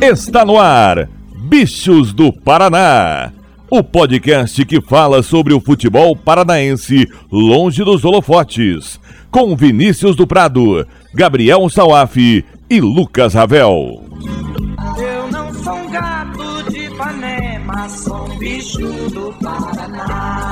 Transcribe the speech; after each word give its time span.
Está 0.00 0.44
no 0.44 0.58
ar, 0.58 1.08
Bichos 1.34 2.12
do 2.12 2.30
Paraná. 2.30 3.32
O 3.70 3.82
podcast 3.82 4.64
que 4.64 4.80
fala 4.80 5.22
sobre 5.22 5.54
o 5.54 5.60
futebol 5.60 6.14
paranaense 6.14 7.08
longe 7.32 7.82
dos 7.82 8.04
holofotes. 8.04 9.00
Com 9.30 9.56
Vinícius 9.56 10.14
do 10.14 10.26
Prado, 10.26 10.86
Gabriel 11.14 11.68
Salaf 11.70 12.16
e 12.16 12.80
Lucas 12.80 13.34
Ravel. 13.34 14.04
Eu 14.98 15.30
não 15.32 15.52
sou 15.54 15.74
um 15.74 15.90
gato 15.90 16.70
de 16.70 16.86
Ipanema, 16.86 17.88
sou 17.88 18.30
um 18.30 18.38
bicho 18.38 18.78
do 19.10 19.34
Paraná. 19.42 20.45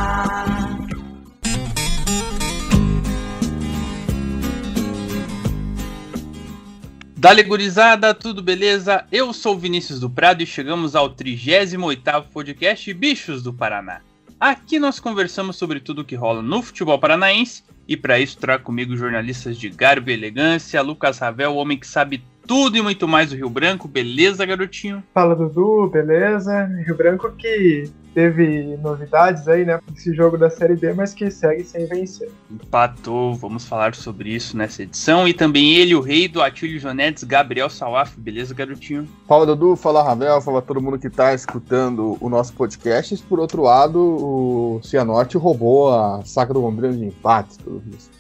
Dale 7.25 7.43
gurizada, 7.43 8.13
tudo 8.13 8.43
beleza? 8.43 9.07
Eu 9.11 9.33
sou 9.33 9.59
Vinícius 9.59 9.99
do 9.99 10.11
Prado 10.11 10.43
e 10.43 10.47
chegamos 10.47 10.95
ao 10.95 11.09
38º 11.09 12.27
podcast 12.31 12.93
Bichos 12.93 13.43
do 13.43 13.51
Paraná. 13.51 14.03
Aqui 14.39 14.79
nós 14.79 15.01
conversamos 15.01 15.57
sobre 15.57 15.81
tudo 15.81 16.03
o 16.03 16.05
que 16.05 16.15
rola 16.15 16.43
no 16.43 16.61
futebol 16.61 16.99
paranaense 16.99 17.65
e 17.89 17.97
para 17.97 18.21
isso 18.21 18.37
trago 18.37 18.65
comigo 18.65 18.95
jornalistas 18.95 19.57
de 19.57 19.71
garbo 19.71 20.11
e 20.11 20.13
elegância, 20.13 20.83
Lucas 20.83 21.19
Ravel, 21.19 21.53
o 21.53 21.57
homem 21.57 21.79
que 21.79 21.87
sabe 21.87 22.23
tudo 22.47 22.77
e 22.77 22.83
muito 22.83 23.07
mais 23.09 23.31
do 23.31 23.37
Rio 23.37 23.51
Branco. 23.51 23.89
Beleza, 23.89 24.45
garotinho? 24.47 25.03
Fala, 25.13 25.35
Dudu, 25.35 25.89
beleza? 25.89 26.65
Rio 26.85 26.97
Branco 26.97 27.31
que 27.33 27.91
teve 28.15 28.77
novidades 28.77 29.49
aí, 29.49 29.65
né? 29.65 29.81
Esse 29.95 30.15
jogo 30.15 30.39
da 30.39 30.49
Série 30.49 30.77
B, 30.77 30.95
mas 30.95 31.13
que 31.13 31.31
segue 31.31 31.65
sem 31.65 31.87
vencer. 31.87 32.31
Empatou, 32.51 33.35
vamos 33.35 33.67
falar 33.67 33.95
sobre 33.95 34.31
isso 34.31 34.57
nessa 34.57 34.83
edição. 34.83 35.27
E 35.27 35.35
também 35.35 35.75
ele, 35.75 35.95
o 35.95 36.01
rei 36.01 36.29
do 36.29 36.41
Atílio 36.41 36.79
Jonetes, 36.79 37.25
Gabriel 37.25 37.69
Salaf. 37.69 38.17
Beleza, 38.17 38.55
garotinho? 38.55 39.09
Fala, 39.27 39.45
Dudu. 39.45 39.75
Fala, 39.75 40.03
Ravel. 40.03 40.41
Fala 40.41 40.63
todo 40.63 40.81
mundo 40.81 40.99
que 40.99 41.11
tá 41.11 41.35
escutando 41.35 42.17
o 42.21 42.29
nosso 42.29 42.53
podcast. 42.55 43.17
Por 43.29 43.41
outro 43.41 43.63
lado, 43.63 43.99
o 43.99 44.81
Cianorte 44.83 45.37
roubou 45.37 45.93
a 45.93 46.23
saca 46.25 46.55
do 46.55 46.61
Londrina 46.61 46.93
de 46.95 47.07
empates, 47.07 47.57
pelo 47.57 47.81
visto. 47.81 48.14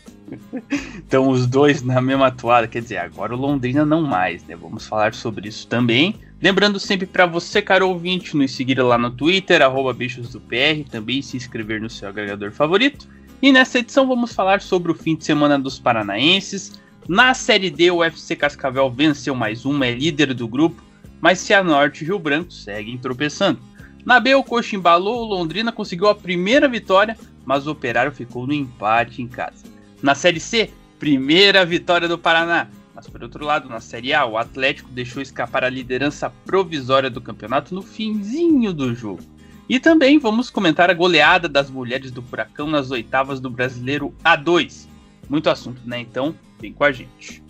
Então, 0.96 1.28
os 1.28 1.46
dois 1.46 1.82
na 1.82 2.00
mesma 2.00 2.30
toada. 2.30 2.66
Quer 2.66 2.82
dizer, 2.82 2.98
agora 2.98 3.34
o 3.34 3.38
Londrina 3.38 3.84
não 3.84 4.02
mais, 4.02 4.44
né? 4.44 4.56
Vamos 4.56 4.86
falar 4.86 5.14
sobre 5.14 5.48
isso 5.48 5.66
também. 5.66 6.14
Lembrando 6.42 6.78
sempre 6.78 7.06
para 7.06 7.26
você, 7.26 7.62
caro 7.62 7.88
ouvinte, 7.88 8.36
nos 8.36 8.52
seguir 8.52 8.80
lá 8.80 8.98
no 8.98 9.10
Twitter, 9.10 9.62
arroba 9.62 9.92
bichos 9.92 10.30
do 10.30 10.40
PR, 10.40 10.88
também 10.90 11.22
se 11.22 11.36
inscrever 11.36 11.80
no 11.80 11.88
seu 11.88 12.08
agregador 12.08 12.52
favorito. 12.52 13.08
E 13.40 13.52
nessa 13.52 13.78
edição 13.78 14.06
vamos 14.06 14.32
falar 14.32 14.60
sobre 14.60 14.92
o 14.92 14.94
fim 14.94 15.16
de 15.16 15.24
semana 15.24 15.58
dos 15.58 15.78
paranaenses. 15.78 16.72
Na 17.08 17.34
Série 17.34 17.70
D, 17.70 17.90
o 17.90 18.02
FC 18.02 18.36
Cascavel 18.36 18.90
venceu 18.90 19.34
mais 19.34 19.64
uma, 19.64 19.86
é 19.86 19.94
líder 19.94 20.32
do 20.32 20.48
grupo, 20.48 20.82
mas 21.20 21.38
Cianorte 21.38 22.02
e 22.02 22.06
Rio 22.06 22.18
Branco 22.18 22.52
seguem 22.52 22.96
tropeçando. 22.96 23.58
Na 24.04 24.20
B, 24.20 24.34
o 24.34 24.44
Coxa 24.44 24.76
embalou, 24.76 25.22
o 25.22 25.24
Londrina 25.24 25.72
conseguiu 25.72 26.08
a 26.08 26.14
primeira 26.14 26.68
vitória, 26.68 27.16
mas 27.44 27.66
o 27.66 27.70
Operário 27.70 28.12
ficou 28.12 28.46
no 28.46 28.52
empate 28.52 29.22
em 29.22 29.28
casa. 29.28 29.73
Na 30.04 30.14
Série 30.14 30.38
C, 30.38 30.70
primeira 30.98 31.64
vitória 31.64 32.06
do 32.06 32.18
Paraná. 32.18 32.68
Mas 32.94 33.08
por 33.08 33.22
outro 33.22 33.42
lado, 33.42 33.70
na 33.70 33.80
Série 33.80 34.12
A, 34.12 34.26
o 34.26 34.36
Atlético 34.36 34.90
deixou 34.90 35.22
escapar 35.22 35.64
a 35.64 35.70
liderança 35.70 36.28
provisória 36.44 37.08
do 37.08 37.22
campeonato 37.22 37.74
no 37.74 37.80
finzinho 37.80 38.74
do 38.74 38.94
jogo. 38.94 39.22
E 39.66 39.80
também 39.80 40.18
vamos 40.18 40.50
comentar 40.50 40.90
a 40.90 40.92
goleada 40.92 41.48
das 41.48 41.70
mulheres 41.70 42.10
do 42.10 42.20
Furacão 42.20 42.66
nas 42.66 42.90
oitavas 42.90 43.40
do 43.40 43.48
Brasileiro 43.48 44.14
A2. 44.22 44.86
Muito 45.26 45.48
assunto, 45.48 45.80
né? 45.86 46.00
Então, 46.00 46.34
vem 46.60 46.70
com 46.70 46.84
a 46.84 46.92
gente. 46.92 47.42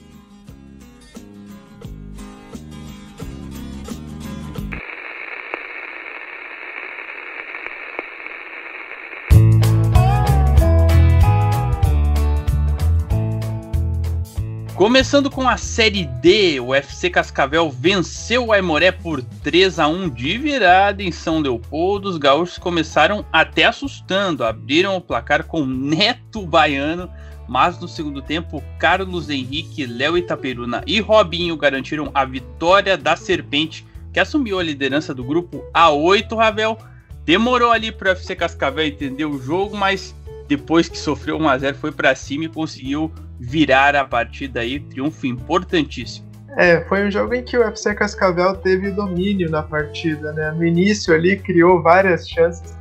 Começando 14.85 15.31
com 15.31 15.49
a 15.49 15.57
Série 15.57 16.05
D, 16.05 16.61
o 16.61 16.75
FC 16.75 17.09
Cascavel 17.09 17.71
venceu 17.71 18.45
o 18.45 18.53
Aimoré 18.53 18.93
por 18.93 19.23
3 19.23 19.79
a 19.79 19.89
1 19.89 20.11
de 20.11 20.37
virada 20.37 21.03
em 21.03 21.11
São 21.11 21.39
Leopoldo. 21.39 22.11
Os 22.11 22.19
gaúchos 22.19 22.59
começaram 22.59 23.25
até 23.33 23.65
assustando, 23.65 24.45
abriram 24.45 24.95
o 24.95 25.01
placar 25.01 25.45
com 25.45 25.65
Neto 25.65 26.45
Baiano, 26.45 27.09
mas 27.49 27.81
no 27.81 27.89
segundo 27.89 28.21
tempo, 28.21 28.63
Carlos 28.79 29.31
Henrique, 29.31 29.87
Léo 29.87 30.19
Itaperuna 30.19 30.85
e 30.87 31.01
Robinho 31.01 31.57
garantiram 31.57 32.11
a 32.13 32.27
vitória 32.27 32.99
da 32.99 33.17
Serpente, 33.17 33.87
que 34.13 34.21
assumiu 34.21 34.59
a 34.59 34.63
liderança 34.63 35.15
do 35.15 35.25
grupo 35.25 35.65
A8, 35.73 36.37
Ravel. 36.37 36.77
Demorou 37.25 37.71
ali 37.71 37.91
para 37.91 38.11
o 38.11 38.13
FC 38.13 38.37
Cascavel 38.37 38.85
entender 38.85 39.25
o 39.25 39.41
jogo, 39.41 39.75
mas 39.75 40.15
depois 40.49 40.89
que 40.89 40.99
sofreu 40.99 41.37
1 41.39 41.49
a 41.49 41.59
0 41.59 41.77
foi 41.77 41.93
para 41.93 42.15
cima 42.15 42.45
e 42.45 42.49
conseguiu 42.49 43.13
virar 43.39 43.97
a 43.97 44.05
partida 44.05 44.61
aí, 44.61 44.79
triunfo 44.81 45.27
importantíssimo. 45.27 46.27
É, 46.57 46.83
foi 46.83 47.07
um 47.07 47.11
jogo 47.11 47.35
em 47.35 47.43
que 47.43 47.57
o 47.57 47.61
UFC 47.63 47.95
Cascavel 47.95 48.55
teve 48.57 48.91
domínio 48.91 49.51
na 49.51 49.63
partida, 49.63 50.33
né? 50.33 50.53
No 50.53 50.65
início 50.65 51.13
ali 51.13 51.37
criou 51.37 51.83
várias 51.83 52.29
chances, 52.29 52.77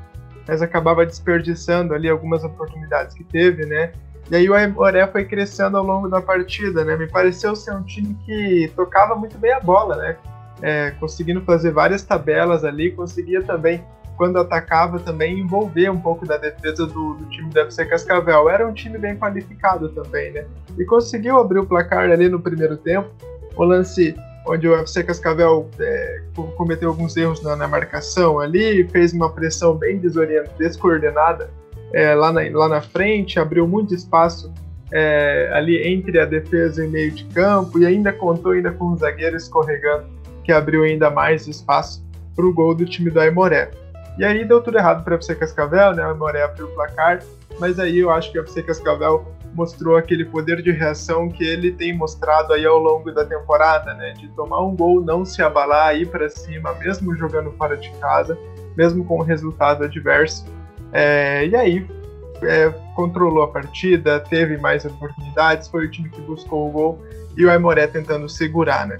mas 0.47 0.62
acabava 0.62 1.06
desperdiçando 1.06 1.94
ali 1.94 2.07
algumas 2.07 2.44
oportunidades 2.44 3.16
que 3.16 3.24
teve, 3.24 3.66
né? 3.66 3.91
E 4.30 4.35
aí 4.35 4.50
o 4.50 4.53
Aimoré 4.53 5.07
foi 5.07 5.25
crescendo 5.25 5.78
ao 5.78 5.84
longo 5.84 6.07
da 6.07 6.22
partida, 6.22 6.85
né? 6.85 6.95
Me 6.95 7.07
pareceu 7.07 7.56
ser 7.56 7.74
um 7.74 7.84
time 7.84 8.16
que 8.25 8.72
tocava 8.75 9.16
muito 9.16 9.38
bem 9.38 9.51
a 9.51 9.59
bola, 9.59 9.95
né? 9.95 10.18
É, 10.62 10.91
conseguindo 10.91 11.41
fazer 11.41 11.72
várias 11.72 12.03
tabelas 12.03 12.63
ali, 12.63 12.91
conseguia 12.91 13.41
também 13.41 13.84
quando 14.18 14.38
atacava 14.38 15.00
também 15.00 15.40
envolver 15.40 15.90
um 15.90 16.00
pouco 16.00 16.25
da 16.25 16.38
defesa 16.38 16.85
do, 16.85 17.16
do, 17.16 17.25
time 17.29 17.50
do 17.50 17.59
FC 17.59 17.85
Cascavel. 17.85 18.50
Era 18.50 18.68
um 18.68 18.74
time 18.74 18.97
bem 18.97 19.16
qualificado 19.18 19.90
também, 19.90 20.31
né? 20.31 20.46
E 20.78 20.85
conseguiu 20.85 21.40
abrir 21.40 21.59
o 21.59 21.66
placar 21.66 22.09
ali 22.09 22.29
no 22.29 22.40
primeiro 22.40 22.78
tempo. 22.78 23.09
O 23.56 23.63
lance 23.63 24.16
onde 24.46 24.68
o 24.68 24.75
FC 24.75 25.03
Cascavel 25.03 25.69
é, 25.79 26.22
cometeu 26.57 26.90
alguns 26.90 27.16
erros 27.16 27.41
na, 27.41 27.56
na, 27.56 27.68
marcação 27.68 28.40
ali, 28.40 28.88
fez 28.90 29.13
uma 29.13 29.31
pressão 29.31 29.75
bem 29.75 30.01
descoordenada 30.57 31.50
é, 31.94 32.13
lá, 32.13 32.31
na, 32.31 32.41
lá 32.51 32.68
na 32.68 32.81
frente, 32.81 33.40
abriu 33.40 33.68
muito 33.68 33.95
espaço 33.95 34.51
é, 34.91 35.50
ali 35.53 35.81
entre 35.88 36.19
a 36.19 36.25
defesa 36.25 36.84
e 36.84 36.88
meio 36.88 37.12
de 37.12 37.24
campo 37.25 37.80
e 37.80 37.85
ainda 37.85 38.12
contou 38.12 38.51
ainda 38.51 38.72
com 38.72 38.91
um 38.91 38.97
zagueiro 38.97 39.38
escorregando 39.38 40.06
que 40.44 40.51
abriu 40.51 40.84
ainda 40.84 41.09
mais 41.09 41.47
espaço 41.47 42.03
para 42.35 42.45
o 42.45 42.53
gol 42.53 42.75
do 42.75 42.85
time 42.85 43.09
do 43.09 43.19
Aimoré. 43.19 43.72
E 44.18 44.24
aí 44.24 44.46
deu 44.46 44.62
tudo 44.62 44.78
errado 44.78 45.03
para 45.03 45.13
o 45.13 45.18
FC 45.18 45.35
Cascavel, 45.35 45.94
né? 45.94 46.06
O 46.07 46.16
Moré 46.16 46.44
abriu 46.44 46.68
o 46.68 46.72
placar, 46.72 47.19
mas 47.59 47.79
aí 47.79 48.00
eu 48.00 48.12
acho 48.12 48.31
que 48.31 48.40
o 48.40 48.41
FC 48.41 48.62
Cascavel 48.62 49.25
mostrou 49.53 49.97
aquele 49.97 50.25
poder 50.25 50.62
de 50.62 50.72
reação 50.72 51.29
que 51.29 51.44
ele 51.44 51.72
tem 51.72 51.96
mostrado 51.96 52.53
aí 52.53 52.66
ao 52.66 52.78
longo 52.78 53.12
da 53.12 53.25
temporada, 53.25 53.94
né? 53.94 54.12
De 54.12 54.28
tomar 54.29 54.62
um 54.62 54.75
gol, 54.75 55.03
não 55.03 55.25
se 55.25 55.41
abalar, 55.41 55.96
ir 55.96 56.07
para 56.07 56.29
cima, 56.29 56.74
mesmo 56.75 57.16
jogando 57.16 57.51
fora 57.53 57.78
de 57.78 57.90
casa, 58.00 58.38
mesmo 58.75 59.03
com 59.06 59.19
o 59.19 59.24
resultado 59.24 59.84
adverso. 59.84 60.45
É, 60.91 61.45
e 61.47 61.56
aí 61.56 61.88
é, 62.44 62.69
controlou 62.95 63.44
a 63.44 63.47
partida, 63.47 64.19
teve 64.19 64.57
mais 64.57 64.85
oportunidades, 64.85 65.68
foi 65.68 65.85
o 65.85 65.91
time 65.91 66.09
que 66.09 66.22
buscou 66.22 66.68
o 66.68 66.72
gol 66.72 67.03
e 67.35 67.45
o 67.45 67.51
Aimoré 67.51 67.88
tentando 67.88 68.30
segurar, 68.30 68.88
né? 68.88 68.97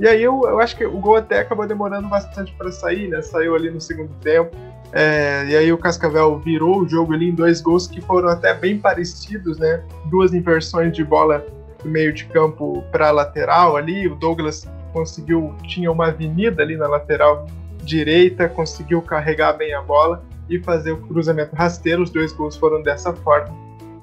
E 0.00 0.06
aí 0.08 0.22
eu, 0.22 0.40
eu 0.44 0.60
acho 0.60 0.76
que 0.76 0.84
o 0.84 0.98
gol 0.98 1.16
até 1.16 1.40
acabou 1.40 1.66
demorando 1.66 2.08
bastante 2.08 2.52
para 2.54 2.72
sair, 2.72 3.08
né? 3.08 3.22
Saiu 3.22 3.54
ali 3.54 3.70
no 3.70 3.80
segundo 3.80 4.12
tempo. 4.20 4.56
É, 4.92 5.46
e 5.48 5.56
aí 5.56 5.72
o 5.72 5.78
Cascavel 5.78 6.38
virou 6.38 6.82
o 6.82 6.88
jogo 6.88 7.14
ali 7.14 7.30
em 7.30 7.34
dois 7.34 7.60
gols 7.60 7.86
que 7.86 8.00
foram 8.00 8.28
até 8.28 8.52
bem 8.52 8.78
parecidos, 8.78 9.58
né? 9.58 9.82
Duas 10.06 10.34
inversões 10.34 10.92
de 10.94 11.02
bola 11.02 11.44
do 11.82 11.88
meio 11.88 12.12
de 12.12 12.24
campo 12.26 12.84
para 12.92 13.10
lateral 13.10 13.76
ali. 13.76 14.06
O 14.06 14.14
Douglas 14.14 14.68
conseguiu, 14.92 15.54
tinha 15.62 15.90
uma 15.90 16.08
avenida 16.08 16.62
ali 16.62 16.76
na 16.76 16.86
lateral 16.86 17.46
direita, 17.82 18.48
conseguiu 18.48 19.00
carregar 19.00 19.54
bem 19.54 19.72
a 19.72 19.80
bola 19.80 20.22
e 20.48 20.58
fazer 20.58 20.92
o 20.92 20.98
cruzamento 20.98 21.56
rasteiro. 21.56 22.02
Os 22.02 22.10
dois 22.10 22.32
gols 22.32 22.56
foram 22.56 22.82
dessa 22.82 23.12
forma. 23.14 23.54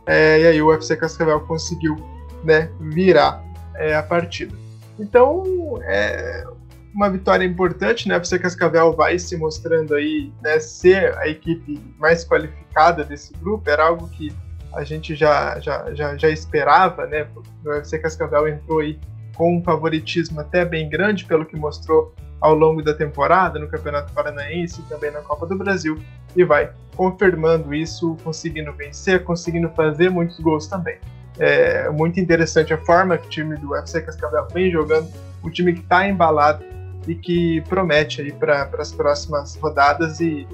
É, 0.08 0.42
e 0.42 0.48
aí 0.48 0.62
o 0.62 0.70
UFC 0.70 0.96
Cascavel 0.96 1.40
conseguiu 1.42 1.96
né, 2.44 2.72
virar 2.80 3.44
é, 3.76 3.96
a 3.96 4.02
partida. 4.02 4.56
Então, 5.00 5.80
é 5.84 6.46
uma 6.94 7.10
vitória 7.10 7.46
importante, 7.46 8.08
né? 8.08 8.20
Porque 8.20 8.40
Cascavel 8.40 8.94
vai 8.94 9.18
se 9.18 9.38
mostrando 9.38 9.96
aí, 9.96 10.32
né, 10.42 10.60
ser 10.60 11.18
a 11.18 11.28
equipe 11.28 11.80
mais 11.98 12.26
qualificada 12.26 13.04
desse 13.04 13.34
grupo, 13.34 13.70
era 13.70 13.86
algo 13.88 14.10
que 14.10 14.34
a 14.74 14.84
gente 14.84 15.16
já, 15.16 15.60
já, 15.60 15.94
já, 15.94 16.18
já 16.18 16.30
esperava, 16.30 17.06
né? 17.08 17.28
O 17.66 17.70
UFC 17.70 17.98
Cascavel 18.00 18.48
entrou 18.48 18.80
aí 18.80 19.00
com 19.36 19.58
um 19.58 19.64
favoritismo 19.64 20.40
até 20.42 20.66
bem 20.66 20.90
grande, 20.90 21.26
pelo 21.26 21.46
que 21.46 21.56
mostrou 21.56 22.14
ao 22.42 22.54
longo 22.54 22.82
da 22.82 22.94
temporada, 22.94 23.60
no 23.60 23.68
Campeonato 23.68 24.14
Paranaense 24.14 24.82
e 24.82 24.84
também 24.84 25.12
na 25.12 25.22
Copa 25.22 25.46
do 25.46 25.58
Brasil, 25.58 25.98
e 26.36 26.44
vai 26.44 26.72
confirmando 26.96 27.74
isso, 27.74 28.16
conseguindo 28.24 28.72
vencer, 28.74 29.24
conseguindo 29.24 29.70
fazer 29.70 30.10
muitos 30.10 30.40
gols 30.40 30.68
também. 30.68 30.98
É 31.40 31.90
muito 31.90 32.20
interessante 32.20 32.74
a 32.74 32.78
forma 32.78 33.18
que 33.18 33.28
o 33.28 33.30
time 33.30 33.56
do 33.56 33.72
UFC 33.72 34.02
Cascavel 34.02 34.48
vem 34.54 34.70
jogando, 34.70 35.10
um 35.44 35.50
time 35.50 35.74
que 35.74 35.80
está 35.80 36.08
embalado 36.08 36.64
e 37.08 37.16
que 37.16 37.62
promete 37.62 38.22
aí 38.22 38.32
para 38.32 38.70
as 38.78 38.92
próximas 38.92 39.56
rodadas 39.56 40.20
e, 40.20 40.46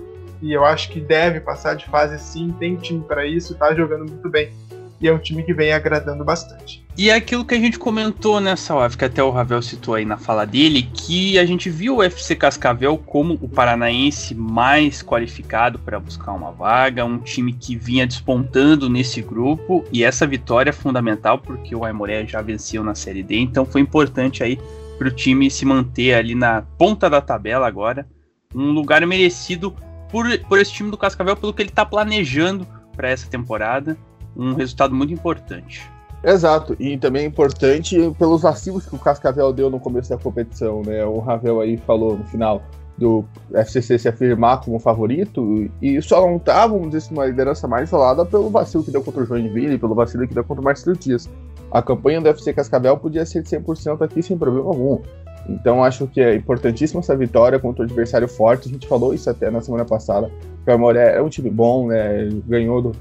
e 0.41 0.53
eu 0.53 0.63
acho 0.63 0.89
que 0.89 1.01
deve 1.01 1.39
passar 1.39 1.75
de 1.75 1.85
fase 1.87 2.19
sim, 2.19 2.53
tem 2.59 2.75
time 2.75 3.03
para 3.03 3.25
isso, 3.25 3.53
está 3.53 3.73
jogando 3.73 4.09
muito 4.09 4.29
bem 4.29 4.51
e 4.99 5.07
é 5.07 5.13
um 5.13 5.17
time 5.17 5.43
que 5.43 5.53
vem 5.53 5.73
agradando 5.73 6.23
bastante. 6.23 6.85
E 6.97 7.09
é 7.09 7.15
aquilo 7.15 7.43
que 7.43 7.53
a 7.53 7.59
gente 7.59 7.77
comentou 7.77 8.39
nessa 8.39 8.73
live, 8.75 8.97
que 8.97 9.03
até 9.03 9.21
o 9.21 9.29
Ravel 9.29 9.61
citou 9.61 9.95
aí 9.95 10.05
na 10.05 10.17
fala 10.17 10.45
dele, 10.45 10.83
que 10.93 11.37
a 11.37 11.45
gente 11.45 11.69
viu 11.69 11.97
o 11.97 12.03
FC 12.03 12.35
Cascavel 12.35 12.97
como 12.97 13.37
o 13.41 13.49
paranaense 13.49 14.33
mais 14.33 15.03
qualificado 15.03 15.77
para 15.77 15.99
buscar 15.99 16.31
uma 16.31 16.51
vaga, 16.51 17.03
um 17.03 17.19
time 17.19 17.51
que 17.51 17.75
vinha 17.75 18.07
despontando 18.07 18.89
nesse 18.89 19.21
grupo, 19.21 19.83
e 19.91 20.03
essa 20.03 20.25
vitória 20.25 20.69
é 20.69 20.73
fundamental 20.73 21.37
porque 21.37 21.75
o 21.75 21.83
Aimoré 21.83 22.25
já 22.25 22.41
venceu 22.41 22.81
na 22.83 22.95
Série 22.95 23.23
D, 23.23 23.37
então 23.39 23.65
foi 23.65 23.81
importante 23.81 24.41
aí 24.41 24.57
para 24.97 25.09
o 25.09 25.11
time 25.11 25.51
se 25.51 25.65
manter 25.65 26.13
ali 26.13 26.33
na 26.33 26.61
ponta 26.77 27.09
da 27.09 27.19
tabela 27.19 27.67
agora, 27.67 28.07
um 28.53 28.71
lugar 28.71 29.05
merecido 29.05 29.75
por, 30.09 30.25
por 30.47 30.59
esse 30.59 30.71
time 30.71 30.89
do 30.89 30.97
Cascavel, 30.97 31.35
pelo 31.35 31.53
que 31.53 31.61
ele 31.61 31.69
está 31.69 31.85
planejando 31.85 32.65
para 32.95 33.09
essa 33.09 33.29
temporada, 33.29 33.97
um 34.35 34.53
resultado 34.53 34.93
muito 34.93 35.13
importante. 35.13 35.89
Exato, 36.23 36.75
e 36.79 36.97
também 36.97 37.23
é 37.23 37.27
importante 37.27 37.95
pelos 38.17 38.41
vacilos 38.41 38.85
que 38.85 38.95
o 38.95 38.99
Cascavel 38.99 39.53
deu 39.53 39.69
no 39.69 39.79
começo 39.79 40.09
da 40.09 40.17
competição, 40.17 40.81
né? 40.81 41.05
O 41.05 41.19
Ravel 41.19 41.61
aí 41.61 41.77
falou 41.77 42.17
no 42.17 42.23
final 42.25 42.63
do 42.97 43.25
FCC 43.53 43.99
se 43.99 44.07
afirmar 44.07 44.61
como 44.61 44.79
favorito 44.79 45.69
e 45.81 46.01
só 46.01 46.25
não 46.25 46.39
tá, 46.39 46.65
vamos 46.65 46.89
dizer, 46.89 47.11
uma 47.11 47.25
liderança 47.25 47.67
mais 47.67 47.89
isolada 47.89 48.25
pelo 48.25 48.49
vacilo 48.49 48.83
que 48.83 48.89
deu 48.89 49.03
contra 49.03 49.21
o 49.21 49.25
Joinville 49.25 49.75
e 49.75 49.77
pelo 49.77 49.93
vacilo 49.93 50.27
que 50.27 50.33
deu 50.33 50.43
contra 50.43 50.61
o 50.61 50.65
Marcelo 50.65 50.97
Dias. 50.97 51.29
A 51.71 51.81
campanha 51.81 52.21
do 52.21 52.29
FC 52.29 52.53
Cascavel 52.53 52.97
podia 52.97 53.25
ser 53.25 53.43
de 53.43 53.49
100% 53.49 54.01
aqui 54.01 54.23
sem 54.23 54.37
problema 54.37 54.69
algum. 54.69 55.01
Então 55.47 55.83
acho 55.83 56.07
que 56.07 56.21
é 56.21 56.35
importantíssima 56.35 57.01
essa 57.01 57.15
vitória 57.15 57.59
contra 57.59 57.83
o 57.83 57.85
adversário 57.85 58.27
forte. 58.27 58.67
A 58.67 58.71
gente 58.71 58.87
falou 58.87 59.13
isso 59.13 59.29
até 59.29 59.51
na 59.51 59.61
semana 59.61 59.85
passada. 59.85 60.31
O 60.65 60.71
Amoré 60.71 61.17
é 61.17 61.21
um 61.21 61.29
time 61.29 61.49
bom, 61.49 61.87
né? 61.87 62.29
Ganhou 62.47 62.81
do, 62.81 62.91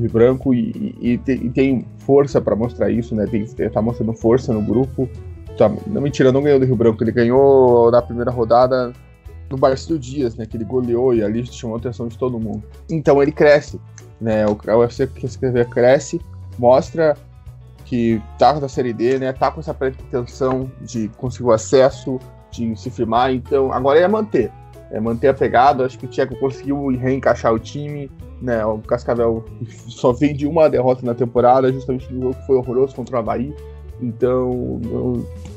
Rio 0.00 0.10
Branco 0.10 0.54
e, 0.54 0.94
e, 1.00 1.18
tem, 1.18 1.46
e, 1.46 1.50
tem 1.50 1.86
força 1.98 2.40
para 2.40 2.56
mostrar 2.56 2.90
isso, 2.90 3.14
né? 3.14 3.26
Tem, 3.26 3.44
tá 3.70 3.82
mostrando 3.82 4.12
força 4.12 4.52
no 4.52 4.62
grupo. 4.62 5.08
Tá, 5.56 5.70
não, 5.86 6.00
mentira, 6.00 6.32
não 6.32 6.42
ganhou 6.42 6.60
do 6.60 6.66
Rio 6.66 6.76
Branco, 6.76 7.02
ele 7.02 7.12
ganhou 7.12 7.90
na 7.90 8.00
primeira 8.00 8.30
rodada 8.30 8.92
no 9.50 9.56
Barcelo 9.56 9.98
Dias, 9.98 10.36
né? 10.36 10.46
Que 10.46 10.56
ele 10.56 10.64
goleou 10.64 11.14
e 11.14 11.22
ali 11.22 11.46
chamou 11.46 11.76
a 11.76 11.78
atenção 11.78 12.08
de 12.08 12.18
todo 12.18 12.38
mundo. 12.38 12.62
Então 12.90 13.22
ele 13.22 13.32
cresce, 13.32 13.80
né? 14.20 14.46
O, 14.46 14.52
o 14.52 14.78
UFC 14.78 15.08
cresce, 15.70 16.20
mostra 16.58 17.16
que 17.84 18.20
tá 18.38 18.60
na 18.60 18.68
Série 18.68 18.92
D, 18.92 19.18
né? 19.18 19.32
Tá 19.32 19.50
com 19.50 19.60
essa 19.60 19.72
pretensão 19.72 20.70
de 20.82 21.08
conseguir 21.16 21.44
o 21.44 21.52
acesso, 21.52 22.18
de 22.50 22.76
se 22.76 22.90
firmar. 22.90 23.32
Então 23.32 23.72
agora 23.72 23.98
é 23.98 24.06
manter. 24.06 24.52
É 24.90 25.00
manter 25.00 25.28
a 25.28 25.34
pegada. 25.34 25.84
Acho 25.84 25.98
que 25.98 26.06
o 26.06 26.08
Tcheco 26.08 26.36
conseguiu 26.36 26.88
reencaixar 26.88 27.52
o 27.52 27.58
time 27.58 28.10
né, 28.40 28.64
o 28.64 28.78
Cascavel 28.78 29.44
só 29.88 30.12
vem 30.12 30.34
de 30.34 30.46
uma 30.46 30.68
derrota 30.68 31.04
na 31.04 31.14
temporada, 31.14 31.72
justamente 31.72 32.12
no 32.12 32.22
jogo 32.22 32.34
que 32.34 32.46
foi 32.46 32.56
horroroso 32.56 32.94
contra 32.94 33.16
o 33.16 33.18
Havaí. 33.18 33.54
Então, 34.00 34.80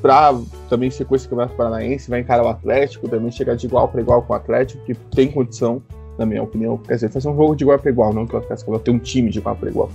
para 0.02 0.36
também 0.68 0.90
ser 0.90 1.06
com 1.06 1.16
esse 1.16 1.28
Campeonato 1.28 1.56
Paranaense, 1.56 2.10
vai 2.10 2.22
encarar 2.22 2.44
o 2.44 2.48
Atlético, 2.48 3.08
também 3.08 3.30
chegar 3.30 3.56
de 3.56 3.68
igual 3.68 3.88
para 3.88 4.02
igual 4.02 4.24
com 4.24 4.34
o 4.34 4.36
Atlético, 4.36 4.84
que 4.84 4.96
tem 4.96 5.32
condição, 5.32 5.82
na 6.18 6.26
minha 6.26 6.42
opinião. 6.42 6.76
Quer 6.78 6.96
dizer, 6.96 7.10
fazer 7.10 7.30
um 7.30 7.36
jogo 7.36 7.56
de 7.56 7.64
igual 7.64 7.78
para 7.78 7.92
igual, 7.92 8.12
não 8.12 8.26
que 8.26 8.36
o 8.36 8.42
Cascavel 8.42 8.80
tenha 8.80 8.98
um 8.98 9.00
time 9.00 9.30
de 9.30 9.38
igual 9.38 9.56
para 9.56 9.70
igual. 9.70 9.92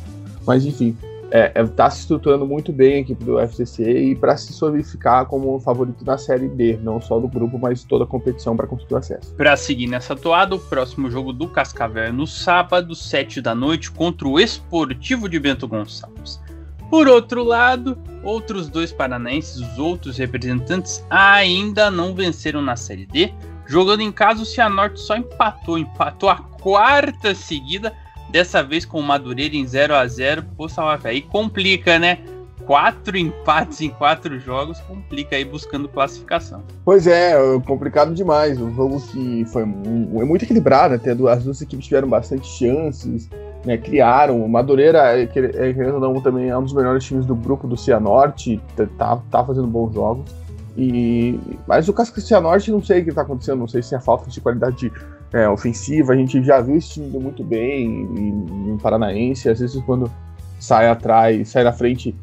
Mas 0.47 0.65
enfim, 0.65 0.97
é, 1.31 1.53
é, 1.55 1.65
tá 1.65 1.91
se 1.91 2.01
estruturando 2.01 2.47
muito 2.47 2.73
bem 2.73 2.95
a 2.95 2.99
equipe 2.99 3.25
do 3.25 3.39
FCC 3.41 4.11
e 4.11 4.15
para 4.15 4.37
se 4.37 4.53
solidificar 4.53 5.27
como 5.27 5.59
favorito 5.61 6.05
da 6.05 6.17
Série 6.17 6.49
D, 6.49 6.79
não 6.83 7.01
só 7.01 7.19
do 7.19 7.29
grupo, 7.29 7.59
mas 7.59 7.85
toda 7.85 8.05
a 8.05 8.07
competição 8.07 8.57
para 8.57 8.67
conseguir 8.67 8.95
o 8.95 8.97
acesso. 8.99 9.35
Para 9.35 9.57
seguir 9.57 9.89
nessa 9.89 10.15
toada, 10.15 10.55
o 10.55 10.59
próximo 10.59 11.11
jogo 11.11 11.33
do 11.33 11.49
Cascavel 11.49 12.05
é 12.05 12.13
no 12.13 12.27
sábado, 12.27 12.95
7 12.95 13.41
da 13.41 13.55
noite, 13.55 13.91
contra 13.91 14.29
o 14.29 14.39
Esportivo 14.39 15.29
de 15.29 15.39
Bento 15.39 15.67
Gonçalves. 15.67 16.41
Por 16.89 17.09
outro 17.09 17.43
lado, 17.43 17.99
outros 18.23 18.69
dois 18.69 18.93
paranaenses, 18.93 19.57
os 19.57 19.79
outros 19.79 20.19
representantes, 20.19 21.05
ainda 21.11 21.91
não 21.91 22.15
venceram 22.15 22.63
na 22.63 22.77
Série 22.77 23.07
D. 23.07 23.33
Jogando 23.67 24.03
em 24.03 24.13
casa, 24.13 24.43
o 24.43 24.47
Cianorte 24.47 25.01
só 25.01 25.17
empatou, 25.17 25.77
empatou 25.77 26.29
a 26.29 26.37
quarta 26.37 27.35
seguida 27.35 27.93
Dessa 28.37 28.63
vez 28.63 28.85
com 28.85 29.01
o 29.01 29.03
Madureira 29.03 29.57
em 29.57 29.67
0 29.67 29.95
a 29.95 30.07
0 30.07 30.45
Pô, 30.59 30.69
Salve, 30.69 31.09
aí 31.09 31.23
complica, 31.23 31.99
né? 31.99 32.19
Quatro 32.67 33.17
empates 33.17 33.81
em 33.81 33.89
quatro 33.89 34.39
jogos 34.39 34.79
complica 34.81 35.37
aí 35.37 35.43
buscando 35.43 35.89
classificação. 35.89 36.63
Pois 36.85 37.07
é, 37.07 37.33
é 37.33 37.61
complicado 37.61 38.13
demais. 38.13 38.61
Um 38.61 38.75
jogo 38.75 39.01
que 39.01 39.47
foi 39.47 39.63
é 39.63 39.65
muito 39.65 40.43
equilibrado, 40.43 40.93
até 40.93 41.13
as 41.13 41.45
duas 41.45 41.63
equipes 41.63 41.87
tiveram 41.87 42.11
bastante 42.11 42.47
chances, 42.47 43.31
né, 43.65 43.79
criaram. 43.79 44.45
O 44.45 44.49
Madureira, 44.51 45.19
é, 45.19 45.27
querendo 45.27 45.95
ou 45.95 46.01
não, 46.01 46.21
também 46.21 46.51
é 46.51 46.59
um 46.59 46.63
dos 46.63 46.75
melhores 46.75 47.03
times 47.05 47.25
do 47.25 47.35
grupo 47.35 47.67
do 47.67 47.75
Cianorte, 47.75 48.61
tá, 48.99 49.19
tá 49.31 49.45
fazendo 49.47 49.67
bons 49.67 49.95
jogos. 49.95 50.31
E, 50.77 51.41
mas 51.67 51.89
o 51.89 51.93
Casca 51.95 52.21
Cianorte, 52.21 52.71
não 52.71 52.83
sei 52.83 53.01
o 53.01 53.05
que 53.05 53.09
está 53.09 53.23
acontecendo, 53.23 53.61
não 53.61 53.69
sei 53.69 53.83
se 53.83 53.95
é 53.95 54.01
falta 54.01 54.29
de 54.29 54.43
qualidade 54.43 54.77
de 54.77 54.93
é, 55.33 55.49
ofensiva. 55.49 56.13
A 56.13 56.17
gente 56.17 56.43
já 56.43 56.61
viu 56.61 56.77
esse 56.77 56.91
time 56.91 57.07
indo 57.07 57.21
muito 57.21 57.43
bem 57.45 57.87
em, 57.87 58.79
Paranaense. 58.83 59.49
Às 59.49 59.61
vezes, 59.61 59.83
quando 59.85 60.11
sai 60.59 60.89
atrás, 60.89 61.49
sai 61.49 61.65
na 61.65 61.73
frente, 61.73 62.15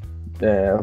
é, 0.42 0.78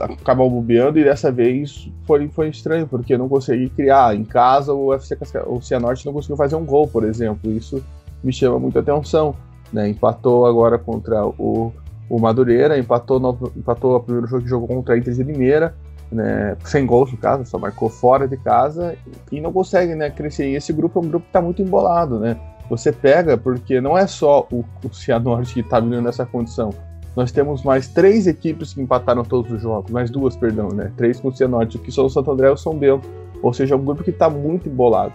acaba 0.00 0.48
bobeando. 0.48 0.98
E 0.98 1.04
dessa 1.04 1.30
vez 1.30 1.90
foi, 2.06 2.28
foi 2.28 2.48
estranho, 2.48 2.86
porque 2.86 3.16
não 3.16 3.28
consegui 3.28 3.68
criar. 3.70 4.14
Em 4.14 4.24
casa, 4.24 4.72
o 4.72 4.88
UFC 4.88 5.16
o 5.46 5.60
Cianorte 5.60 6.06
não 6.06 6.12
conseguiu 6.12 6.36
fazer 6.36 6.56
um 6.56 6.64
gol, 6.64 6.88
por 6.88 7.04
exemplo. 7.04 7.50
Isso 7.50 7.82
me 8.22 8.32
chama 8.32 8.58
muita 8.58 8.80
atenção. 8.80 9.34
Né? 9.72 9.88
Empatou 9.88 10.46
agora 10.46 10.78
contra 10.78 11.24
o, 11.26 11.72
o 12.08 12.18
Madureira, 12.18 12.78
empatou, 12.78 13.20
no, 13.20 13.52
empatou 13.56 13.96
o 13.96 14.00
primeiro 14.00 14.26
jogo 14.26 14.42
que 14.42 14.48
jogou 14.48 14.68
contra 14.68 14.94
a 14.94 14.98
Inter 14.98 15.14
de 15.14 15.22
Limeira 15.22 15.74
né, 16.10 16.56
sem 16.64 16.84
gols 16.84 17.12
no 17.12 17.18
caso, 17.18 17.44
só 17.44 17.58
marcou 17.58 17.88
fora 17.88 18.26
de 18.26 18.36
casa 18.36 18.96
e 19.30 19.40
não 19.40 19.52
consegue 19.52 19.94
né, 19.94 20.10
crescer. 20.10 20.50
E 20.50 20.56
esse 20.56 20.72
grupo 20.72 20.98
é 20.98 21.02
um 21.02 21.08
grupo 21.08 21.24
que 21.24 21.30
está 21.30 21.40
muito 21.40 21.62
embolado, 21.62 22.18
né? 22.18 22.36
Você 22.68 22.92
pega, 22.92 23.36
porque 23.36 23.80
não 23.80 23.98
é 23.98 24.06
só 24.06 24.46
o, 24.50 24.64
o 24.84 24.94
Cianorte 24.94 25.54
que 25.54 25.60
está 25.60 25.80
vivendo 25.80 26.04
nessa 26.04 26.24
condição. 26.24 26.70
Nós 27.16 27.32
temos 27.32 27.64
mais 27.64 27.88
três 27.88 28.26
equipes 28.26 28.72
que 28.72 28.80
empataram 28.80 29.24
todos 29.24 29.50
os 29.50 29.60
jogos, 29.60 29.90
mais 29.90 30.10
duas, 30.10 30.36
perdão, 30.36 30.68
né? 30.68 30.92
Três 30.96 31.18
com 31.18 31.28
o 31.28 31.36
Cianorte, 31.36 31.78
que 31.78 31.90
são 31.90 32.06
o 32.06 32.10
Santo 32.10 32.30
André 32.30 32.48
e 32.48 32.52
o 32.52 32.56
São 32.56 32.76
Bento. 32.76 33.08
Ou 33.42 33.52
seja, 33.52 33.74
é 33.74 33.76
um 33.76 33.84
grupo 33.84 34.04
que 34.04 34.10
está 34.10 34.30
muito 34.30 34.68
embolado. 34.68 35.12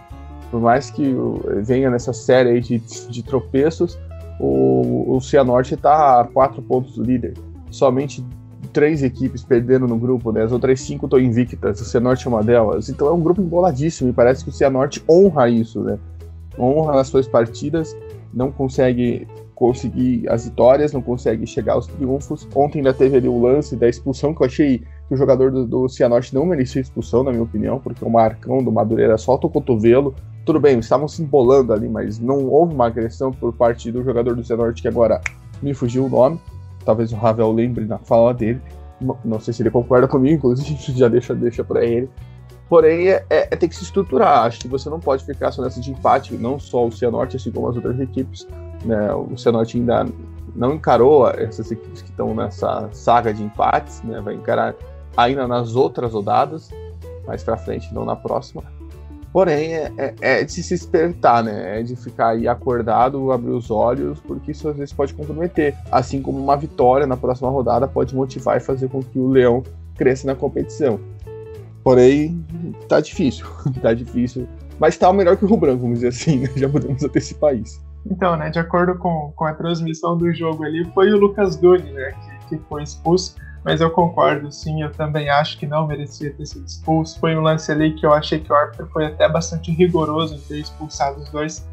Por 0.50 0.60
mais 0.60 0.90
que 0.90 1.14
venha 1.62 1.90
nessa 1.90 2.12
série 2.12 2.60
de, 2.60 2.78
de 2.78 3.22
tropeços, 3.22 3.98
o, 4.38 5.16
o 5.16 5.20
Cianorte 5.20 5.74
está 5.74 6.20
a 6.20 6.24
quatro 6.24 6.60
pontos 6.60 6.96
do 6.96 7.02
líder. 7.02 7.34
Somente 7.70 8.24
três 8.76 9.02
equipes 9.02 9.42
perdendo 9.42 9.88
no 9.88 9.96
grupo, 9.96 10.30
né? 10.30 10.42
As 10.42 10.52
outras 10.52 10.82
cinco 10.82 11.06
estão 11.06 11.18
invictas, 11.18 11.80
o 11.80 11.84
Cianorte 11.86 12.26
é 12.26 12.28
uma 12.28 12.44
delas. 12.44 12.90
Então 12.90 13.08
é 13.08 13.10
um 13.10 13.22
grupo 13.22 13.40
emboladíssimo 13.40 14.10
e 14.10 14.12
parece 14.12 14.44
que 14.44 14.50
o 14.50 14.52
Cianorte 14.52 15.02
honra 15.08 15.48
isso, 15.48 15.80
né? 15.80 15.98
Honra 16.58 17.00
as 17.00 17.08
suas 17.08 17.26
partidas, 17.26 17.96
não 18.34 18.52
consegue 18.52 19.26
conseguir 19.54 20.28
as 20.28 20.44
vitórias, 20.44 20.92
não 20.92 21.00
consegue 21.00 21.46
chegar 21.46 21.72
aos 21.72 21.86
triunfos. 21.86 22.46
Ontem 22.54 22.80
ainda 22.80 22.92
teve 22.92 23.16
ali 23.16 23.26
o 23.26 23.40
lance 23.40 23.74
da 23.76 23.88
expulsão, 23.88 24.34
que 24.34 24.42
eu 24.42 24.46
achei 24.46 24.82
que 25.08 25.14
o 25.14 25.16
jogador 25.16 25.50
do, 25.50 25.64
do 25.66 25.88
Cianorte 25.88 26.34
não 26.34 26.44
merecia 26.44 26.82
expulsão, 26.82 27.24
na 27.24 27.30
minha 27.30 27.44
opinião, 27.44 27.80
porque 27.80 28.04
o 28.04 28.10
Marcão 28.10 28.62
do 28.62 28.70
Madureira 28.70 29.16
solta 29.16 29.46
o 29.46 29.50
cotovelo. 29.50 30.14
Tudo 30.44 30.60
bem, 30.60 30.78
estavam 30.78 31.08
se 31.08 31.22
embolando 31.22 31.72
ali, 31.72 31.88
mas 31.88 32.18
não 32.18 32.44
houve 32.44 32.74
uma 32.74 32.88
agressão 32.88 33.32
por 33.32 33.54
parte 33.54 33.90
do 33.90 34.04
jogador 34.04 34.36
do 34.36 34.44
Cianorte, 34.44 34.82
que 34.82 34.88
agora 34.88 35.22
me 35.62 35.72
fugiu 35.72 36.04
o 36.04 36.10
nome 36.10 36.38
talvez 36.86 37.12
o 37.12 37.16
Ravel 37.16 37.52
lembre 37.52 37.84
na 37.84 37.98
fala 37.98 38.32
dele. 38.32 38.62
Não 39.22 39.38
sei 39.38 39.52
se 39.52 39.62
ele 39.62 39.70
concorda 39.70 40.08
comigo, 40.08 40.36
inclusive 40.36 40.74
já 40.96 41.08
deixa, 41.08 41.34
deixa 41.34 41.62
para 41.62 41.84
ele. 41.84 42.08
Porém, 42.68 43.08
é, 43.08 43.24
é, 43.28 43.48
é, 43.50 43.56
tem 43.56 43.68
que 43.68 43.76
se 43.76 43.82
estruturar. 43.82 44.44
Acho 44.44 44.60
que 44.60 44.68
você 44.68 44.88
não 44.88 44.98
pode 44.98 45.24
ficar 45.24 45.52
só 45.52 45.62
nessa 45.62 45.80
de 45.80 45.90
empate, 45.90 46.34
não 46.34 46.58
só 46.58 46.86
o 46.86 46.90
Cianorte, 46.90 47.36
assim 47.36 47.50
como 47.50 47.68
as 47.68 47.76
outras 47.76 48.00
equipes. 48.00 48.46
Né? 48.84 49.12
O 49.12 49.36
Cianorte 49.36 49.76
ainda 49.76 50.06
não 50.54 50.74
encarou 50.74 51.28
essas 51.28 51.70
equipes 51.70 52.02
que 52.02 52.10
estão 52.10 52.34
nessa 52.34 52.88
saga 52.92 53.32
de 53.34 53.42
empates, 53.42 54.02
né? 54.02 54.20
vai 54.20 54.34
encarar 54.34 54.74
ainda 55.16 55.46
nas 55.46 55.76
outras 55.76 56.12
rodadas, 56.12 56.70
mais 57.26 57.44
para 57.44 57.56
frente, 57.56 57.92
não 57.92 58.04
na 58.04 58.16
próxima. 58.16 58.62
Porém, 59.36 59.74
é, 59.74 59.92
é, 59.98 60.14
é, 60.22 60.44
de 60.44 60.50
se 60.50 60.66
despertar, 60.70 61.44
né? 61.44 61.80
É 61.80 61.82
de 61.82 61.94
ficar 61.94 62.28
aí 62.28 62.48
acordado, 62.48 63.30
abrir 63.30 63.50
os 63.50 63.70
olhos, 63.70 64.18
porque 64.18 64.52
isso 64.52 64.66
às 64.66 64.78
vezes 64.78 64.94
pode 64.94 65.12
comprometer. 65.12 65.76
Assim 65.92 66.22
como 66.22 66.38
uma 66.38 66.56
vitória 66.56 67.06
na 67.06 67.18
próxima 67.18 67.50
rodada 67.50 67.86
pode 67.86 68.16
motivar 68.16 68.56
e 68.56 68.60
fazer 68.60 68.88
com 68.88 69.02
que 69.02 69.18
o 69.18 69.28
Leão 69.28 69.62
cresça 69.94 70.26
na 70.26 70.34
competição. 70.34 70.98
Porém, 71.84 72.42
tá 72.88 72.98
difícil. 72.98 73.44
tá 73.82 73.92
difícil. 73.92 74.48
Mas 74.78 74.96
tá 74.96 75.12
melhor 75.12 75.36
que 75.36 75.44
o 75.44 75.48
Rio 75.48 75.58
Branco, 75.58 75.82
vamos 75.82 75.98
dizer 75.98 76.08
assim, 76.08 76.38
né? 76.38 76.48
Já 76.56 76.66
podemos 76.66 77.04
antecipar 77.04 77.54
isso. 77.54 77.78
Então, 78.10 78.38
né, 78.38 78.48
de 78.48 78.58
acordo 78.58 78.96
com, 78.96 79.34
com 79.36 79.44
a 79.44 79.52
transmissão 79.52 80.16
do 80.16 80.32
jogo 80.32 80.64
ali, 80.64 80.82
foi 80.94 81.12
o 81.12 81.18
Lucas 81.18 81.56
Doni, 81.56 81.92
né, 81.92 82.14
que, 82.48 82.56
que 82.56 82.64
foi 82.70 82.84
expulso 82.84 83.34
mas 83.66 83.80
eu 83.80 83.90
concordo, 83.90 84.52
sim, 84.52 84.80
eu 84.80 84.92
também 84.92 85.28
acho 85.28 85.58
que 85.58 85.66
não 85.66 85.88
merecia 85.88 86.32
ter 86.32 86.46
sido 86.46 86.64
expulso. 86.64 87.18
Foi 87.18 87.36
um 87.36 87.40
lance 87.40 87.72
ali 87.72 87.94
que 87.94 88.06
eu 88.06 88.12
achei 88.12 88.38
que 88.38 88.52
o 88.52 88.54
árbitro 88.54 88.86
foi 88.92 89.06
até 89.06 89.28
bastante 89.28 89.72
rigoroso 89.72 90.36
em 90.36 90.38
ter 90.38 90.60
expulsado 90.60 91.20
os 91.20 91.28
dois. 91.30 91.66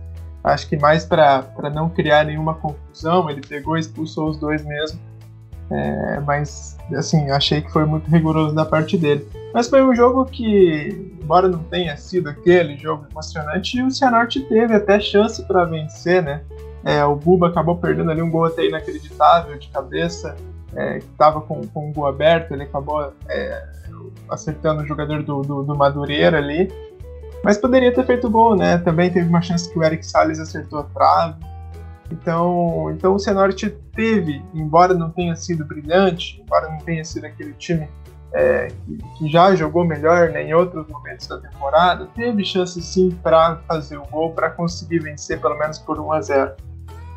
Acho 0.44 0.68
que 0.68 0.76
mais 0.76 1.06
para 1.06 1.46
não 1.72 1.88
criar 1.92 2.26
nenhuma 2.26 2.56
confusão, 2.56 3.30
ele 3.30 3.42
pegou 3.42 3.78
e 3.78 3.80
expulsou 3.80 4.32
os 4.32 4.40
dois 4.40 4.66
mesmo. 4.66 5.00
É, 5.70 6.20
mas, 6.22 6.80
assim, 6.96 7.30
achei 7.30 7.62
que 7.62 7.72
foi 7.72 7.86
muito 7.86 8.10
rigoroso 8.10 8.56
da 8.56 8.66
parte 8.66 8.98
dele. 8.98 9.28
Mas 9.54 9.70
foi 9.70 9.84
um 9.84 9.94
jogo 9.96 10.26
que, 10.26 11.16
embora 11.22 11.48
não 11.48 11.60
tenha 11.60 11.96
sido 11.96 12.28
aquele 12.28 12.76
jogo 12.76 13.06
emocionante, 13.12 13.80
o 13.84 13.92
Cianorte 13.92 14.40
teve 14.40 14.74
até 14.74 15.00
chance 15.00 15.44
para 15.44 15.64
vencer, 15.66 16.24
né? 16.24 16.42
É, 16.84 17.06
o 17.06 17.16
Buba 17.16 17.50
acabou 17.50 17.78
perdendo 17.78 18.10
ali 18.10 18.24
um 18.24 18.32
gol 18.32 18.46
até 18.46 18.66
inacreditável 18.66 19.60
de 19.60 19.68
cabeça, 19.68 20.36
é, 20.76 20.98
estava 20.98 21.42
com, 21.42 21.66
com 21.68 21.90
o 21.90 21.94
gol 21.94 22.08
aberto, 22.08 22.52
ele 22.52 22.64
acabou 22.64 23.14
é, 23.30 23.68
acertando 24.30 24.84
o 24.84 24.86
jogador 24.86 25.24
do, 25.24 25.42
do, 25.42 25.64
do, 25.64 25.76
Madureira 25.76 26.38
ali. 26.38 26.72
Mas 27.44 27.58
poderia 27.58 27.94
ter 27.94 28.06
feito 28.06 28.30
gol, 28.30 28.56
né? 28.56 28.78
Também 28.78 29.12
teve 29.12 29.28
uma 29.28 29.42
chance 29.42 29.70
que 29.70 29.78
o 29.78 29.84
Eric 29.84 30.06
Salles 30.06 30.40
acertou 30.40 30.80
a 30.80 30.84
trave. 30.84 31.36
Então, 32.12 32.92
então 32.92 33.16
o 33.16 33.20
Cianorte 33.20 33.70
teve, 33.94 34.44
embora 34.54 34.94
não 34.94 35.10
tenha 35.10 35.36
sido 35.36 35.66
brilhante, 35.66 36.42
embora 36.42 36.70
não 36.70 36.78
tenha 36.80 37.04
sido 37.04 37.26
aquele 37.26 37.54
time 37.54 37.90
é, 38.34 38.68
que, 38.68 38.98
que, 39.18 39.30
já 39.30 39.56
jogou 39.56 39.86
melhor 39.86 40.30
né, 40.30 40.44
em 40.44 40.54
outros 40.54 40.88
momentos 40.88 41.28
da 41.28 41.38
temporada, 41.38 42.08
teve 42.16 42.44
chance 42.44 42.82
sim 42.82 43.12
para 43.22 43.58
fazer 43.68 43.98
o 43.98 44.06
gol, 44.06 44.32
para 44.32 44.50
conseguir 44.50 45.00
vencer 45.00 45.40
pelo 45.40 45.58
menos 45.58 45.78
por 45.80 46.00
1 46.00 46.12
a 46.12 46.22
0. 46.22 46.52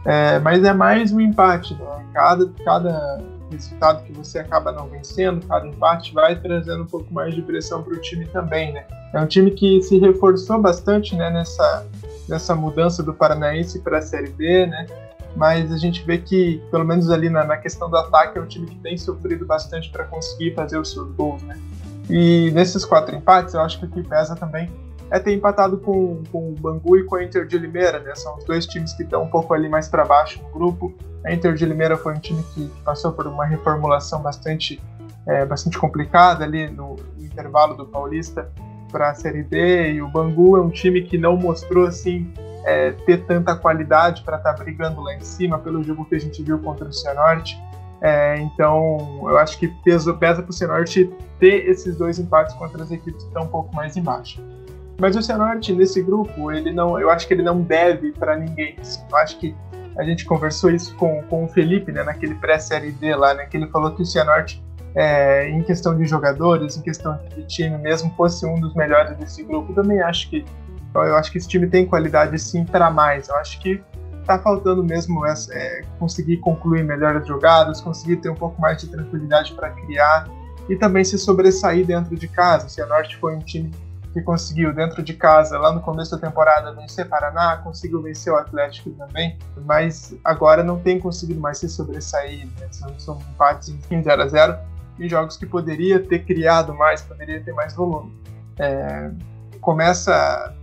É, 0.04 0.38
mas 0.38 0.62
é 0.62 0.72
mais 0.72 1.12
um 1.12 1.20
empate, 1.20 1.74
né? 1.74 2.06
Cada, 2.12 2.48
cada 2.64 3.18
resultado 3.50 4.04
que 4.04 4.12
você 4.12 4.38
acaba 4.38 4.72
não 4.72 4.88
vencendo, 4.88 5.46
cada 5.46 5.66
empate 5.66 6.12
vai 6.12 6.38
trazendo 6.38 6.82
um 6.82 6.86
pouco 6.86 7.12
mais 7.12 7.34
de 7.34 7.42
pressão 7.42 7.82
para 7.82 7.94
o 7.94 8.00
time 8.00 8.26
também, 8.26 8.72
né? 8.72 8.84
É 9.12 9.20
um 9.20 9.26
time 9.26 9.50
que 9.50 9.80
se 9.82 9.98
reforçou 9.98 10.60
bastante 10.60 11.14
né, 11.14 11.30
nessa, 11.30 11.86
nessa 12.28 12.54
mudança 12.54 13.02
do 13.02 13.14
Paranaense 13.14 13.80
para 13.80 13.98
a 13.98 14.02
Série 14.02 14.30
B, 14.30 14.66
né? 14.66 14.86
Mas 15.34 15.70
a 15.70 15.76
gente 15.76 16.04
vê 16.04 16.18
que, 16.18 16.62
pelo 16.70 16.84
menos 16.84 17.10
ali 17.10 17.28
na, 17.28 17.44
na 17.44 17.56
questão 17.56 17.90
do 17.90 17.96
ataque, 17.96 18.38
é 18.38 18.40
um 18.40 18.46
time 18.46 18.66
que 18.66 18.78
tem 18.78 18.96
sofrido 18.96 19.44
bastante 19.44 19.90
para 19.90 20.04
conseguir 20.04 20.54
fazer 20.54 20.78
os 20.78 20.90
seus 20.90 21.10
gols, 21.12 21.42
né? 21.42 21.58
E 22.08 22.50
nesses 22.52 22.84
quatro 22.84 23.14
empates, 23.14 23.54
eu 23.54 23.60
acho 23.60 23.78
que 23.78 23.84
o 23.84 23.88
que 23.88 24.02
pesa 24.02 24.34
também 24.34 24.70
é 25.10 25.18
ter 25.18 25.32
empatado 25.32 25.78
com, 25.78 26.22
com 26.32 26.50
o 26.50 26.52
Bangu 26.52 26.96
e 26.96 27.04
com 27.04 27.16
a 27.16 27.24
Inter 27.24 27.46
de 27.46 27.58
Limeira, 27.58 28.00
né? 28.00 28.14
São 28.14 28.36
os 28.36 28.44
dois 28.44 28.66
times 28.66 28.92
que 28.92 29.02
estão 29.02 29.22
um 29.22 29.28
pouco 29.28 29.54
ali 29.54 29.68
mais 29.68 29.88
para 29.88 30.04
baixo 30.04 30.42
no 30.42 30.48
grupo. 30.50 30.94
A 31.26 31.32
Inter 31.32 31.54
de 31.54 31.66
Limeira 31.66 31.96
foi 31.96 32.14
um 32.14 32.20
time 32.20 32.42
que, 32.54 32.70
passou 32.84 33.12
por 33.12 33.26
uma 33.26 33.44
reformulação 33.44 34.22
bastante, 34.22 34.80
é, 35.26 35.44
bastante 35.44 35.76
complicada 35.76 36.44
ali 36.44 36.68
no, 36.68 36.96
intervalo 37.36 37.74
do 37.74 37.84
Paulista 37.84 38.50
para 38.90 39.10
a 39.10 39.14
Série 39.14 39.42
B 39.42 39.92
e 39.92 40.00
o 40.00 40.08
Bangu 40.08 40.56
é 40.56 40.60
um 40.60 40.70
time 40.70 41.02
que 41.02 41.18
não 41.18 41.36
mostrou 41.36 41.86
assim 41.86 42.32
é, 42.64 42.92
ter 42.92 43.26
tanta 43.26 43.54
qualidade 43.54 44.22
para 44.22 44.38
estar 44.38 44.54
tá 44.54 44.64
brigando 44.64 45.02
lá 45.02 45.14
em 45.14 45.20
cima 45.20 45.58
pelo 45.58 45.82
jogo 45.82 46.04
que 46.06 46.14
a 46.14 46.18
gente 46.18 46.42
viu 46.42 46.58
contra 46.60 46.88
o 46.88 46.92
Cianorte. 46.92 47.60
É, 48.00 48.38
então, 48.38 49.20
eu 49.22 49.36
acho 49.36 49.58
que 49.58 49.68
peso, 49.84 50.14
pesa 50.14 50.42
para 50.42 50.50
o 50.50 50.52
Cianorte 50.52 51.12
ter 51.38 51.68
esses 51.68 51.96
dois 51.96 52.18
empates 52.18 52.54
contra 52.54 52.82
as 52.82 52.90
equipes 52.90 53.22
que 53.22 53.28
estão 53.28 53.42
um 53.42 53.48
pouco 53.48 53.74
mais 53.74 53.96
embaixo. 53.96 54.40
Mas 54.98 55.14
o 55.14 55.22
Cianorte, 55.22 55.74
nesse 55.74 56.02
grupo, 56.02 56.50
ele 56.50 56.72
não, 56.72 56.98
eu 56.98 57.10
acho 57.10 57.28
que 57.28 57.34
ele 57.34 57.42
não 57.42 57.60
deve 57.60 58.12
para 58.12 58.36
ninguém. 58.36 58.76
Assim. 58.80 59.02
Eu 59.10 59.16
acho 59.18 59.38
que 59.38 59.54
a 59.98 60.04
gente 60.04 60.24
conversou 60.24 60.70
isso 60.70 60.94
com, 60.96 61.22
com 61.24 61.44
o 61.44 61.48
Felipe, 61.48 61.90
né, 61.92 62.02
naquele 62.02 62.34
pré-série 62.34 62.92
D 62.92 63.14
lá, 63.14 63.34
né, 63.34 63.46
que 63.46 63.56
ele 63.56 63.66
falou 63.68 63.94
que 63.94 64.02
o 64.02 64.06
Cianorte, 64.06 64.62
é, 64.94 65.48
em 65.48 65.62
questão 65.62 65.96
de 65.96 66.04
jogadores, 66.04 66.76
em 66.76 66.82
questão 66.82 67.18
de 67.34 67.44
time 67.44 67.76
mesmo, 67.78 68.12
fosse 68.16 68.46
um 68.46 68.60
dos 68.60 68.74
melhores 68.74 69.16
desse 69.16 69.42
grupo. 69.42 69.74
Também 69.74 70.00
acho 70.00 70.30
que 70.30 70.44
eu 70.94 71.16
acho 71.16 71.30
que 71.30 71.36
esse 71.36 71.48
time 71.48 71.66
tem 71.66 71.84
qualidade 71.84 72.38
sim 72.38 72.64
para 72.64 72.90
mais. 72.90 73.28
Eu 73.28 73.36
acho 73.36 73.60
que 73.60 73.82
tá 74.26 74.38
faltando 74.38 74.82
mesmo 74.82 75.24
essa, 75.26 75.52
é, 75.54 75.82
conseguir 75.98 76.38
concluir 76.38 76.82
melhor 76.84 77.16
as 77.16 77.26
jogadas, 77.26 77.80
conseguir 77.80 78.16
ter 78.16 78.28
um 78.28 78.34
pouco 78.34 78.60
mais 78.60 78.80
de 78.80 78.88
tranquilidade 78.88 79.52
para 79.52 79.70
criar 79.70 80.28
e 80.68 80.76
também 80.76 81.04
se 81.04 81.18
sobressair 81.18 81.86
dentro 81.86 82.16
de 82.16 82.26
casa. 82.26 82.66
O 82.66 82.70
Cianorte 82.70 83.16
foi 83.18 83.36
um 83.36 83.40
time 83.40 83.70
que 83.70 83.85
conseguiu 84.22 84.72
dentro 84.72 85.02
de 85.02 85.14
casa, 85.14 85.58
lá 85.58 85.72
no 85.72 85.80
começo 85.80 86.10
da 86.10 86.18
temporada, 86.18 86.72
vencer 86.72 87.08
Paraná, 87.08 87.58
conseguiu 87.58 88.02
vencer 88.02 88.32
o 88.32 88.36
Atlético 88.36 88.90
também, 88.90 89.38
mas 89.64 90.14
agora 90.24 90.62
não 90.62 90.78
tem 90.78 90.98
conseguido 90.98 91.40
mais 91.40 91.58
se 91.58 91.68
sobressair. 91.68 92.46
Né? 92.58 92.68
São, 92.70 92.98
são 92.98 93.18
empates 93.32 93.74
em 93.90 94.02
0 94.02 94.22
a 94.22 94.26
0 94.26 94.58
em 94.98 95.08
jogos 95.08 95.36
que 95.36 95.44
poderia 95.44 96.00
ter 96.00 96.24
criado 96.24 96.74
mais, 96.74 97.02
poderia 97.02 97.42
ter 97.42 97.52
mais 97.52 97.74
volume. 97.74 98.12
É, 98.58 99.10
começa 99.60 100.54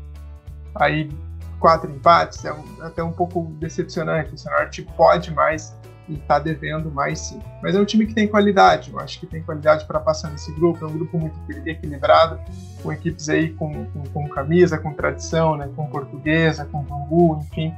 aí 0.75 1.11
quatro 1.59 1.89
empates, 1.89 2.43
é 2.43 2.53
até 2.81 3.03
um 3.03 3.11
pouco 3.11 3.53
decepcionante. 3.59 4.33
O 4.33 4.37
Cianorte 4.37 4.81
pode 4.97 5.31
mais 5.31 5.73
e 6.07 6.15
está 6.15 6.39
devendo 6.39 6.91
mais 6.91 7.19
sim. 7.19 7.39
Mas 7.61 7.75
é 7.75 7.79
um 7.79 7.85
time 7.85 8.05
que 8.05 8.13
tem 8.13 8.27
qualidade, 8.27 8.91
eu 8.91 8.99
acho 8.99 9.19
que 9.19 9.25
tem 9.25 9.41
qualidade 9.41 9.85
para 9.85 9.99
passar 9.99 10.29
nesse 10.29 10.51
grupo, 10.53 10.83
é 10.83 10.87
um 10.87 10.93
grupo 10.93 11.17
muito 11.17 11.37
equilibrado, 11.65 12.39
com 12.81 12.91
equipes 12.91 13.29
aí 13.29 13.49
com, 13.53 13.85
com, 13.85 14.03
com 14.03 14.29
camisa, 14.29 14.77
com 14.77 14.93
tradição, 14.93 15.55
né, 15.55 15.69
com 15.75 15.87
portuguesa, 15.87 16.65
com 16.65 16.81
bambu, 16.83 17.39
enfim, 17.41 17.73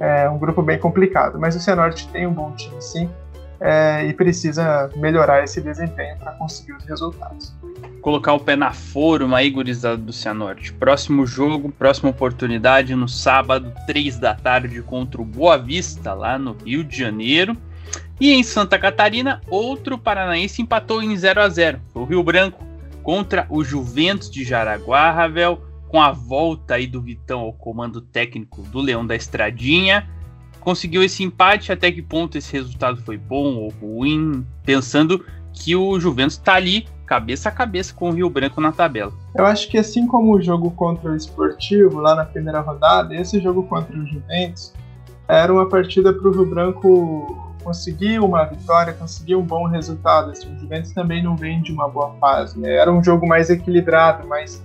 é 0.00 0.28
um 0.28 0.38
grupo 0.38 0.62
bem 0.62 0.78
complicado. 0.78 1.38
Mas 1.38 1.56
o 1.56 1.60
Cianorte 1.60 2.08
tem 2.08 2.26
um 2.26 2.32
bom 2.32 2.52
time 2.52 2.80
sim, 2.80 3.10
é, 3.64 4.06
e 4.06 4.12
precisa 4.12 4.90
melhorar 4.94 5.42
esse 5.42 5.58
desempenho 5.58 6.18
para 6.18 6.32
conseguir 6.32 6.72
os 6.74 6.84
resultados. 6.84 7.50
Colocar 8.02 8.34
o 8.34 8.40
pé 8.40 8.54
na 8.54 8.74
forma 8.74 9.38
aí, 9.38 9.48
gurizada 9.48 9.96
do 9.96 10.12
Cianorte. 10.12 10.70
Próximo 10.74 11.26
jogo, 11.26 11.72
próxima 11.72 12.10
oportunidade 12.10 12.94
no 12.94 13.08
sábado, 13.08 13.72
3 13.86 14.18
da 14.18 14.34
tarde, 14.34 14.82
contra 14.82 15.22
o 15.22 15.24
Boa 15.24 15.56
Vista, 15.56 16.12
lá 16.12 16.38
no 16.38 16.52
Rio 16.52 16.84
de 16.84 16.98
Janeiro. 16.98 17.56
E 18.20 18.34
em 18.34 18.42
Santa 18.42 18.78
Catarina, 18.78 19.40
outro 19.48 19.96
paranaense 19.96 20.60
empatou 20.60 21.02
em 21.02 21.16
0 21.16 21.40
a 21.40 21.48
0 21.48 21.80
Foi 21.90 22.02
o 22.02 22.04
Rio 22.04 22.22
Branco 22.22 22.62
contra 23.02 23.46
o 23.48 23.64
Juventus 23.64 24.30
de 24.30 24.44
Jaraguá, 24.44 25.10
Ravel, 25.10 25.64
com 25.88 26.02
a 26.02 26.12
volta 26.12 26.74
aí 26.74 26.86
do 26.86 27.00
Vitão 27.00 27.40
ao 27.40 27.52
comando 27.54 28.02
técnico 28.02 28.60
do 28.64 28.80
Leão 28.80 29.06
da 29.06 29.16
Estradinha 29.16 30.06
conseguiu 30.64 31.02
esse 31.02 31.22
empate, 31.22 31.70
até 31.70 31.92
que 31.92 32.02
ponto 32.02 32.38
esse 32.38 32.52
resultado 32.52 33.00
foi 33.02 33.18
bom 33.18 33.56
ou 33.56 33.68
ruim, 33.68 34.44
pensando 34.64 35.24
que 35.52 35.76
o 35.76 36.00
Juventus 36.00 36.34
está 36.34 36.54
ali 36.54 36.88
cabeça 37.06 37.50
a 37.50 37.52
cabeça 37.52 37.92
com 37.94 38.08
o 38.08 38.12
Rio 38.12 38.30
Branco 38.30 38.60
na 38.60 38.72
tabela. 38.72 39.12
Eu 39.36 39.44
acho 39.44 39.68
que 39.68 39.76
assim 39.76 40.06
como 40.06 40.34
o 40.34 40.42
jogo 40.42 40.70
contra 40.70 41.10
o 41.10 41.16
Esportivo 41.16 42.00
lá 42.00 42.14
na 42.14 42.24
primeira 42.24 42.60
rodada, 42.60 43.14
esse 43.14 43.38
jogo 43.40 43.62
contra 43.64 43.96
o 43.96 44.06
Juventus 44.06 44.72
era 45.28 45.52
uma 45.52 45.68
partida 45.68 46.12
para 46.12 46.28
o 46.28 46.32
Rio 46.32 46.46
Branco 46.46 47.52
conseguir 47.62 48.18
uma 48.20 48.44
vitória, 48.44 48.92
conseguir 48.92 49.36
um 49.36 49.42
bom 49.42 49.66
resultado. 49.66 50.30
Assim, 50.30 50.54
o 50.54 50.58
Juventus 50.58 50.92
também 50.92 51.22
não 51.22 51.36
vem 51.36 51.62
de 51.62 51.72
uma 51.72 51.88
boa 51.88 52.14
fase, 52.20 52.58
né? 52.58 52.74
Era 52.74 52.92
um 52.92 53.02
jogo 53.02 53.26
mais 53.26 53.50
equilibrado, 53.50 54.26
mais 54.26 54.62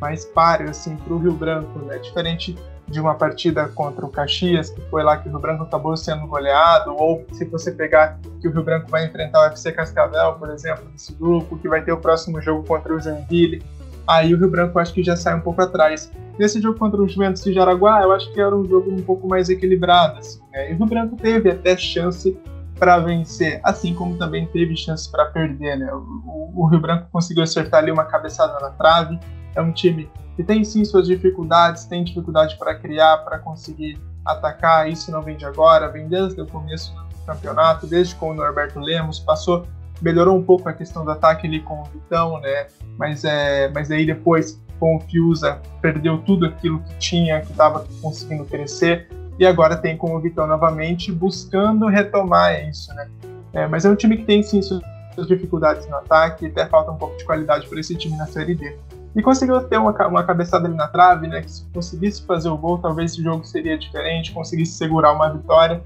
mais 0.00 0.24
páreo 0.24 0.70
assim 0.70 0.96
para 0.96 1.12
o 1.12 1.18
Rio 1.18 1.32
Branco, 1.32 1.78
né? 1.80 1.98
Diferente 1.98 2.56
de 2.90 3.00
uma 3.00 3.14
partida 3.14 3.68
contra 3.68 4.04
o 4.04 4.08
Caxias, 4.08 4.68
que 4.68 4.80
foi 4.90 5.02
lá 5.04 5.16
que 5.16 5.28
o 5.28 5.30
Rio 5.30 5.40
Branco 5.40 5.62
acabou 5.62 5.96
sendo 5.96 6.26
goleado, 6.26 6.94
ou 6.94 7.24
se 7.32 7.44
você 7.44 7.70
pegar 7.70 8.18
que 8.40 8.48
o 8.48 8.52
Rio 8.52 8.64
Branco 8.64 8.90
vai 8.90 9.06
enfrentar 9.06 9.42
o 9.42 9.44
FC 9.46 9.70
Cascavel, 9.72 10.34
por 10.34 10.50
exemplo, 10.50 10.84
nesse 10.90 11.14
grupo, 11.14 11.56
que 11.56 11.68
vai 11.68 11.82
ter 11.82 11.92
o 11.92 11.98
próximo 11.98 12.40
jogo 12.42 12.66
contra 12.66 12.94
o 12.94 13.00
Joinville, 13.00 13.62
aí 14.06 14.34
o 14.34 14.38
Rio 14.38 14.50
Branco 14.50 14.78
acho 14.78 14.92
que 14.92 15.04
já 15.04 15.16
sai 15.16 15.36
um 15.36 15.40
pouco 15.40 15.62
atrás. 15.62 16.10
Nesse 16.36 16.60
jogo 16.60 16.78
contra 16.78 17.00
o 17.00 17.08
Juventus 17.08 17.44
de 17.44 17.52
Jaraguá, 17.52 18.02
eu 18.02 18.12
acho 18.12 18.32
que 18.32 18.40
era 18.40 18.54
um 18.54 18.66
jogo 18.66 18.90
um 18.90 19.02
pouco 19.02 19.28
mais 19.28 19.48
equilibrado, 19.48 20.18
assim, 20.18 20.40
né? 20.52 20.70
E 20.70 20.74
o 20.74 20.78
Rio 20.78 20.86
Branco 20.86 21.16
teve 21.16 21.50
até 21.50 21.76
chance 21.76 22.36
para 22.76 22.98
vencer, 22.98 23.60
assim 23.62 23.94
como 23.94 24.16
também 24.16 24.46
teve 24.46 24.74
chance 24.74 25.08
para 25.08 25.26
perder, 25.26 25.78
né? 25.78 25.92
O, 25.92 25.98
o, 25.98 26.52
o 26.62 26.66
Rio 26.66 26.80
Branco 26.80 27.06
conseguiu 27.12 27.44
acertar 27.44 27.82
ali 27.82 27.92
uma 27.92 28.04
cabeçada 28.04 28.58
na 28.58 28.70
trave, 28.70 29.20
é 29.54 29.60
um 29.60 29.70
time 29.70 30.08
que 30.40 30.44
tem 30.44 30.64
sim 30.64 30.84
suas 30.86 31.06
dificuldades, 31.06 31.84
tem 31.84 32.02
dificuldade 32.02 32.56
para 32.56 32.74
criar, 32.74 33.18
para 33.18 33.38
conseguir 33.38 34.00
atacar. 34.24 34.88
Isso 34.88 35.12
não 35.12 35.20
vem 35.20 35.36
de 35.36 35.44
agora, 35.44 35.88
vem 35.88 36.08
desde 36.08 36.40
o 36.40 36.46
começo 36.46 36.94
do 36.94 37.26
campeonato, 37.26 37.86
desde 37.86 38.14
com 38.14 38.30
o 38.30 38.34
Norberto 38.34 38.80
Lemos, 38.80 39.18
passou, 39.18 39.66
melhorou 40.00 40.36
um 40.36 40.42
pouco 40.42 40.66
a 40.66 40.72
questão 40.72 41.04
do 41.04 41.10
ataque 41.10 41.46
ali 41.46 41.60
com 41.60 41.82
o 41.82 41.84
Vitão, 41.84 42.40
né? 42.40 42.68
Mas, 42.96 43.22
é, 43.22 43.68
mas 43.68 43.90
aí 43.90 44.06
depois 44.06 44.58
com 44.78 44.96
o 44.96 45.00
Fiuza 45.00 45.60
perdeu 45.82 46.16
tudo 46.22 46.46
aquilo 46.46 46.80
que 46.84 46.94
tinha, 46.98 47.42
que 47.42 47.50
estava 47.50 47.84
conseguindo 48.00 48.46
crescer, 48.46 49.10
e 49.38 49.46
agora 49.46 49.76
tem 49.76 49.94
com 49.94 50.16
o 50.16 50.20
Vitão 50.20 50.46
novamente 50.46 51.12
buscando 51.12 51.86
retomar 51.86 52.66
isso, 52.66 52.94
né? 52.94 53.10
É, 53.52 53.66
mas 53.66 53.84
é 53.84 53.90
um 53.90 53.94
time 53.94 54.16
que 54.16 54.24
tem 54.24 54.42
sim 54.42 54.62
suas 54.62 54.80
dificuldades 55.26 55.86
no 55.86 55.96
ataque, 55.96 56.46
até 56.46 56.64
falta 56.64 56.90
um 56.90 56.96
pouco 56.96 57.18
de 57.18 57.24
qualidade 57.26 57.68
para 57.68 57.78
esse 57.78 57.94
time 57.94 58.16
na 58.16 58.26
Série 58.26 58.54
D 58.54 58.74
e 59.14 59.22
conseguiu 59.22 59.60
ter 59.62 59.78
uma, 59.78 59.90
uma 60.06 60.24
cabeçada 60.24 60.66
ali 60.66 60.76
na 60.76 60.86
trave, 60.86 61.26
né? 61.26 61.42
Que 61.42 61.50
se 61.50 61.64
conseguisse 61.72 62.24
fazer 62.24 62.48
o 62.48 62.56
gol, 62.56 62.78
talvez 62.78 63.12
esse 63.12 63.22
jogo 63.22 63.44
seria 63.44 63.76
diferente, 63.76 64.32
conseguisse 64.32 64.72
segurar 64.72 65.12
uma 65.12 65.28
vitória. 65.32 65.82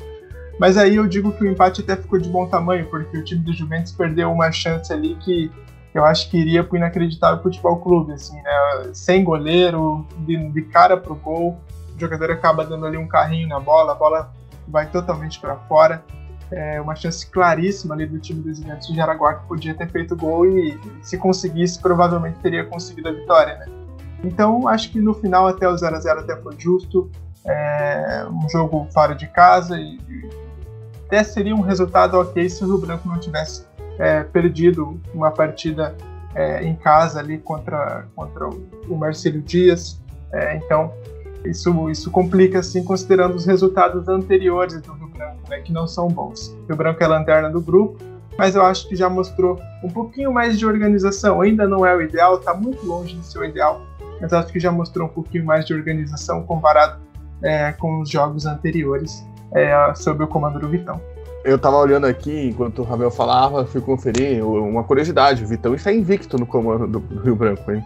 Mas 0.58 0.76
aí 0.76 0.96
eu 0.96 1.06
digo 1.06 1.32
que 1.32 1.42
o 1.42 1.50
empate 1.50 1.80
até 1.80 1.96
ficou 1.96 2.18
de 2.18 2.28
bom 2.28 2.46
tamanho, 2.46 2.86
porque 2.86 3.16
o 3.16 3.24
time 3.24 3.42
do 3.42 3.52
Juventus 3.52 3.92
perdeu 3.92 4.30
uma 4.30 4.52
chance 4.52 4.92
ali 4.92 5.16
que 5.16 5.50
eu 5.92 6.04
acho 6.04 6.30
que 6.30 6.36
iria 6.36 6.62
pro 6.62 6.76
inacreditável 6.76 7.42
futebol 7.42 7.78
clube, 7.78 8.12
assim, 8.12 8.36
né? 8.42 8.90
Sem 8.92 9.24
goleiro, 9.24 10.06
de, 10.18 10.50
de 10.50 10.62
cara 10.62 10.96
pro 10.96 11.14
gol, 11.14 11.58
o 11.96 12.00
jogador 12.00 12.30
acaba 12.30 12.64
dando 12.64 12.84
ali 12.84 12.96
um 12.96 13.06
carrinho 13.06 13.48
na 13.48 13.60
bola, 13.60 13.92
a 13.92 13.94
bola 13.94 14.32
vai 14.66 14.86
totalmente 14.86 15.40
para 15.40 15.56
fora. 15.56 16.04
É 16.54 16.80
uma 16.80 16.94
chance 16.94 17.26
claríssima 17.26 17.94
ali 17.94 18.06
do 18.06 18.18
time 18.18 18.40
dos 18.40 18.58
Juventus 18.58 18.86
de 18.86 18.94
Jaraguá 18.94 19.34
que 19.34 19.46
podia 19.48 19.74
ter 19.74 19.90
feito 19.90 20.16
gol 20.16 20.46
e, 20.46 20.78
se 21.02 21.18
conseguisse, 21.18 21.80
provavelmente 21.80 22.38
teria 22.38 22.64
conseguido 22.64 23.08
a 23.08 23.12
vitória, 23.12 23.56
né? 23.58 23.66
Então, 24.22 24.68
acho 24.68 24.90
que 24.90 25.00
no 25.00 25.12
final 25.14 25.48
até 25.48 25.68
o 25.68 25.76
0 25.76 25.96
a 25.96 26.00
0 26.00 26.20
até 26.20 26.36
foi 26.36 26.54
justo. 26.58 27.10
É 27.46 28.26
um 28.30 28.48
jogo 28.48 28.88
fora 28.92 29.14
de 29.14 29.26
casa 29.26 29.78
e, 29.78 29.98
e 30.08 30.30
até 31.06 31.22
seria 31.22 31.54
um 31.54 31.60
resultado 31.60 32.18
ok 32.18 32.48
se 32.48 32.64
o 32.64 32.66
Rio 32.66 32.78
Branco 32.78 33.06
não 33.06 33.18
tivesse 33.18 33.66
é, 33.98 34.22
perdido 34.22 35.00
uma 35.12 35.30
partida 35.30 35.94
é, 36.34 36.64
em 36.64 36.74
casa 36.74 37.20
ali 37.20 37.38
contra, 37.38 38.06
contra 38.16 38.48
o 38.48 38.96
Marcelo 38.96 39.40
Dias. 39.40 40.00
É, 40.32 40.56
então, 40.56 40.92
isso, 41.44 41.90
isso 41.90 42.10
complica, 42.10 42.60
assim, 42.60 42.82
considerando 42.82 43.34
os 43.34 43.44
resultados 43.44 44.08
anteriores 44.08 44.80
do 44.80 44.92
Rio 44.94 45.03
Branco, 45.14 45.38
né, 45.48 45.60
que 45.60 45.72
não 45.72 45.86
são 45.86 46.08
bons. 46.08 46.56
Rio 46.68 46.76
Branco 46.76 47.02
é 47.02 47.06
a 47.06 47.08
lanterna 47.08 47.50
do 47.50 47.60
grupo, 47.60 47.98
mas 48.36 48.54
eu 48.54 48.64
acho 48.64 48.88
que 48.88 48.96
já 48.96 49.08
mostrou 49.08 49.58
um 49.82 49.88
pouquinho 49.88 50.32
mais 50.32 50.58
de 50.58 50.66
organização. 50.66 51.40
Ainda 51.40 51.66
não 51.66 51.86
é 51.86 51.94
o 51.94 52.02
ideal, 52.02 52.36
está 52.36 52.52
muito 52.52 52.84
longe 52.84 53.14
de 53.14 53.24
ser 53.24 53.38
o 53.38 53.44
ideal, 53.44 53.80
mas 54.20 54.32
acho 54.32 54.52
que 54.52 54.60
já 54.60 54.72
mostrou 54.72 55.06
um 55.06 55.10
pouquinho 55.10 55.44
mais 55.44 55.64
de 55.64 55.72
organização 55.72 56.42
comparado 56.42 57.00
é, 57.42 57.72
com 57.72 58.00
os 58.00 58.10
jogos 58.10 58.46
anteriores 58.46 59.24
é, 59.54 59.94
sob 59.94 60.24
o 60.24 60.26
comando 60.26 60.58
do 60.58 60.68
Vitão. 60.68 61.00
Eu 61.44 61.58
tava 61.58 61.76
olhando 61.76 62.06
aqui, 62.06 62.48
enquanto 62.48 62.80
o 62.80 62.84
Ravel 62.84 63.10
falava, 63.10 63.66
fui 63.66 63.80
conferir 63.80 64.42
uma 64.42 64.82
curiosidade. 64.82 65.44
O 65.44 65.46
Vitão 65.46 65.74
está 65.74 65.92
invicto 65.92 66.38
no 66.38 66.46
comando 66.46 66.86
do 66.86 67.20
Rio 67.20 67.36
Branco, 67.36 67.70
hein? 67.70 67.84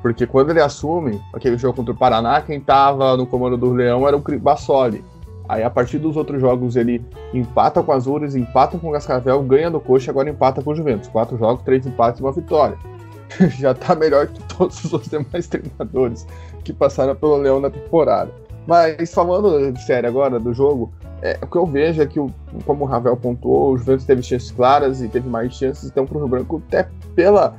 Porque 0.00 0.26
quando 0.26 0.50
ele 0.50 0.60
assume 0.60 1.20
aquele 1.34 1.58
jogo 1.58 1.76
contra 1.76 1.92
o 1.92 1.96
Paraná, 1.96 2.40
quem 2.40 2.58
estava 2.58 3.16
no 3.16 3.26
comando 3.26 3.56
do 3.56 3.72
Leão 3.72 4.06
era 4.06 4.16
o 4.16 4.22
Bassoli. 4.38 5.04
Aí 5.50 5.64
a 5.64 5.70
partir 5.70 5.98
dos 5.98 6.16
outros 6.16 6.40
jogos 6.40 6.76
ele 6.76 7.04
empata 7.34 7.82
com 7.82 7.90
as 7.90 8.04
Azures, 8.04 8.36
empata 8.36 8.78
com 8.78 8.88
o 8.88 8.92
Cascavel, 8.92 9.42
ganha 9.42 9.68
do 9.68 9.80
Coxa, 9.80 10.12
agora 10.12 10.30
empata 10.30 10.62
com 10.62 10.70
o 10.70 10.74
Juventus. 10.76 11.08
Quatro 11.08 11.36
jogos, 11.36 11.64
três 11.64 11.84
empates 11.84 12.20
e 12.20 12.22
uma 12.22 12.30
vitória. 12.30 12.78
Já 13.58 13.74
tá 13.74 13.96
melhor 13.96 14.28
que 14.28 14.40
todos 14.44 14.84
os 14.84 14.92
outros 14.92 15.10
demais 15.10 15.48
treinadores 15.48 16.24
que 16.62 16.72
passaram 16.72 17.16
pelo 17.16 17.36
Leão 17.36 17.58
na 17.58 17.68
temporada. 17.68 18.30
Mas 18.64 19.12
falando 19.12 19.76
sério 19.80 20.08
agora 20.08 20.38
do 20.38 20.54
jogo, 20.54 20.92
é, 21.20 21.36
o 21.42 21.46
que 21.48 21.56
eu 21.56 21.66
vejo 21.66 22.00
é 22.00 22.06
que, 22.06 22.20
como 22.64 22.84
o 22.84 22.86
Ravel 22.86 23.16
pontuou, 23.16 23.72
o 23.72 23.76
Juventus 23.76 24.04
teve 24.04 24.22
chances 24.22 24.52
claras 24.52 25.02
e 25.02 25.08
teve 25.08 25.28
mais 25.28 25.52
chances, 25.52 25.90
então 25.90 26.06
para 26.06 26.16
o 26.16 26.20
Rio 26.20 26.28
Branco, 26.28 26.62
até 26.68 26.88
pela 27.16 27.56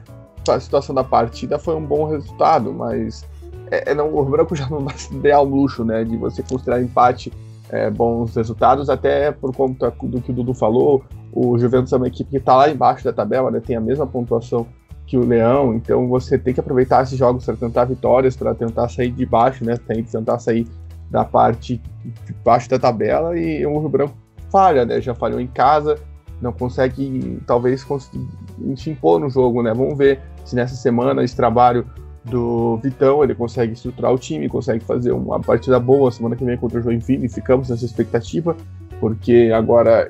situação 0.62 0.95
da 0.95 1.03
partida 1.03 1.60
foi 1.60 1.75
um 1.75 1.86
bom 1.86 2.05
resultado, 2.05 2.71
mas 2.71 3.25
é, 3.69 3.91
é 3.91 3.93
não, 3.93 4.15
o 4.15 4.24
Branco 4.24 4.55
já 4.55 4.69
não 4.69 4.79
vai 4.79 4.98
se 4.98 5.31
ao 5.31 5.43
luxo, 5.43 5.83
né, 5.83 6.05
de 6.05 6.15
você 6.15 6.41
considerar 6.41 6.81
empate 6.81 7.33
é, 7.71 7.89
bons 7.89 8.35
resultados, 8.35 8.89
até 8.89 9.31
por 9.31 9.55
conta 9.55 9.91
do 10.03 10.21
que 10.21 10.31
o 10.31 10.33
Dudu 10.33 10.53
falou, 10.53 11.03
o 11.31 11.57
Juventus 11.57 11.93
é 11.93 11.97
uma 11.97 12.07
equipe 12.07 12.29
que 12.29 12.37
está 12.37 12.55
lá 12.55 12.69
embaixo 12.69 13.03
da 13.05 13.13
tabela, 13.13 13.49
né, 13.49 13.61
tem 13.65 13.75
a 13.75 13.81
mesma 13.81 14.05
pontuação 14.05 14.67
que 15.07 15.17
o 15.17 15.25
Leão, 15.25 15.73
então 15.73 16.07
você 16.07 16.37
tem 16.37 16.53
que 16.53 16.59
aproveitar 16.59 17.03
esses 17.03 17.17
jogos 17.17 17.45
para 17.45 17.55
tentar 17.55 17.85
vitórias, 17.85 18.35
para 18.35 18.53
tentar 18.53 18.89
sair 18.89 19.11
de 19.11 19.25
baixo, 19.25 19.63
né, 19.65 19.77
tem 19.87 20.03
que 20.03 20.11
tentar 20.11 20.37
sair 20.39 20.67
da 21.09 21.23
parte 21.23 21.81
de 22.25 22.33
baixo 22.43 22.69
da 22.69 22.77
tabela 22.77 23.37
e 23.37 23.65
o 23.65 23.79
Rio 23.79 23.89
Branco 23.89 24.13
falha, 24.51 24.85
né, 24.85 24.99
já 25.01 25.15
falhou 25.15 25.39
em 25.39 25.47
casa, 25.47 25.97
não 26.41 26.51
consegue 26.51 27.39
talvez 27.45 27.83
conseguir 27.83 28.27
se 28.75 28.89
impor 28.89 29.19
no 29.19 29.29
jogo, 29.29 29.61
né? 29.61 29.73
Vamos 29.73 29.95
ver 29.95 30.19
se 30.43 30.55
nessa 30.55 30.75
semana 30.75 31.23
esse 31.23 31.35
trabalho 31.35 31.85
do 32.23 32.77
Vitão 32.77 33.23
ele 33.23 33.33
consegue 33.33 33.73
estruturar 33.73 34.13
o 34.13 34.17
time, 34.17 34.48
consegue 34.48 34.83
fazer 34.83 35.11
uma 35.11 35.39
partida 35.39 35.79
boa 35.79 36.11
semana 36.11 36.35
que 36.35 36.46
vem 36.46 36.57
contra 36.57 36.79
o 36.79 36.83
Joinville, 36.83 37.27
ficamos 37.27 37.69
nessa 37.69 37.85
expectativa, 37.85 38.55
porque 39.00 39.51
agora 39.53 40.07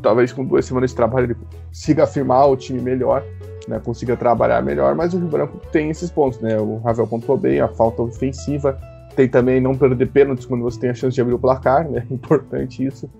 talvez 0.00 0.32
com 0.32 0.44
duas 0.44 0.64
semanas 0.64 0.90
de 0.90 0.96
trabalho 0.96 1.26
ele 1.26 1.36
consiga 1.68 2.04
afirmar 2.04 2.46
o 2.46 2.56
time 2.56 2.80
melhor, 2.80 3.22
né? 3.68 3.80
Consiga 3.84 4.16
trabalhar 4.16 4.62
melhor, 4.62 4.94
mas 4.94 5.12
o 5.12 5.18
Rio 5.18 5.28
Branco 5.28 5.60
tem 5.70 5.90
esses 5.90 6.10
pontos, 6.10 6.40
né? 6.40 6.58
O 6.58 6.78
Ravel 6.78 7.06
pontuou 7.06 7.36
bem, 7.36 7.60
a 7.60 7.68
falta 7.68 8.02
ofensiva, 8.02 8.78
tem 9.14 9.28
também 9.28 9.60
não 9.60 9.76
perder 9.76 10.06
pênaltis 10.06 10.46
quando 10.46 10.62
você 10.62 10.80
tem 10.80 10.90
a 10.90 10.94
chance 10.94 11.14
de 11.14 11.20
abrir 11.20 11.34
o 11.34 11.38
placar, 11.38 11.88
né? 11.88 12.06
Importante 12.10 12.84
isso 12.84 13.10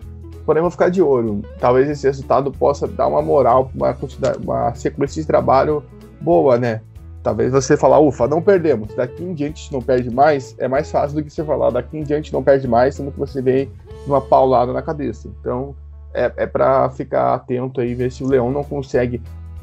porém 0.47 0.63
vou 0.63 0.71
ficar 0.71 0.89
de 0.89 1.03
olho. 1.03 1.43
Talvez 1.59 1.91
esse 1.91 2.07
resultado 2.07 2.53
possa 2.53 2.87
dar 2.87 3.09
uma 3.09 3.21
moral, 3.21 3.69
uma, 3.75 3.95
uma 4.41 4.75
sequência 4.77 5.21
de 5.21 5.27
trabalho 5.27 5.83
boa, 6.21 6.57
né? 6.57 6.81
Talvez 7.27 7.51
você 7.51 7.77
falar, 7.77 7.99
ufa, 7.99 8.29
não 8.29 8.41
perdemos, 8.41 8.95
daqui 8.95 9.25
em 9.25 9.35
diante 9.35 9.73
não 9.73 9.83
perde 9.83 10.09
mais, 10.15 10.55
é 10.61 10.69
mais 10.69 10.89
fácil 10.93 11.17
do 11.17 11.25
que 11.25 11.29
você 11.29 11.43
falar, 11.43 11.71
daqui 11.71 11.99
em 11.99 12.05
diante 12.05 12.33
não 12.33 12.41
perde 12.41 12.69
mais, 12.69 12.95
sendo 12.95 13.11
que 13.11 13.19
você 13.19 13.43
vem 13.43 13.69
uma 14.07 14.21
paulada 14.21 14.73
na 14.73 14.81
cabeça. 14.81 15.29
Então, 15.41 15.75
é, 16.15 16.33
é 16.37 16.47
para 16.47 16.89
ficar 16.91 17.35
atento 17.35 17.81
aí, 17.81 17.97
ver 17.97 18.13
se 18.13 18.23
o 18.23 18.29
Leão 18.29 18.53
não 18.53 18.63
consegue 18.63 19.21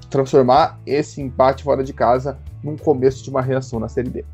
transformar 0.10 0.78
esse 0.86 1.22
empate 1.22 1.64
fora 1.64 1.86
de 1.86 1.94
casa 1.94 2.38
num 2.62 2.76
começo 2.76 3.24
de 3.24 3.30
uma 3.30 3.42
reação 3.42 3.80
na 3.80 3.88
Série 3.88 4.10
D. 4.10 4.26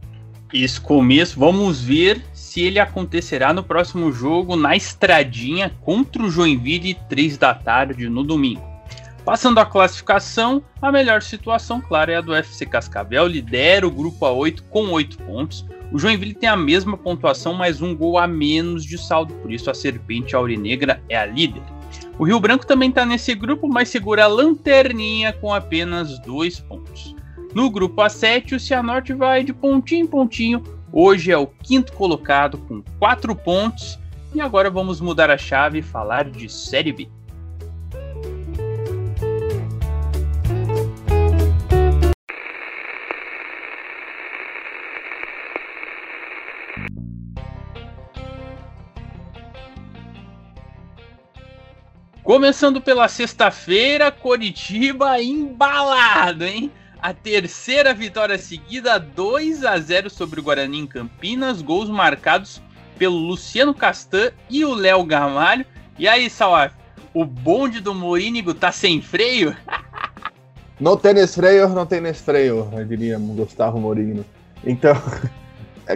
Esse 0.52 0.82
começo, 0.82 1.40
vamos 1.40 1.80
ver 1.80 2.24
se 2.34 2.62
ele 2.62 2.80
acontecerá 2.80 3.54
no 3.54 3.64
próximo 3.64 4.12
jogo 4.12 4.56
na 4.56 4.76
Estradinha 4.76 5.72
contra 5.82 6.24
o 6.24 6.32
Joinville, 6.32 6.98
3 7.08 7.38
da 7.38 7.54
tarde 7.54 8.10
no 8.10 8.24
domingo. 8.24 8.69
Passando 9.30 9.60
a 9.60 9.66
classificação, 9.66 10.64
a 10.82 10.92
melhor 10.92 11.22
situação, 11.22 11.80
claro, 11.80 12.10
é 12.10 12.16
a 12.16 12.22
do 12.22 12.34
FC 12.34 12.66
Cascavel, 12.66 13.28
lidera 13.28 13.88
o 13.88 13.92
grupo 13.92 14.26
A8 14.26 14.64
com 14.72 14.90
8 14.90 15.20
pontos. 15.20 15.64
O 15.92 16.00
Joinville 16.00 16.34
tem 16.34 16.50
a 16.50 16.58
mesma 16.58 16.98
pontuação, 16.98 17.54
mas 17.54 17.80
um 17.80 17.96
gol 17.96 18.18
a 18.18 18.26
menos 18.26 18.84
de 18.84 18.98
saldo, 18.98 19.36
por 19.36 19.52
isso 19.52 19.70
a 19.70 19.74
Serpente 19.76 20.36
Aurinegra 20.36 21.00
é 21.08 21.16
a 21.16 21.28
líder. 21.28 21.62
O 22.18 22.24
Rio 22.24 22.40
Branco 22.40 22.66
também 22.66 22.90
está 22.90 23.06
nesse 23.06 23.36
grupo, 23.36 23.68
mas 23.68 23.90
segura 23.90 24.24
a 24.24 24.28
lanterninha 24.28 25.32
com 25.32 25.54
apenas 25.54 26.18
2 26.22 26.62
pontos. 26.62 27.16
No 27.54 27.70
grupo 27.70 28.02
A7, 28.02 28.56
o 28.56 28.60
Cianorte 28.60 29.14
vai 29.14 29.44
de 29.44 29.54
pontinho 29.54 30.06
em 30.06 30.08
pontinho, 30.08 30.64
Hoje 30.92 31.32
é 31.32 31.38
o 31.38 31.46
quinto 31.46 31.94
colocado 31.94 32.58
com 32.58 32.82
quatro 32.98 33.36
pontos. 33.36 34.00
E 34.34 34.42
agora 34.42 34.72
vamos 34.72 35.00
mudar 35.00 35.30
a 35.30 35.38
chave 35.38 35.80
e 35.80 35.84
falar 35.84 36.28
de 36.28 36.50
Série 36.50 36.92
B. 36.92 37.08
Começando 52.30 52.80
pela 52.80 53.08
sexta-feira, 53.08 54.12
Coritiba 54.12 55.20
embalado, 55.20 56.46
hein? 56.46 56.72
a 57.02 57.12
terceira 57.12 57.92
vitória 57.92 58.38
seguida, 58.38 59.00
2 59.00 59.66
a 59.66 59.80
0 59.80 60.12
sobre 60.12 60.40
o 60.40 60.44
Guarani 60.44 60.78
em 60.78 60.86
Campinas, 60.86 61.64
gols 61.64 61.90
marcados 61.90 62.62
pelo 63.00 63.16
Luciano 63.16 63.74
Castan 63.74 64.30
e 64.48 64.64
o 64.64 64.76
Léo 64.76 65.04
Gamalho. 65.06 65.66
E 65.98 66.08
aí, 66.08 66.30
Salaf, 66.30 66.76
o 67.16 67.26
bonde 67.26 67.80
do 67.80 67.96
Morínigo 67.96 68.54
tá 68.54 68.72
sem 68.72 69.02
freio? 69.02 69.58
não 70.80 70.96
tem 70.96 71.26
freio, 71.26 71.68
não 71.70 71.88
tem 71.88 72.14
freio, 72.14 72.70
eu 72.72 72.86
diria 72.86 73.18
Gustavo 73.18 73.80
Morínigo. 73.80 74.24
Então, 74.64 74.94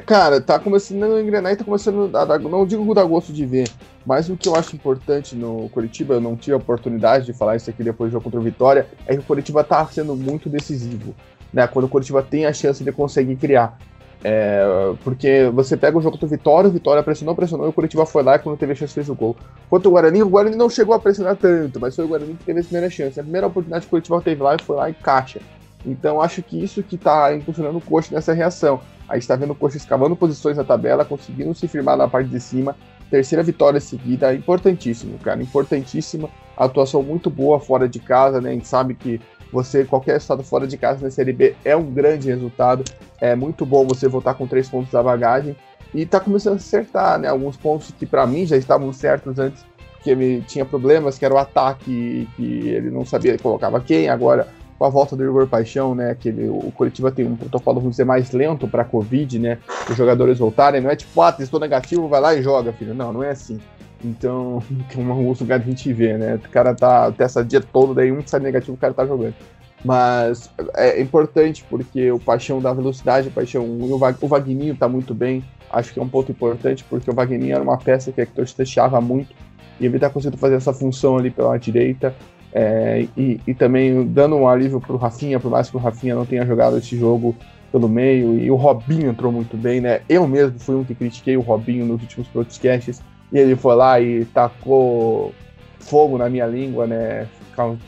cara, 0.01 0.41
tá 0.41 0.59
começando 0.59 1.03
a 1.03 1.21
engrenar 1.21 1.53
e 1.53 1.55
tá 1.55 1.63
começando 1.63 2.15
a 2.15 2.25
dar, 2.25 2.39
não 2.39 2.65
digo 2.65 2.93
dar 2.93 3.03
gosto 3.03 3.31
de 3.31 3.45
ver, 3.45 3.69
mas 4.05 4.29
o 4.29 4.35
que 4.35 4.47
eu 4.47 4.55
acho 4.55 4.75
importante 4.75 5.35
no 5.35 5.69
Curitiba, 5.69 6.15
eu 6.15 6.21
não 6.21 6.35
tive 6.35 6.53
a 6.53 6.57
oportunidade 6.57 7.25
de 7.25 7.33
falar 7.33 7.55
isso 7.55 7.69
aqui 7.69 7.83
depois 7.83 8.09
do 8.09 8.13
jogo 8.13 8.23
contra 8.23 8.39
o 8.39 8.43
Vitória, 8.43 8.87
é 9.05 9.13
que 9.13 9.19
o 9.19 9.23
Curitiba 9.23 9.63
tá 9.63 9.85
sendo 9.87 10.15
muito 10.15 10.49
decisivo, 10.49 11.13
né? 11.51 11.67
Quando 11.67 11.85
o 11.85 11.89
Curitiba 11.89 12.23
tem 12.23 12.45
a 12.45 12.53
chance, 12.53 12.83
ele 12.83 12.91
consegue 12.91 13.35
criar. 13.35 13.77
É, 14.25 14.63
porque 15.03 15.49
você 15.53 15.75
pega 15.75 15.97
o 15.97 16.01
jogo 16.01 16.13
contra 16.13 16.25
o 16.25 16.29
Vitória, 16.29 16.69
o 16.69 16.73
Vitória 16.73 17.03
pressionou, 17.03 17.35
pressionou, 17.35 17.67
e 17.67 17.69
o 17.69 17.73
Curitiba 17.73 18.05
foi 18.05 18.23
lá 18.23 18.37
e 18.37 18.39
quando 18.39 18.57
teve 18.57 18.71
a 18.71 18.75
chance 18.75 18.93
fez 18.93 19.09
o 19.09 19.15
gol. 19.15 19.35
Quanto 19.69 19.89
o 19.89 19.91
Guarani, 19.91 20.23
o 20.23 20.29
Guarani 20.29 20.55
não 20.55 20.69
chegou 20.69 20.95
a 20.95 20.99
pressionar 20.99 21.35
tanto, 21.35 21.79
mas 21.79 21.95
foi 21.95 22.05
o 22.05 22.07
Guarani 22.07 22.33
que 22.35 22.45
teve 22.45 22.61
a 22.61 22.63
primeira 22.63 22.89
chance. 22.89 23.19
A 23.19 23.23
primeira 23.23 23.47
oportunidade 23.47 23.81
que 23.81 23.87
o 23.87 23.89
Curitiba 23.89 24.21
teve 24.21 24.41
lá 24.41 24.55
e 24.55 24.61
foi 24.61 24.77
lá 24.77 24.89
e 24.89 24.93
caixa. 24.93 25.41
Então 25.85 26.21
acho 26.21 26.41
que 26.41 26.61
isso 26.63 26.81
que 26.81 26.97
tá 26.97 27.35
impulsionando 27.35 27.77
o 27.77 27.81
Coxa 27.81 28.15
nessa 28.15 28.31
reação. 28.33 28.79
A 29.07 29.15
gente 29.15 29.23
está 29.23 29.35
vendo 29.35 29.51
o 29.51 29.55
Coxa 29.55 29.77
escavando 29.77 30.15
posições 30.15 30.57
na 30.57 30.63
tabela, 30.63 31.05
conseguindo 31.05 31.53
se 31.53 31.67
firmar 31.67 31.97
na 31.97 32.07
parte 32.07 32.29
de 32.29 32.39
cima. 32.39 32.75
Terceira 33.09 33.43
vitória 33.43 33.79
seguida, 33.79 34.33
importantíssimo, 34.33 35.19
cara, 35.19 35.41
importantíssima. 35.41 36.29
Atuação 36.57 37.03
muito 37.03 37.29
boa 37.29 37.59
fora 37.59 37.87
de 37.87 37.99
casa, 37.99 38.41
né? 38.41 38.49
A 38.49 38.53
gente 38.53 38.67
sabe 38.67 38.95
que 38.95 39.19
você, 39.51 39.85
qualquer 39.85 40.17
estado 40.17 40.43
fora 40.43 40.65
de 40.65 40.77
casa 40.77 41.03
na 41.03 41.11
Série 41.11 41.31
B 41.31 41.55
é 41.63 41.75
um 41.75 41.91
grande 41.91 42.27
resultado. 42.27 42.83
É 43.21 43.35
muito 43.35 43.65
bom 43.65 43.85
você 43.85 44.07
voltar 44.07 44.33
com 44.33 44.47
três 44.47 44.67
pontos 44.67 44.91
da 44.91 45.03
bagagem. 45.03 45.55
E 45.93 46.05
tá 46.07 46.19
começando 46.19 46.53
a 46.53 46.55
acertar, 46.55 47.19
né? 47.19 47.27
Alguns 47.27 47.55
pontos 47.55 47.91
que 47.91 48.05
para 48.05 48.25
mim 48.25 48.47
já 48.47 48.57
estavam 48.57 48.91
certos 48.91 49.37
antes 49.37 49.63
que 50.03 50.09
ele 50.09 50.41
tinha 50.41 50.65
problemas, 50.65 51.17
que 51.17 51.23
era 51.23 51.33
o 51.33 51.37
ataque, 51.37 52.27
que 52.35 52.67
ele 52.67 52.89
não 52.89 53.05
sabia 53.05 53.37
colocava 53.37 53.79
quem, 53.79 54.09
agora 54.09 54.47
com 54.77 54.85
a 54.85 54.89
volta 54.89 55.15
do 55.15 55.23
Igor 55.23 55.47
Paixão, 55.47 55.93
né, 55.95 56.15
que 56.19 56.29
ele, 56.29 56.47
o 56.47 56.71
Curitiba 56.71 57.11
tem 57.11 57.25
um 57.25 57.35
protocolo, 57.35 57.79
vamos 57.79 57.91
dizer, 57.91 58.05
mais 58.05 58.31
lento 58.31 58.67
para 58.67 58.83
Covid, 58.83 59.39
né, 59.39 59.57
os 59.89 59.95
jogadores 59.95 60.39
voltarem, 60.39 60.81
não 60.81 60.89
é 60.89 60.95
tipo, 60.95 61.21
ah, 61.21 61.31
testou 61.31 61.59
negativo, 61.59 62.07
vai 62.07 62.19
lá 62.19 62.35
e 62.35 62.41
joga, 62.41 62.73
filho, 62.73 62.93
não, 62.93 63.13
não 63.13 63.23
é 63.23 63.31
assim. 63.31 63.59
Então, 64.03 64.61
que 64.89 64.99
é 64.99 65.03
um 65.03 65.31
lugar 65.31 65.59
de 65.59 65.65
a 65.65 65.69
gente 65.69 65.93
vê, 65.93 66.17
né, 66.17 66.35
o 66.35 66.49
cara 66.49 66.73
tá, 66.73 67.11
testa 67.11 67.43
dia 67.43 67.61
todo, 67.61 67.93
daí 67.93 68.11
um 68.11 68.25
sai 68.25 68.39
negativo, 68.39 68.73
o 68.73 68.77
cara 68.77 68.93
tá 68.93 69.05
jogando. 69.05 69.35
Mas 69.83 70.49
é 70.75 71.01
importante 71.01 71.65
porque 71.69 72.09
o 72.09 72.17
Paixão 72.17 72.61
dá 72.61 72.71
velocidade, 72.71 73.27
o 73.27 73.31
Paixão, 73.31 73.65
o, 73.65 73.97
Vag, 73.97 74.17
o 74.21 74.27
Vagninho 74.27 74.75
tá 74.75 74.87
muito 74.87 75.13
bem, 75.13 75.43
acho 75.69 75.93
que 75.93 75.99
é 75.99 76.01
um 76.01 76.07
ponto 76.07 76.31
importante, 76.31 76.85
porque 76.85 77.09
o 77.09 77.13
Vagninho 77.13 77.53
era 77.53 77.63
uma 77.63 77.77
peça 77.77 78.11
que 78.11 78.21
a 78.21 78.23
Hector 78.23 78.45
testava 78.49 79.01
muito, 79.01 79.35
e 79.79 79.85
ele 79.85 79.99
tá 79.99 80.09
conseguindo 80.09 80.37
fazer 80.37 80.55
essa 80.55 80.71
função 80.71 81.17
ali 81.17 81.29
pela 81.29 81.57
direita, 81.57 82.15
é, 82.53 83.07
e, 83.17 83.41
e, 83.47 83.53
também 83.53 84.05
dando 84.05 84.35
um 84.35 84.47
alívio 84.47 84.79
pro 84.79 84.95
Rafinha, 84.95 85.39
por 85.39 85.49
mais 85.49 85.69
que 85.69 85.75
o 85.75 85.79
Rafinha 85.79 86.13
não 86.13 86.25
tenha 86.25 86.45
jogado 86.45 86.77
esse 86.77 86.95
jogo 86.95 87.35
pelo 87.71 87.89
meio, 87.89 88.37
e 88.37 88.51
o 88.51 88.55
Robinho 88.55 89.09
entrou 89.09 89.31
muito 89.31 89.57
bem, 89.57 89.81
né? 89.81 90.01
Eu 90.07 90.27
mesmo 90.27 90.59
fui 90.59 90.75
um 90.75 90.83
que 90.83 90.93
critiquei 90.93 91.35
o 91.35 91.41
Robinho 91.41 91.85
nos 91.85 91.99
últimos 92.01 92.27
podcasts, 92.27 93.01
e 93.31 93.39
ele 93.39 93.55
foi 93.55 93.75
lá 93.75 93.99
e 93.99 94.25
tacou 94.25 95.33
fogo 95.79 96.17
na 96.17 96.29
minha 96.29 96.45
língua, 96.45 96.85
né? 96.85 97.27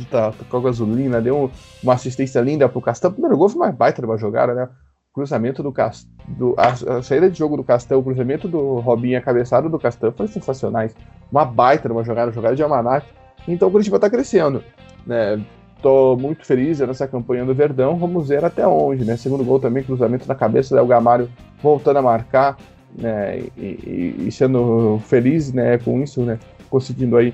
Tacou 0.09 0.61
gasolina, 0.61 1.21
deu 1.21 1.51
uma 1.83 1.93
assistência 1.93 2.41
linda 2.41 2.67
pro 2.67 2.81
Castão. 2.81 3.11
O 3.11 3.13
primeiro 3.13 3.37
gol 3.37 3.49
foi 3.49 3.59
mais 3.59 3.75
baita 3.75 4.01
de 4.01 4.07
uma 4.07 4.17
jogada, 4.17 4.53
né? 4.53 4.67
cruzamento 5.15 5.63
do 5.63 5.71
Castão, 5.71 6.11
a, 6.57 6.97
a, 6.97 7.01
saída 7.01 7.29
de 7.29 7.39
jogo 7.39 7.55
do 7.55 7.63
Castão, 7.63 7.99
o 7.99 8.03
cruzamento 8.03 8.49
do 8.49 8.79
Robinho, 8.79 9.17
a 9.17 9.21
cabeçada 9.21 9.69
do 9.69 9.79
Castão 9.79 10.11
foi 10.11 10.27
sensacionais. 10.27 10.93
Uma 11.31 11.45
baita 11.45 11.87
de 11.87 11.93
uma 11.93 12.03
jogada, 12.03 12.33
jogada 12.33 12.53
de 12.53 12.61
Almanac. 12.61 13.07
Então 13.47 13.67
o 13.67 13.71
Curitiba 13.71 13.97
está 13.97 14.09
crescendo. 14.09 14.63
Né? 15.05 15.41
Tô 15.81 16.15
muito 16.15 16.45
feliz 16.45 16.79
nessa 16.79 17.07
campanha 17.07 17.45
do 17.45 17.53
Verdão. 17.53 17.95
Vamos 17.97 18.29
ver 18.29 18.43
até 18.43 18.65
onde, 18.67 19.05
né? 19.05 19.17
Segundo 19.17 19.43
gol 19.43 19.59
também, 19.59 19.83
cruzamento 19.83 20.27
na 20.27 20.33
cabeça 20.33 20.75
do 20.75 20.85
Gamário 20.85 21.29
voltando 21.61 21.97
a 21.97 22.01
marcar, 22.01 22.57
né? 22.97 23.43
E, 23.55 24.15
e, 24.25 24.31
sendo 24.31 24.99
feliz, 25.05 25.53
né? 25.53 25.77
Com 25.77 26.01
isso, 26.01 26.21
né? 26.21 26.39
Conseguindo 26.69 27.15
aí 27.17 27.33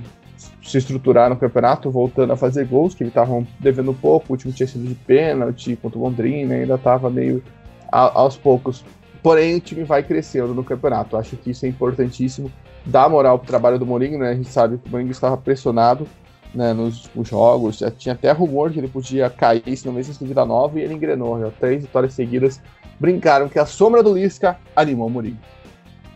se 0.62 0.78
estruturar 0.78 1.30
no 1.30 1.38
campeonato, 1.38 1.90
voltando 1.90 2.34
a 2.34 2.36
fazer 2.36 2.66
gols, 2.66 2.94
que 2.94 3.04
ele 3.04 3.10
estavam 3.10 3.48
devendo 3.60 3.94
pouco. 3.94 4.28
O 4.30 4.32
último 4.34 4.52
tinha 4.52 4.68
sido 4.68 4.86
de 4.86 4.96
pênalti 4.96 5.76
contra 5.76 5.98
o 5.98 6.02
Londrina, 6.02 6.56
ainda 6.56 6.76
estava 6.76 7.10
meio 7.10 7.42
a, 7.92 8.20
aos 8.20 8.36
poucos. 8.36 8.84
Porém, 9.24 9.56
o 9.56 9.60
time 9.62 9.84
vai 9.84 10.04
crescendo 10.04 10.54
no 10.54 10.64
campeonato. 10.64 11.16
Acho 11.16 11.38
que 11.38 11.52
isso 11.52 11.66
é 11.66 11.70
importantíssimo 11.70 12.52
dá 12.86 13.08
moral 13.08 13.38
pro 13.40 13.48
trabalho 13.48 13.80
do 13.80 13.86
Mourinho, 13.86 14.20
né? 14.20 14.30
A 14.30 14.36
gente 14.36 14.50
sabe 14.50 14.78
que 14.78 14.88
o 14.88 14.92
Mourinho 14.92 15.12
estava 15.12 15.38
pressionado 15.38 16.08
né, 16.54 16.74
nos 16.74 17.06
últimos 17.06 17.30
jogos. 17.30 17.78
Já 17.80 17.92
tinha 17.92 18.14
até 18.14 18.32
rumor 18.32 18.72
que 18.72 18.80
ele 18.80 18.88
podia 18.88 19.30
cair 19.30 19.76
se 19.76 19.86
não 19.86 19.94
vencesse 19.94 20.24
Vida 20.24 20.46
Nova 20.46 20.80
e 20.80 20.84
ele 20.84 20.94
engrenou. 20.94 21.40
Já 21.40 21.52
três 21.52 21.82
vitórias 21.82 22.14
seguidas. 22.14 22.62
Brincaram 23.00 23.50
que 23.50 23.58
a 23.58 23.66
sombra 23.66 24.04
do 24.04 24.14
Lisca 24.14 24.58
animou 24.76 25.08
o 25.08 25.10
Mourinho. 25.10 25.40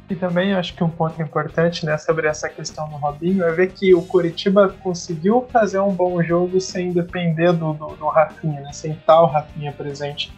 E 0.08 0.16
também 0.16 0.54
acho 0.54 0.76
que 0.76 0.84
um 0.84 0.90
ponto 0.90 1.20
importante 1.20 1.84
né, 1.84 1.98
sobre 1.98 2.28
essa 2.28 2.48
questão 2.48 2.88
do 2.90 2.96
Robinho 2.96 3.44
é 3.44 3.52
ver 3.52 3.72
que 3.72 3.96
o 3.96 4.04
Curitiba 4.04 4.70
conseguiu 4.84 5.48
fazer 5.52 5.80
um 5.80 5.92
bom 5.92 6.22
jogo 6.22 6.62
sem 6.62 6.92
depender 6.92 7.52
do, 7.54 7.74
do, 7.74 7.88
do 7.96 8.08
Rafinha, 8.08 8.62
né, 8.62 8.72
sem 8.72 8.92
estar 8.92 9.20
o 9.22 9.26
Rafinha 9.26 9.72
presente. 9.72 10.32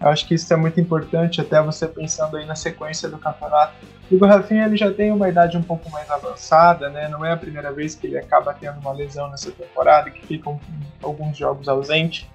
Eu 0.00 0.08
acho 0.08 0.26
que 0.26 0.34
isso 0.34 0.52
é 0.52 0.56
muito 0.56 0.80
importante, 0.80 1.40
até 1.40 1.60
você 1.60 1.86
pensando 1.86 2.36
aí 2.36 2.46
na 2.46 2.54
sequência 2.54 3.08
do 3.08 3.18
campeonato. 3.18 3.74
E 4.10 4.14
o 4.14 4.24
Rafinha 4.24 4.64
ele 4.64 4.76
já 4.76 4.92
tem 4.92 5.10
uma 5.10 5.28
idade 5.28 5.56
um 5.56 5.62
pouco 5.62 5.90
mais 5.90 6.08
avançada, 6.08 6.88
né? 6.88 7.08
Não 7.08 7.24
é 7.24 7.32
a 7.32 7.36
primeira 7.36 7.72
vez 7.72 7.94
que 7.94 8.06
ele 8.06 8.16
acaba 8.16 8.54
tendo 8.54 8.78
uma 8.78 8.92
lesão 8.92 9.28
nessa 9.28 9.50
temporada, 9.50 10.10
que 10.10 10.24
fica 10.24 10.48
um, 10.48 10.58
alguns 11.02 11.36
jogos 11.36 11.68
ausente. 11.68 12.30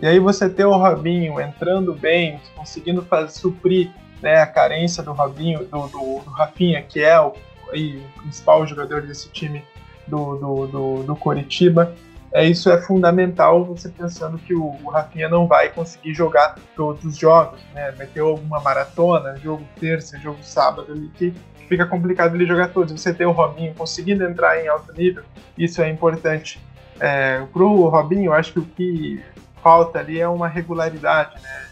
E 0.00 0.06
aí 0.06 0.18
você 0.18 0.48
ter 0.48 0.64
o 0.64 0.76
Robinho 0.76 1.38
entrando 1.40 1.94
bem, 1.94 2.40
conseguindo 2.56 3.02
fazer, 3.02 3.30
suprir 3.30 3.90
né, 4.22 4.40
a 4.40 4.46
carência 4.46 5.02
do 5.02 5.12
Robinho, 5.12 5.66
do, 5.66 5.86
do, 5.88 6.20
do 6.24 6.30
Rafinha, 6.30 6.82
que 6.82 7.00
é 7.00 7.20
o, 7.20 7.34
aí, 7.72 8.02
o 8.16 8.22
principal 8.22 8.66
jogador 8.66 9.02
desse 9.02 9.28
time 9.28 9.62
do, 10.06 10.36
do, 10.36 10.66
do, 10.66 11.02
do 11.04 11.16
Coritiba 11.16 11.94
é, 12.32 12.46
isso 12.46 12.70
é 12.70 12.80
fundamental 12.80 13.64
você 13.64 13.88
pensando 13.90 14.38
que 14.38 14.54
o, 14.54 14.74
o 14.82 14.88
Rafinha 14.88 15.28
não 15.28 15.46
vai 15.46 15.68
conseguir 15.68 16.14
jogar 16.14 16.56
todos 16.74 17.04
os 17.04 17.16
jogos, 17.16 17.60
né? 17.74 17.92
Vai 17.92 18.06
ter 18.06 18.20
alguma 18.20 18.60
maratona, 18.60 19.36
jogo 19.36 19.64
terça, 19.78 20.18
jogo 20.18 20.38
sábado 20.42 20.92
ali 20.92 21.10
que 21.14 21.34
fica 21.68 21.84
complicado 21.84 22.34
ele 22.34 22.46
jogar 22.46 22.68
todos. 22.68 22.98
Você 22.98 23.12
ter 23.12 23.26
o 23.26 23.32
Robinho 23.32 23.74
conseguindo 23.74 24.24
entrar 24.24 24.62
em 24.62 24.68
alto 24.68 24.92
nível, 24.94 25.22
isso 25.58 25.82
é 25.82 25.90
importante. 25.90 26.58
É, 26.98 27.44
pro 27.52 27.88
Robinho, 27.88 28.26
eu 28.26 28.32
acho 28.32 28.52
que 28.52 28.58
o 28.60 28.64
que 28.64 29.22
falta 29.62 29.98
ali 29.98 30.18
é 30.20 30.28
uma 30.28 30.48
regularidade, 30.48 31.40
né? 31.42 31.66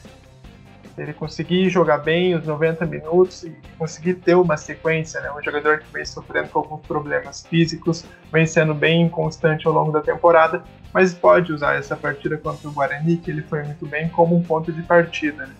Ele 1.02 1.12
conseguir 1.12 1.70
jogar 1.70 1.98
bem 1.98 2.34
os 2.34 2.46
90 2.46 2.84
minutos 2.86 3.44
e 3.44 3.56
conseguir 3.78 4.14
ter 4.14 4.34
uma 4.34 4.56
sequência, 4.56 5.20
né? 5.20 5.30
Um 5.32 5.42
jogador 5.42 5.78
que 5.78 5.92
vem 5.92 6.04
sofrendo 6.04 6.48
com 6.48 6.58
alguns 6.58 6.86
problemas 6.86 7.46
físicos, 7.46 8.04
vem 8.30 8.46
sendo 8.46 8.74
bem 8.74 9.02
inconstante 9.02 9.66
ao 9.66 9.72
longo 9.72 9.92
da 9.92 10.00
temporada, 10.00 10.62
mas 10.92 11.14
pode 11.14 11.52
usar 11.52 11.76
essa 11.76 11.96
partida 11.96 12.36
contra 12.36 12.68
o 12.68 12.72
Guarani, 12.72 13.16
que 13.16 13.30
ele 13.30 13.42
foi 13.42 13.62
muito 13.62 13.86
bem, 13.86 14.08
como 14.08 14.36
um 14.36 14.42
ponto 14.42 14.72
de 14.72 14.82
partida. 14.82 15.46
Né? 15.46 15.54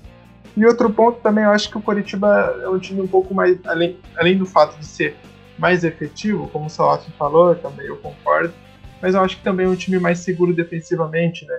E 0.57 0.67
outro 0.67 0.91
ponto 0.91 1.21
também, 1.21 1.45
eu 1.45 1.51
acho 1.51 1.71
que 1.71 1.79
o 1.79 1.83
Coritiba 1.83 2.59
é 2.63 2.69
um 2.69 2.79
time 2.79 3.01
um 3.01 3.09
pouco 3.09 3.33
mais, 3.33 3.59
além, 3.67 3.99
além 4.17 4.37
do 4.37 4.45
fato 4.45 4.79
de 4.79 4.85
ser 4.85 5.17
mais 5.57 5.85
efetivo, 5.85 6.49
como 6.49 6.67
o 6.67 6.71
Salati 6.71 7.11
falou, 7.13 7.55
também 7.55 7.87
eu 7.87 7.97
concordo, 7.99 8.53
mas 9.01 9.15
eu 9.15 9.21
acho 9.21 9.37
que 9.37 9.43
também 9.43 9.67
é 9.67 9.69
um 9.69 9.77
time 9.77 9.99
mais 9.99 10.19
seguro 10.19 10.55
defensivamente, 10.55 11.47
né? 11.47 11.59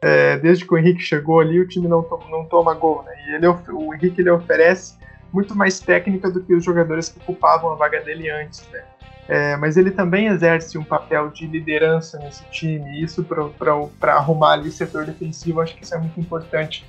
É, 0.00 0.36
desde 0.38 0.64
que 0.64 0.72
o 0.72 0.78
Henrique 0.78 1.02
chegou 1.02 1.40
ali, 1.40 1.58
o 1.60 1.66
time 1.66 1.88
não, 1.88 2.02
to 2.02 2.20
não 2.30 2.44
toma 2.44 2.74
gol, 2.74 3.02
né? 3.02 3.12
E 3.26 3.34
ele, 3.34 3.46
o 3.46 3.94
Henrique 3.94 4.20
ele 4.20 4.30
oferece 4.30 4.96
muito 5.32 5.54
mais 5.54 5.80
técnica 5.80 6.30
do 6.30 6.40
que 6.40 6.54
os 6.54 6.64
jogadores 6.64 7.08
que 7.08 7.18
ocupavam 7.18 7.72
a 7.72 7.74
vaga 7.74 8.00
dele 8.00 8.30
antes, 8.30 8.66
né? 8.70 8.82
É, 9.28 9.56
mas 9.56 9.76
ele 9.76 9.90
também 9.90 10.26
exerce 10.26 10.78
um 10.78 10.84
papel 10.84 11.28
de 11.28 11.46
liderança 11.46 12.18
nesse 12.18 12.42
time, 12.50 13.02
isso 13.02 13.22
para 13.22 14.14
arrumar 14.14 14.52
ali 14.52 14.70
o 14.70 14.72
setor 14.72 15.04
defensivo, 15.04 15.60
acho 15.60 15.76
que 15.76 15.84
isso 15.84 15.94
é 15.94 15.98
muito 15.98 16.18
importante. 16.18 16.86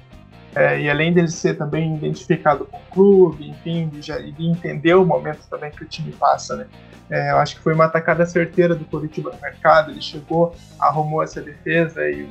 É, 0.55 0.79
e 0.79 0.89
além 0.89 1.13
dele 1.13 1.27
ser 1.27 1.57
também 1.57 1.95
identificado 1.95 2.65
com 2.65 2.77
o 2.77 2.81
clube, 2.91 3.49
enfim, 3.49 3.89
de, 3.89 4.31
de 4.31 4.47
entender 4.47 4.95
o 4.95 5.05
momento 5.05 5.41
também 5.49 5.69
que 5.69 5.83
o 5.83 5.87
time 5.87 6.11
passa, 6.13 6.55
né? 6.55 6.67
É, 7.09 7.31
eu 7.31 7.37
acho 7.37 7.55
que 7.55 7.61
foi 7.61 7.73
uma 7.73 7.85
atacada 7.85 8.25
certeira 8.25 8.73
do 8.73 8.85
Curitiba 8.85 9.31
no 9.31 9.41
mercado, 9.41 9.91
ele 9.91 10.01
chegou, 10.01 10.55
arrumou 10.79 11.21
essa 11.21 11.41
defesa 11.41 12.07
e 12.09 12.27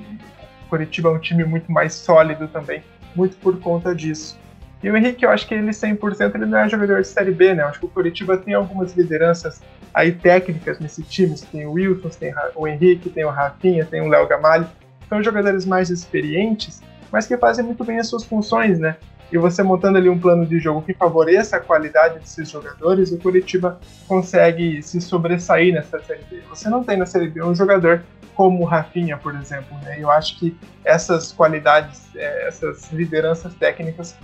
Curitiba 0.68 1.08
é 1.08 1.12
um 1.12 1.18
time 1.18 1.44
muito 1.44 1.70
mais 1.70 1.94
sólido 1.94 2.48
também, 2.48 2.82
muito 3.14 3.36
por 3.38 3.58
conta 3.58 3.94
disso. 3.94 4.38
E 4.82 4.88
o 4.88 4.96
Henrique, 4.96 5.24
eu 5.24 5.30
acho 5.30 5.46
que 5.46 5.54
ele 5.54 5.70
100% 5.70 6.34
ele 6.34 6.46
não 6.46 6.58
é 6.58 6.68
jogador 6.68 7.00
de 7.00 7.08
Série 7.08 7.32
B, 7.32 7.54
né? 7.54 7.62
Eu 7.62 7.68
acho 7.68 7.80
que 7.80 7.86
o 7.86 7.88
Curitiba 7.88 8.36
tem 8.36 8.54
algumas 8.54 8.96
lideranças 8.96 9.60
aí 9.92 10.12
técnicas 10.12 10.78
nesse 10.78 11.02
time. 11.02 11.34
Tem 11.50 11.66
o 11.66 11.72
Wilson, 11.72 12.08
tem 12.10 12.32
o 12.54 12.66
Henrique, 12.68 13.10
tem 13.10 13.24
o 13.24 13.30
Rafinha, 13.30 13.84
tem 13.84 14.00
o 14.00 14.08
Léo 14.08 14.28
Gamalho. 14.28 14.68
São 15.08 15.22
jogadores 15.22 15.66
mais 15.66 15.90
experientes, 15.90 16.80
mas 17.10 17.26
que 17.26 17.36
fazem 17.36 17.64
muito 17.64 17.82
bem 17.82 17.98
as 17.98 18.06
suas 18.06 18.24
funções, 18.24 18.78
né? 18.78 18.96
E 19.30 19.36
você 19.36 19.62
montando 19.62 19.98
ali 19.98 20.08
um 20.08 20.18
plano 20.18 20.46
de 20.46 20.58
jogo 20.58 20.82
que 20.82 20.94
favoreça 20.94 21.56
a 21.56 21.60
qualidade 21.60 22.18
desses 22.18 22.48
jogadores, 22.48 23.12
o 23.12 23.18
Curitiba 23.18 23.78
consegue 24.06 24.82
se 24.82 25.00
sobressair 25.00 25.74
nessa 25.74 26.00
Série 26.00 26.24
B. 26.30 26.42
Você 26.48 26.70
não 26.70 26.82
tem 26.82 26.96
na 26.96 27.04
Série 27.04 27.28
B 27.28 27.42
um 27.42 27.54
jogador 27.54 28.02
como 28.34 28.62
o 28.62 28.64
Rafinha, 28.64 29.18
por 29.18 29.34
exemplo. 29.34 29.76
Né? 29.82 29.96
Eu 30.00 30.10
acho 30.10 30.38
que 30.38 30.56
essas 30.84 31.32
qualidades, 31.32 32.08
é, 32.14 32.48
essas 32.48 32.90
lideranças 32.92 33.52
técnicas 33.54 34.16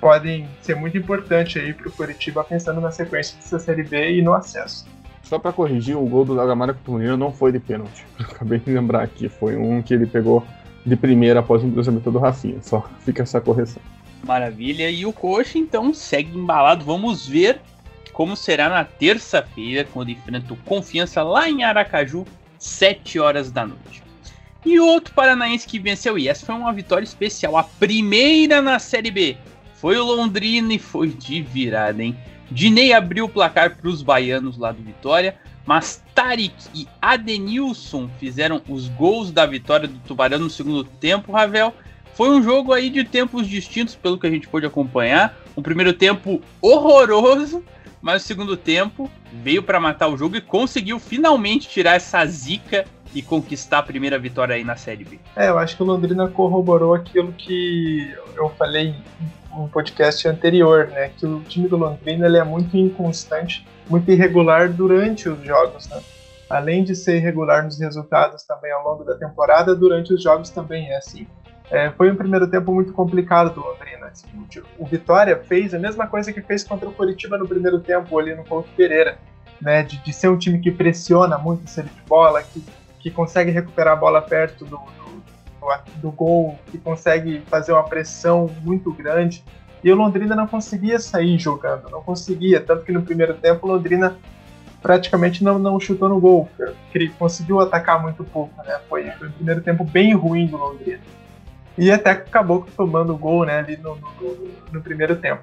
podem 0.00 0.48
ser 0.60 0.74
muito 0.74 0.98
importantes 0.98 1.62
aí 1.62 1.72
para 1.72 1.88
o 1.88 1.92
Curitiba 1.92 2.42
pensando 2.42 2.80
na 2.80 2.90
sequência 2.90 3.36
dessa 3.36 3.58
Série 3.58 3.84
B 3.84 4.18
e 4.18 4.22
no 4.22 4.34
acesso. 4.34 4.84
Só 5.22 5.38
para 5.38 5.52
corrigir, 5.52 5.96
o 5.96 6.04
gol 6.04 6.24
do 6.24 6.34
Lagamara 6.34 6.74
contra 6.74 6.90
o 6.90 6.94
Mineiro 6.94 7.16
não 7.16 7.32
foi 7.32 7.52
de 7.52 7.60
pênalti. 7.60 8.04
Acabei 8.18 8.58
de 8.58 8.70
lembrar 8.70 9.02
aqui, 9.02 9.28
foi 9.28 9.56
um 9.56 9.80
que 9.80 9.94
ele 9.94 10.04
pegou 10.04 10.44
de 10.84 10.96
primeira 10.96 11.40
após 11.40 11.62
o 11.62 11.70
cruzamento 11.70 12.10
do 12.10 12.18
Rafinha. 12.18 12.58
Só 12.60 12.84
fica 13.00 13.22
essa 13.22 13.40
correção. 13.40 13.80
Maravilha. 14.24 14.90
E 14.90 15.04
o 15.04 15.12
Coxa 15.12 15.58
então 15.58 15.92
segue 15.92 16.36
embalado. 16.36 16.84
Vamos 16.84 17.26
ver 17.26 17.60
como 18.12 18.36
será 18.36 18.68
na 18.68 18.84
terça-feira, 18.84 19.88
quando 19.92 20.10
enfrenta 20.10 20.52
o 20.52 20.56
Confiança 20.58 21.22
lá 21.22 21.48
em 21.48 21.64
Aracaju 21.64 22.26
7 22.58 23.18
horas 23.18 23.50
da 23.50 23.66
noite. 23.66 24.02
E 24.64 24.78
outro 24.78 25.12
paranaense 25.14 25.66
que 25.66 25.78
venceu, 25.78 26.18
e 26.18 26.28
essa 26.28 26.46
foi 26.46 26.54
uma 26.54 26.72
vitória 26.72 27.04
especial, 27.04 27.56
a 27.56 27.64
primeira 27.64 28.62
na 28.62 28.78
Série 28.78 29.10
B. 29.10 29.36
Foi 29.74 29.96
o 29.96 30.04
Londrina 30.04 30.72
e 30.72 30.78
foi 30.78 31.08
de 31.08 31.42
virada, 31.42 32.02
hein? 32.02 32.16
Dinei 32.50 32.92
abriu 32.92 33.24
o 33.24 33.28
placar 33.28 33.76
para 33.76 33.88
os 33.88 34.02
baianos 34.02 34.56
lá 34.58 34.70
do 34.70 34.82
Vitória, 34.82 35.36
mas 35.66 36.04
Tarik 36.14 36.54
e 36.74 36.86
Adenilson 37.00 38.08
fizeram 38.20 38.60
os 38.68 38.88
gols 38.88 39.32
da 39.32 39.46
vitória 39.46 39.88
do 39.88 39.98
Tubarão 40.00 40.38
no 40.38 40.50
segundo 40.50 40.84
tempo, 40.84 41.32
Ravel. 41.32 41.74
Foi 42.14 42.28
um 42.28 42.42
jogo 42.42 42.72
aí 42.72 42.90
de 42.90 43.04
tempos 43.04 43.48
distintos, 43.48 43.94
pelo 43.94 44.18
que 44.18 44.26
a 44.26 44.30
gente 44.30 44.48
pôde 44.48 44.66
acompanhar. 44.66 45.34
Um 45.56 45.62
primeiro 45.62 45.92
tempo 45.92 46.40
horroroso, 46.60 47.62
mas 48.00 48.22
o 48.22 48.26
segundo 48.26 48.56
tempo 48.56 49.10
veio 49.32 49.62
para 49.62 49.80
matar 49.80 50.08
o 50.08 50.16
jogo 50.16 50.36
e 50.36 50.40
conseguiu 50.40 50.98
finalmente 50.98 51.68
tirar 51.68 51.94
essa 51.94 52.24
zica 52.26 52.84
e 53.14 53.22
conquistar 53.22 53.78
a 53.78 53.82
primeira 53.82 54.18
vitória 54.18 54.54
aí 54.54 54.64
na 54.64 54.76
Série 54.76 55.04
B. 55.04 55.18
É, 55.36 55.48
eu 55.48 55.58
acho 55.58 55.76
que 55.76 55.82
o 55.82 55.86
Londrina 55.86 56.28
corroborou 56.28 56.94
aquilo 56.94 57.32
que 57.32 58.14
eu 58.34 58.48
falei 58.50 58.94
um 59.54 59.68
podcast 59.68 60.26
anterior, 60.26 60.88
né? 60.88 61.10
Que 61.16 61.26
o 61.26 61.40
time 61.40 61.68
do 61.68 61.76
Londrina 61.76 62.26
ele 62.26 62.38
é 62.38 62.44
muito 62.44 62.76
inconstante, 62.76 63.66
muito 63.88 64.10
irregular 64.10 64.70
durante 64.70 65.28
os 65.28 65.44
jogos, 65.44 65.88
né? 65.88 66.00
Além 66.48 66.84
de 66.84 66.94
ser 66.94 67.16
irregular 67.16 67.64
nos 67.64 67.78
resultados 67.78 68.42
também 68.44 68.72
ao 68.72 68.82
longo 68.82 69.04
da 69.04 69.14
temporada, 69.14 69.74
durante 69.74 70.12
os 70.12 70.22
jogos 70.22 70.50
também 70.50 70.90
é 70.90 70.96
assim. 70.96 71.26
É, 71.72 71.90
foi 71.90 72.10
um 72.10 72.16
primeiro 72.16 72.46
tempo 72.46 72.72
muito 72.72 72.92
complicado 72.92 73.54
do 73.54 73.60
Londrina. 73.60 74.06
Assim, 74.06 74.28
o 74.78 74.86
Vitória 74.86 75.36
fez 75.36 75.74
a 75.74 75.78
mesma 75.78 76.06
coisa 76.06 76.32
que 76.32 76.42
fez 76.42 76.62
contra 76.62 76.88
o 76.88 76.92
Curitiba 76.92 77.38
no 77.38 77.48
primeiro 77.48 77.80
tempo 77.80 78.18
ali 78.18 78.34
no 78.34 78.44
Couto 78.44 78.68
Pereira, 78.76 79.18
né? 79.60 79.82
De, 79.82 79.96
de 79.96 80.12
ser 80.12 80.28
um 80.28 80.36
time 80.36 80.58
que 80.58 80.70
pressiona 80.70 81.38
muito 81.38 81.62
a 81.80 81.82
de 81.82 81.90
bola, 82.06 82.42
que 82.42 82.62
que 83.02 83.10
consegue 83.10 83.50
recuperar 83.50 83.94
a 83.94 83.96
bola 83.96 84.22
perto 84.22 84.64
do, 84.64 84.76
do, 84.78 85.22
do, 85.96 86.10
gol, 86.12 86.56
que 86.70 86.78
consegue 86.78 87.42
fazer 87.48 87.72
uma 87.72 87.82
pressão 87.82 88.48
muito 88.62 88.92
grande. 88.92 89.44
E 89.82 89.90
o 89.90 89.96
Londrina 89.96 90.36
não 90.36 90.46
conseguia 90.46 91.00
sair 91.00 91.36
jogando, 91.36 91.90
não 91.90 92.00
conseguia. 92.00 92.60
Tanto 92.60 92.84
que 92.84 92.92
no 92.92 93.02
primeiro 93.02 93.34
tempo 93.34 93.66
o 93.66 93.70
Londrina 93.72 94.16
praticamente 94.80 95.42
não, 95.42 95.58
não 95.58 95.78
chutou 95.80 96.08
no 96.08 96.20
gol, 96.20 96.48
conseguiu 97.18 97.60
atacar 97.60 98.00
muito 98.00 98.22
pouco. 98.22 98.54
Né? 98.64 98.80
Foi, 98.88 99.10
foi 99.10 99.28
um 99.28 99.32
primeiro 99.32 99.60
tempo 99.60 99.84
bem 99.84 100.14
ruim 100.14 100.46
do 100.46 100.56
Londrina. 100.56 101.00
E 101.76 101.90
até 101.90 102.10
acabou 102.10 102.66
tomando 102.76 103.16
gol 103.16 103.44
né, 103.44 103.58
ali 103.58 103.76
no, 103.76 103.96
no, 103.96 104.50
no 104.72 104.82
primeiro 104.82 105.16
tempo. 105.16 105.42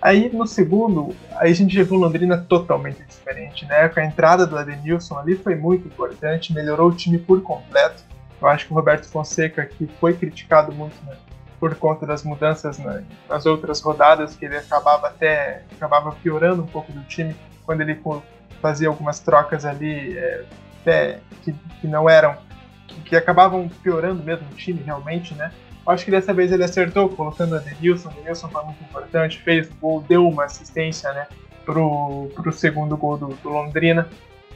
Aí 0.00 0.30
no 0.32 0.46
segundo, 0.46 1.16
aí 1.36 1.50
a 1.50 1.54
gente 1.54 1.74
já 1.74 1.82
viu 1.82 1.96
Londrina 1.96 2.38
totalmente 2.38 3.02
diferente, 3.02 3.64
né? 3.64 3.88
Com 3.88 3.98
a 3.98 4.04
entrada 4.04 4.46
do 4.46 4.56
Adenilson 4.56 5.18
ali 5.18 5.34
foi 5.34 5.54
muito 5.54 5.88
importante, 5.88 6.52
melhorou 6.52 6.90
o 6.90 6.94
time 6.94 7.18
por 7.18 7.42
completo. 7.42 8.04
Eu 8.40 8.46
acho 8.48 8.66
que 8.66 8.72
o 8.72 8.74
Roberto 8.76 9.08
Fonseca, 9.08 9.64
que 9.64 9.86
foi 9.98 10.12
criticado 10.14 10.70
muito 10.72 10.94
né, 11.06 11.16
por 11.58 11.74
conta 11.74 12.06
das 12.06 12.22
mudanças 12.22 12.78
né, 12.78 13.02
nas 13.28 13.46
outras 13.46 13.80
rodadas, 13.80 14.36
que 14.36 14.44
ele 14.44 14.56
acabava 14.56 15.08
até 15.08 15.62
acabava 15.74 16.12
piorando 16.12 16.62
um 16.62 16.66
pouco 16.66 16.92
do 16.92 17.02
time 17.04 17.34
quando 17.64 17.80
ele 17.80 17.98
fazia 18.60 18.88
algumas 18.88 19.18
trocas 19.18 19.64
ali 19.64 20.16
é, 20.16 20.44
que, 21.42 21.52
que 21.52 21.88
não 21.88 22.08
eram, 22.08 22.36
que, 23.06 23.16
acabavam 23.16 23.68
piorando 23.82 24.22
mesmo 24.22 24.46
o 24.50 24.54
time 24.54 24.82
realmente, 24.82 25.34
né? 25.34 25.52
Acho 25.86 26.04
que 26.04 26.10
dessa 26.10 26.34
vez 26.34 26.50
ele 26.50 26.64
acertou, 26.64 27.08
colocando 27.08 27.54
a 27.54 27.58
Denilson. 27.58 28.10
Denilson 28.10 28.48
foi 28.48 28.64
muito 28.64 28.82
importante, 28.82 29.38
fez 29.38 29.68
gol, 29.80 30.00
deu 30.00 30.28
uma 30.28 30.44
assistência 30.44 31.12
né, 31.12 31.26
pro, 31.64 32.28
pro 32.34 32.52
segundo 32.52 32.96
gol 32.96 33.16
do, 33.16 33.28
do, 33.28 33.48
Londrina. 33.48 34.08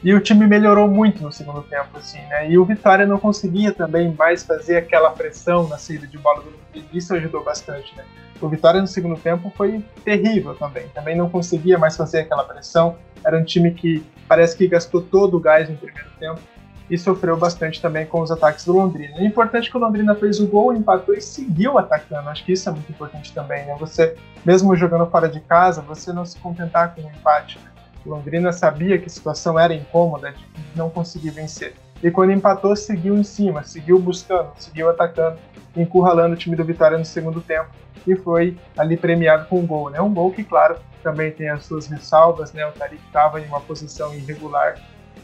E 0.03 0.13
o 0.13 0.19
time 0.19 0.45
melhorou 0.45 0.89
muito 0.89 1.23
no 1.23 1.31
segundo 1.31 1.61
tempo, 1.61 1.97
assim, 1.97 2.19
né? 2.27 2.49
E 2.49 2.57
o 2.57 2.65
Vitória 2.65 3.05
não 3.05 3.17
conseguia 3.17 3.71
também 3.71 4.13
mais 4.13 4.43
fazer 4.43 4.77
aquela 4.77 5.11
pressão 5.11 5.67
na 5.67 5.77
saída 5.77 6.07
de 6.07 6.17
bola 6.17 6.41
do. 6.41 6.51
Isso 6.91 7.13
ajudou 7.13 7.43
bastante, 7.43 7.95
né? 7.95 8.03
O 8.41 8.49
Vitória 8.49 8.81
no 8.81 8.87
segundo 8.87 9.15
tempo 9.15 9.53
foi 9.55 9.85
terrível 10.03 10.55
também. 10.55 10.87
Também 10.89 11.15
não 11.15 11.29
conseguia 11.29 11.77
mais 11.77 11.95
fazer 11.95 12.21
aquela 12.21 12.43
pressão. 12.43 12.97
Era 13.23 13.37
um 13.37 13.43
time 13.43 13.71
que 13.71 14.03
parece 14.27 14.57
que 14.57 14.67
gastou 14.67 15.01
todo 15.01 15.37
o 15.37 15.39
gás 15.39 15.69
no 15.69 15.77
primeiro 15.77 16.09
tempo 16.19 16.41
e 16.91 16.97
sofreu 16.97 17.37
bastante 17.37 17.81
também 17.81 18.05
com 18.05 18.19
os 18.19 18.29
ataques 18.29 18.65
do 18.65 18.73
Londrina. 18.73 19.15
É 19.17 19.23
importante 19.23 19.71
que 19.71 19.77
o 19.77 19.79
Londrina 19.79 20.13
fez 20.13 20.41
o 20.41 20.45
gol, 20.45 20.73
empatou 20.73 21.15
e 21.15 21.21
seguiu 21.21 21.77
atacando. 21.77 22.27
Acho 22.27 22.43
que 22.43 22.51
isso 22.51 22.67
é 22.67 22.71
muito 22.73 22.91
importante 22.91 23.33
também, 23.33 23.65
né? 23.65 23.77
Você, 23.79 24.17
mesmo 24.43 24.75
jogando 24.75 25.05
fora 25.05 25.29
de 25.29 25.39
casa, 25.39 25.81
você 25.81 26.11
não 26.11 26.25
se 26.25 26.37
contentar 26.37 26.93
com 26.93 27.01
um 27.01 27.07
empate. 27.09 27.57
Né? 27.59 27.71
O 28.05 28.09
Londrina 28.09 28.51
sabia 28.51 28.97
que 28.97 29.05
a 29.05 29.09
situação 29.09 29.57
era 29.57 29.73
incômoda 29.73 30.33
de 30.33 30.45
não 30.75 30.89
conseguir 30.89 31.29
vencer. 31.29 31.75
E 32.03 32.11
quando 32.11 32.33
empatou, 32.33 32.75
seguiu 32.75 33.15
em 33.15 33.23
cima, 33.23 33.63
seguiu 33.63 33.97
buscando, 33.97 34.51
seguiu 34.57 34.89
atacando, 34.89 35.37
encurralando 35.77 36.33
o 36.33 36.37
time 36.37 36.57
do 36.57 36.65
Vitória 36.65 36.97
no 36.97 37.05
segundo 37.05 37.39
tempo 37.39 37.69
e 38.05 38.17
foi 38.17 38.57
ali 38.77 38.97
premiado 38.97 39.47
com 39.47 39.59
um 39.59 39.65
gol, 39.65 39.89
né? 39.89 40.01
Um 40.01 40.13
gol 40.13 40.31
que, 40.31 40.43
claro, 40.43 40.77
também 41.01 41.31
tem 41.31 41.49
as 41.49 41.65
suas 41.65 41.87
ressalvas, 41.87 42.51
né? 42.51 42.65
O 42.65 42.71
Tariq 42.71 43.01
estava 43.05 43.39
em 43.39 43.45
uma 43.45 43.61
posição 43.61 44.13
irregular 44.13 44.75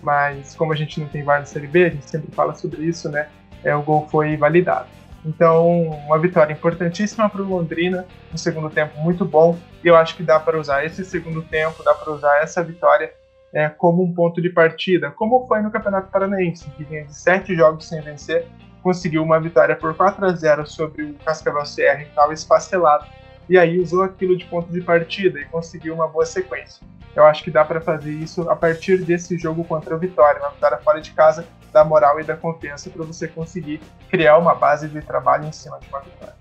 mas 0.01 0.55
como 0.55 0.73
a 0.73 0.75
gente 0.75 0.99
não 0.99 1.07
tem 1.07 1.23
VAR 1.23 1.39
na 1.39 1.45
Série 1.45 1.67
B, 1.67 1.85
a 1.85 1.89
gente 1.89 2.09
sempre 2.09 2.31
fala 2.33 2.53
sobre 2.53 2.83
isso, 2.83 3.09
né? 3.09 3.27
É, 3.63 3.75
o 3.75 3.81
gol 3.81 4.07
foi 4.09 4.37
validado. 4.37 4.87
Então, 5.25 5.89
uma 6.05 6.17
vitória 6.17 6.53
importantíssima 6.53 7.29
para 7.29 7.41
o 7.41 7.45
Londrina, 7.45 8.05
um 8.33 8.37
segundo 8.37 8.69
tempo 8.69 8.97
muito 8.99 9.25
bom, 9.25 9.57
e 9.83 9.87
eu 9.87 9.95
acho 9.95 10.15
que 10.15 10.23
dá 10.23 10.39
para 10.39 10.59
usar 10.59 10.85
esse 10.85 11.03
segundo 11.03 11.41
tempo, 11.41 11.83
dá 11.83 11.93
para 11.93 12.13
usar 12.13 12.41
essa 12.41 12.63
vitória 12.63 13.11
é, 13.53 13.67
como 13.67 14.03
um 14.03 14.13
ponto 14.13 14.41
de 14.41 14.49
partida, 14.49 15.11
como 15.11 15.45
foi 15.47 15.61
no 15.61 15.71
Campeonato 15.71 16.11
Paranaense, 16.11 16.69
que 16.71 16.83
vinha 16.83 17.05
de 17.05 17.15
sete 17.15 17.55
jogos 17.55 17.87
sem 17.87 18.01
vencer, 18.01 18.45
conseguiu 18.81 19.23
uma 19.23 19.39
vitória 19.39 19.75
por 19.75 19.93
4 19.95 20.25
a 20.25 20.29
0 20.29 20.65
sobre 20.65 21.03
o 21.03 21.13
Cascavel 21.15 21.63
CR, 21.63 22.03
que 22.03 22.09
estava 22.09 22.33
esfacelado, 22.33 23.05
e 23.49 23.57
aí 23.57 23.79
usou 23.79 24.03
aquilo 24.03 24.37
de 24.37 24.45
ponto 24.45 24.71
de 24.71 24.81
partida 24.81 25.39
e 25.39 25.45
conseguiu 25.45 25.93
uma 25.93 26.07
boa 26.07 26.25
sequência. 26.25 26.85
Eu 27.15 27.25
acho 27.25 27.43
que 27.43 27.49
dá 27.49 27.65
para 27.65 27.81
fazer 27.81 28.11
isso 28.11 28.47
a 28.49 28.55
partir 28.55 29.03
desse 29.03 29.37
jogo 29.37 29.63
contra 29.63 29.95
o 29.95 29.99
Vitória, 29.99 30.39
uma 30.39 30.51
vitória 30.51 30.77
fora 30.77 31.01
de 31.01 31.11
casa, 31.11 31.45
da 31.73 31.83
moral 31.83 32.19
e 32.19 32.23
da 32.23 32.35
confiança 32.35 32.89
para 32.89 33.03
você 33.03 33.27
conseguir 33.27 33.81
criar 34.09 34.37
uma 34.37 34.55
base 34.55 34.87
de 34.87 35.01
trabalho 35.01 35.45
em 35.45 35.51
cima 35.51 35.79
de 35.79 35.87
uma 35.89 35.99
vitória. 35.99 36.35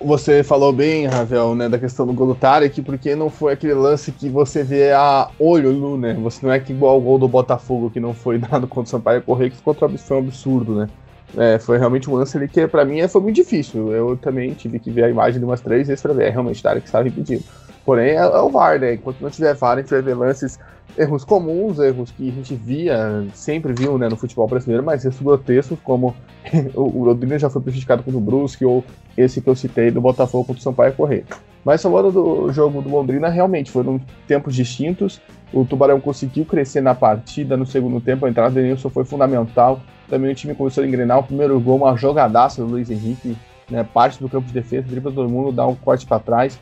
Você 0.00 0.42
falou 0.42 0.72
bem, 0.72 1.06
Ravel, 1.06 1.54
né, 1.54 1.68
da 1.68 1.78
questão 1.78 2.06
do 2.06 2.12
gol 2.12 2.26
do 2.28 2.34
Tarek, 2.34 2.82
porque 2.82 3.14
não 3.14 3.30
foi 3.30 3.52
aquele 3.52 3.74
lance 3.74 4.10
que 4.10 4.28
você 4.28 4.64
vê 4.64 4.92
a 4.92 5.30
olho 5.38 5.72
nu, 5.72 5.96
né? 5.96 6.14
Você 6.14 6.44
não 6.44 6.52
é 6.52 6.58
que 6.58 6.72
igual 6.72 6.98
o 6.98 7.00
gol 7.00 7.18
do 7.18 7.28
Botafogo 7.28 7.90
que 7.90 8.00
não 8.00 8.12
foi 8.12 8.38
dado 8.40 8.66
contra 8.66 8.88
o 8.88 8.90
Sampaio 8.90 9.22
Correia, 9.22 9.50
que 9.50 9.56
ficou 9.56 9.72
foi 9.74 10.16
um 10.16 10.20
absurdo, 10.20 10.74
né? 10.74 10.88
É, 11.36 11.58
foi 11.58 11.78
realmente 11.78 12.08
um 12.08 12.14
lance 12.14 12.36
ali 12.36 12.48
que 12.48 12.66
para 12.66 12.84
mim 12.84 13.06
foi 13.08 13.20
muito 13.20 13.36
difícil. 13.36 13.92
Eu 13.92 14.16
também 14.16 14.52
tive 14.54 14.78
que 14.78 14.90
ver 14.90 15.04
a 15.04 15.10
imagem 15.10 15.40
de 15.40 15.44
umas 15.44 15.60
três 15.60 15.88
vezes 15.88 16.02
para 16.02 16.12
ver. 16.12 16.26
É 16.26 16.30
realmente 16.30 16.62
Tarek 16.62 16.86
estava 16.86 17.08
impedindo. 17.08 17.42
Porém, 17.84 18.10
é, 18.10 18.16
é, 18.16 18.40
o 18.40 18.48
VAR, 18.48 18.78
né? 18.78 18.94
Enquanto 18.94 19.20
não 19.20 19.30
tiver 19.30 19.54
VAR, 19.54 19.76
a 19.76 19.80
gente 19.80 19.90
vai 19.90 20.00
ver 20.00 20.14
lances, 20.14 20.58
erros 20.96 21.24
comuns, 21.24 21.78
erros 21.78 22.10
que 22.10 22.28
a 22.28 22.32
gente 22.32 22.54
via, 22.54 23.24
sempre 23.34 23.72
viu 23.72 23.98
né, 23.98 24.08
no 24.08 24.16
futebol 24.16 24.48
brasileiro, 24.48 24.82
mas 24.82 25.04
erros 25.04 25.20
grotescos, 25.20 25.78
como 25.82 26.14
o, 26.74 27.04
Londrina 27.04 27.38
já 27.38 27.50
foi 27.50 27.60
prejudicado 27.60 28.02
contra 28.02 28.18
o 28.18 28.22
Brusque, 28.22 28.64
ou 28.64 28.82
esse 29.16 29.40
que 29.40 29.48
eu 29.48 29.54
citei 29.54 29.90
do 29.90 30.00
Botafogo 30.00 30.44
contra 30.44 30.60
o 30.60 30.62
Sampaio 30.62 30.94
Correia. 30.94 31.24
Mas 31.64 31.82
falando 31.82 32.12
do 32.12 32.52
jogo 32.52 32.80
do 32.80 32.90
Londrina, 32.90 33.28
realmente 33.28 33.70
foram 33.70 34.00
tempos 34.26 34.54
distintos. 34.54 35.20
O 35.52 35.64
Tubarão 35.64 36.00
conseguiu 36.00 36.44
crescer 36.44 36.80
na 36.80 36.94
partida 36.94 37.56
no 37.56 37.64
segundo 37.66 38.00
tempo, 38.00 38.26
a 38.26 38.30
entrada 38.30 38.50
do 38.50 38.54
Denilson 38.54 38.90
foi 38.90 39.04
fundamental. 39.04 39.80
Também 40.08 40.32
o 40.32 40.34
time 40.34 40.54
começou 40.54 40.84
a 40.84 40.86
engrenar 40.86 41.18
o 41.18 41.22
primeiro 41.22 41.58
gol, 41.60 41.76
uma 41.76 41.96
jogadaça 41.96 42.62
do 42.62 42.68
Luiz 42.68 42.90
Henrique, 42.90 43.36
né, 43.70 43.82
parte 43.82 44.20
do 44.20 44.28
campo 44.28 44.46
de 44.46 44.52
defesa, 44.52 44.86
dribla 44.86 45.12
todo 45.12 45.28
mundo, 45.28 45.50
dá 45.50 45.66
um 45.66 45.74
corte 45.74 46.06
para 46.06 46.18
trás 46.18 46.58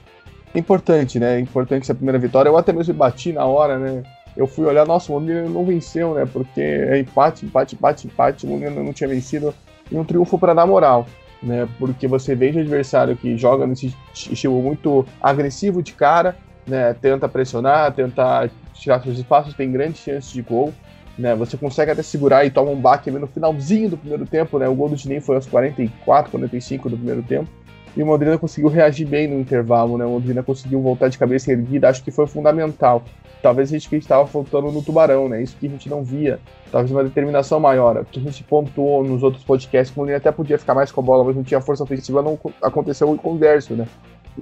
importante, 0.58 1.18
né? 1.18 1.38
Importante 1.38 1.84
essa 1.84 1.94
primeira 1.94 2.18
vitória. 2.18 2.48
Eu 2.48 2.56
até 2.56 2.72
mesmo 2.72 2.94
bati 2.94 3.32
na 3.32 3.44
hora, 3.44 3.78
né? 3.78 4.02
Eu 4.36 4.46
fui 4.46 4.64
olhar, 4.64 4.86
nossa, 4.86 5.12
o 5.12 5.18
Londrina 5.18 5.42
não 5.48 5.64
venceu, 5.64 6.14
né? 6.14 6.26
Porque 6.30 6.60
é 6.60 6.98
empate, 6.98 7.44
empate, 7.44 7.74
empate, 7.74 8.06
empate, 8.06 8.46
o 8.46 8.50
Londrina 8.50 8.82
não 8.82 8.92
tinha 8.92 9.08
vencido. 9.08 9.54
E 9.90 9.96
um 9.96 10.04
triunfo 10.04 10.38
para 10.38 10.54
dar 10.54 10.66
moral, 10.66 11.06
né? 11.42 11.68
Porque 11.78 12.06
você 12.06 12.34
veja 12.34 12.58
o 12.58 12.62
adversário 12.62 13.16
que 13.16 13.36
joga 13.36 13.66
nesse 13.66 13.94
estilo 14.14 14.60
muito 14.62 15.04
agressivo 15.20 15.82
de 15.82 15.92
cara, 15.92 16.36
né? 16.66 16.94
Tenta 16.94 17.28
pressionar, 17.28 17.92
tenta 17.92 18.50
tirar 18.74 19.02
seus 19.02 19.18
espaços, 19.18 19.54
tem 19.54 19.70
grandes 19.70 20.00
chances 20.00 20.32
de 20.32 20.42
gol. 20.42 20.72
Né, 21.18 21.34
você 21.34 21.58
consegue 21.58 21.90
até 21.90 22.02
segurar 22.02 22.46
e 22.46 22.50
toma 22.50 22.70
um 22.70 22.80
baque 22.80 23.10
no 23.10 23.26
finalzinho 23.26 23.90
do 23.90 23.98
primeiro 23.98 24.24
tempo, 24.24 24.58
né? 24.58 24.66
O 24.66 24.74
gol 24.74 24.88
do 24.88 24.96
Tinim 24.96 25.20
foi 25.20 25.36
aos 25.36 25.46
44, 25.46 26.30
45 26.30 26.88
do 26.88 26.96
primeiro 26.96 27.22
tempo. 27.22 27.50
E 27.94 28.02
o 28.02 28.06
Londrina 28.06 28.38
conseguiu 28.38 28.70
reagir 28.70 29.06
bem 29.06 29.28
no 29.28 29.38
intervalo, 29.38 29.98
né? 29.98 30.04
O 30.06 30.14
Londrina 30.14 30.42
conseguiu 30.42 30.80
voltar 30.80 31.08
de 31.08 31.18
cabeça 31.18 31.52
erguida, 31.52 31.90
acho 31.90 32.02
que 32.02 32.10
foi 32.10 32.26
fundamental. 32.26 33.04
Talvez 33.42 33.68
a 33.68 33.72
gente 33.72 33.94
estava 33.96 34.26
faltando 34.26 34.72
no 34.72 34.82
Tubarão, 34.82 35.28
né? 35.28 35.42
Isso 35.42 35.56
que 35.58 35.66
a 35.66 35.68
gente 35.68 35.90
não 35.90 36.02
via. 36.02 36.40
Talvez 36.70 36.90
uma 36.90 37.04
determinação 37.04 37.60
maior. 37.60 37.98
O 37.98 38.04
que 38.04 38.18
a 38.18 38.22
gente 38.22 38.42
pontuou 38.44 39.04
nos 39.04 39.22
outros 39.22 39.44
podcasts, 39.44 39.92
que 39.92 39.98
o 39.98 40.00
Londrina 40.00 40.16
até 40.16 40.32
podia 40.32 40.58
ficar 40.58 40.74
mais 40.74 40.90
com 40.90 41.00
a 41.02 41.04
bola, 41.04 41.24
mas 41.24 41.36
não 41.36 41.42
tinha 41.42 41.60
força 41.60 41.82
ofensiva, 41.82 42.22
não 42.22 42.38
aconteceu 42.62 43.10
o 43.22 43.34
inverso, 43.34 43.74
né? 43.74 43.86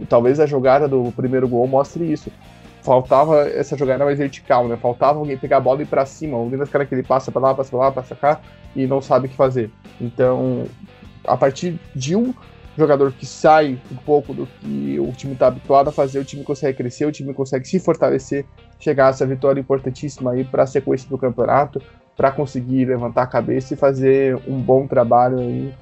Talvez 0.09 0.39
a 0.39 0.47
jogada 0.47 0.87
do 0.87 1.11
primeiro 1.17 1.49
gol 1.49 1.67
mostre 1.67 2.05
isso. 2.05 2.31
Faltava 2.83 3.49
essa 3.49 3.77
jogada 3.77 4.05
mais 4.05 4.19
vertical, 4.19 4.67
né? 4.67 4.77
Faltava 4.77 5.19
alguém 5.19 5.37
pegar 5.37 5.59
a 5.59 5.61
bola 5.61 5.81
e 5.81 5.83
ir 5.83 5.87
pra 5.87 6.07
cima. 6.07 6.37
O 6.37 6.45
Londrina 6.45 6.65
fica 6.65 6.79
naquele 6.79 7.03
passa 7.03 7.31
pra 7.31 7.41
lá, 7.41 7.55
passa 7.55 7.71
pra 7.71 7.79
lá, 7.79 7.93
passa 7.93 8.15
cá 8.15 8.41
e 8.75 8.87
não 8.87 9.01
sabe 9.03 9.27
o 9.27 9.29
que 9.29 9.37
fazer. 9.37 9.71
Então, 10.01 10.65
a 11.27 11.37
partir 11.37 11.79
de 11.95 12.17
um 12.17 12.33
jogador 12.77 13.13
que 13.13 13.27
sai 13.27 13.79
um 13.93 13.97
pouco 13.97 14.33
do 14.33 14.47
que 14.47 14.99
o 14.99 15.13
time 15.13 15.35
está 15.35 15.49
habituado 15.49 15.89
a 15.89 15.93
fazer, 15.93 16.19
o 16.19 16.25
time 16.25 16.43
consegue 16.43 16.79
crescer, 16.79 17.05
o 17.05 17.13
time 17.13 17.35
consegue 17.35 17.67
se 17.67 17.79
fortalecer, 17.79 18.47
chegar 18.79 19.07
a 19.07 19.11
essa 19.11 19.27
vitória 19.27 19.61
importantíssima 19.61 20.33
aí 20.33 20.45
para 20.45 20.63
a 20.63 20.67
sequência 20.67 21.09
do 21.09 21.19
campeonato, 21.19 21.83
para 22.17 22.31
conseguir 22.31 22.87
levantar 22.87 23.23
a 23.23 23.27
cabeça 23.27 23.75
e 23.75 23.77
fazer 23.77 24.39
um 24.47 24.59
bom 24.59 24.87
trabalho 24.87 25.39
aí 25.39 25.75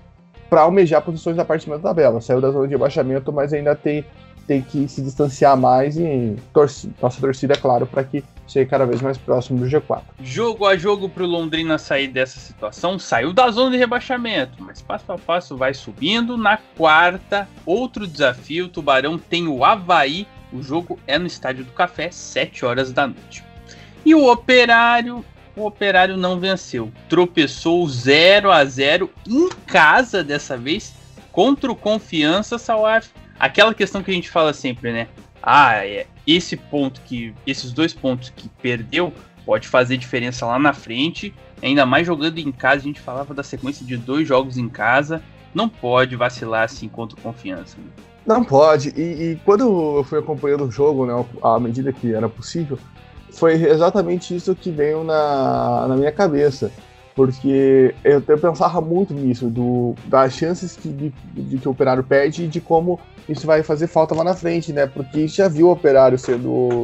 para 0.49 0.63
almejar 0.63 1.03
posições 1.03 1.37
da 1.37 1.45
parte 1.45 1.69
da 1.69 1.79
tabela. 1.79 2.21
Saiu 2.21 2.41
da 2.41 2.51
zona 2.51 2.67
de 2.67 2.75
abaixamento, 2.75 3.33
mas 3.33 3.53
ainda 3.53 3.75
tem 3.75 4.05
tem 4.49 4.63
que 4.63 4.89
se 4.89 5.03
distanciar 5.03 5.57
mais 5.57 5.99
e 5.99 6.35
nossa 7.01 7.21
torcida, 7.21 7.53
é 7.53 7.57
claro, 7.57 7.87
para 7.87 8.03
que 8.03 8.25
chegue 8.47 8.71
cada 8.71 8.87
vez 8.87 9.03
mais 9.03 9.19
próximo 9.19 9.59
do 9.59 9.67
G4. 9.67 10.01
Jogo 10.23 10.67
a 10.67 10.75
jogo 10.75 11.07
para 11.07 11.23
o 11.23 11.27
Londrina 11.27 11.77
sair 11.77 12.09
dessa 12.09 12.41
situação, 12.41 12.99
saiu 12.99 13.35
da 13.35 13.51
zona 13.51 13.73
de 13.73 13.77
rebaixamento, 13.77 14.57
mas 14.61 14.81
passo 14.81 15.13
a 15.13 15.19
passo 15.19 15.55
vai 15.55 15.75
subindo. 15.75 16.39
Na 16.39 16.57
quarta, 16.77 17.47
outro 17.67 18.07
desafio: 18.07 18.65
o 18.65 18.69
Tubarão 18.69 19.19
tem 19.19 19.47
o 19.47 19.63
Havaí. 19.63 20.27
O 20.51 20.63
jogo 20.63 20.99
é 21.07 21.19
no 21.19 21.27
Estádio 21.27 21.63
do 21.63 21.73
Café, 21.73 22.11
7 22.11 22.65
horas 22.65 22.91
da 22.91 23.07
noite. 23.07 23.45
E 24.03 24.15
o 24.15 24.33
Operário 24.33 25.23
o 25.55 25.67
Operário 25.67 26.17
não 26.17 26.39
venceu. 26.39 26.91
Tropeçou 27.09 27.87
0 27.87 28.51
a 28.51 28.65
0 28.65 29.11
em 29.27 29.49
casa 29.67 30.23
dessa 30.23 30.57
vez 30.57 30.95
contra 31.33 31.71
o 31.71 31.77
Confiança 31.77 32.59
Salaf. 32.59 33.09
Aquela 33.39 33.75
questão 33.75 34.03
que 34.03 34.11
a 34.11 34.15
gente 34.15 34.31
fala 34.31 34.53
sempre, 34.53 34.93
né? 34.93 35.09
Ah, 35.43 35.85
é, 35.85 36.07
esse 36.27 36.57
ponto 36.57 37.01
que 37.03 37.35
esses 37.47 37.73
dois 37.73 37.95
pontos 37.95 38.31
que 38.31 38.49
perdeu 38.61 39.13
pode 39.47 39.67
fazer 39.69 39.97
diferença 39.97 40.45
lá 40.45 40.59
na 40.59 40.73
frente. 40.73 41.35
Ainda 41.63 41.87
mais 41.87 42.07
jogando 42.07 42.39
em 42.39 42.53
casa, 42.53 42.77
a 42.77 42.85
gente 42.85 43.01
falava 43.01 43.33
da 43.33 43.43
sequência 43.43 43.85
de 43.85 43.97
dois 43.97 44.27
jogos 44.27 44.59
em 44.59 44.69
casa. 44.69 45.23
Não 45.55 45.69
pode 45.69 46.17
vacilar 46.17 46.65
assim 46.65 46.89
contra 46.89 47.21
Confiança. 47.21 47.77
Né? 47.79 47.87
Não 48.27 48.45
pode. 48.45 48.91
E, 48.91 49.33
e, 49.33 49.41
quando 49.45 49.97
eu 49.97 50.05
fui 50.05 50.19
acompanhando 50.19 50.67
o 50.67 50.71
jogo, 50.71 51.07
né, 51.07 51.25
à 51.43 51.59
medida 51.59 51.93
que 51.93 52.13
era 52.13 52.29
possível, 52.29 52.79
foi 53.33 53.55
exatamente 53.55 54.37
isso 54.37 54.55
que 54.55 54.71
veio 54.71 55.03
na, 55.03 55.87
na 55.89 55.97
minha 55.97 56.13
cabeça. 56.13 56.71
Porque 57.19 57.97
eu, 58.05 58.23
eu 58.29 58.39
pensava 58.39 58.81
muito 58.81 59.13
nisso, 59.13 59.49
do, 59.51 59.93
das 60.07 60.35
chances 60.35 60.77
que, 60.77 60.89
de, 60.89 61.13
de, 61.35 61.59
que 61.59 61.67
o 61.67 61.73
operário 61.73 62.05
perde 62.05 62.45
e 62.45 62.47
de 62.47 62.61
como 62.61 63.01
isso 63.29 63.45
vai 63.45 63.65
fazer 63.65 63.89
falta 63.89 64.15
lá 64.15 64.23
na 64.23 64.35
frente, 64.35 64.73
né? 64.73 64.87
Porque 64.87 65.27
já 65.27 65.49
viu 65.49 65.67
o 65.67 65.73
operário 65.73 66.17
sendo 66.17 66.81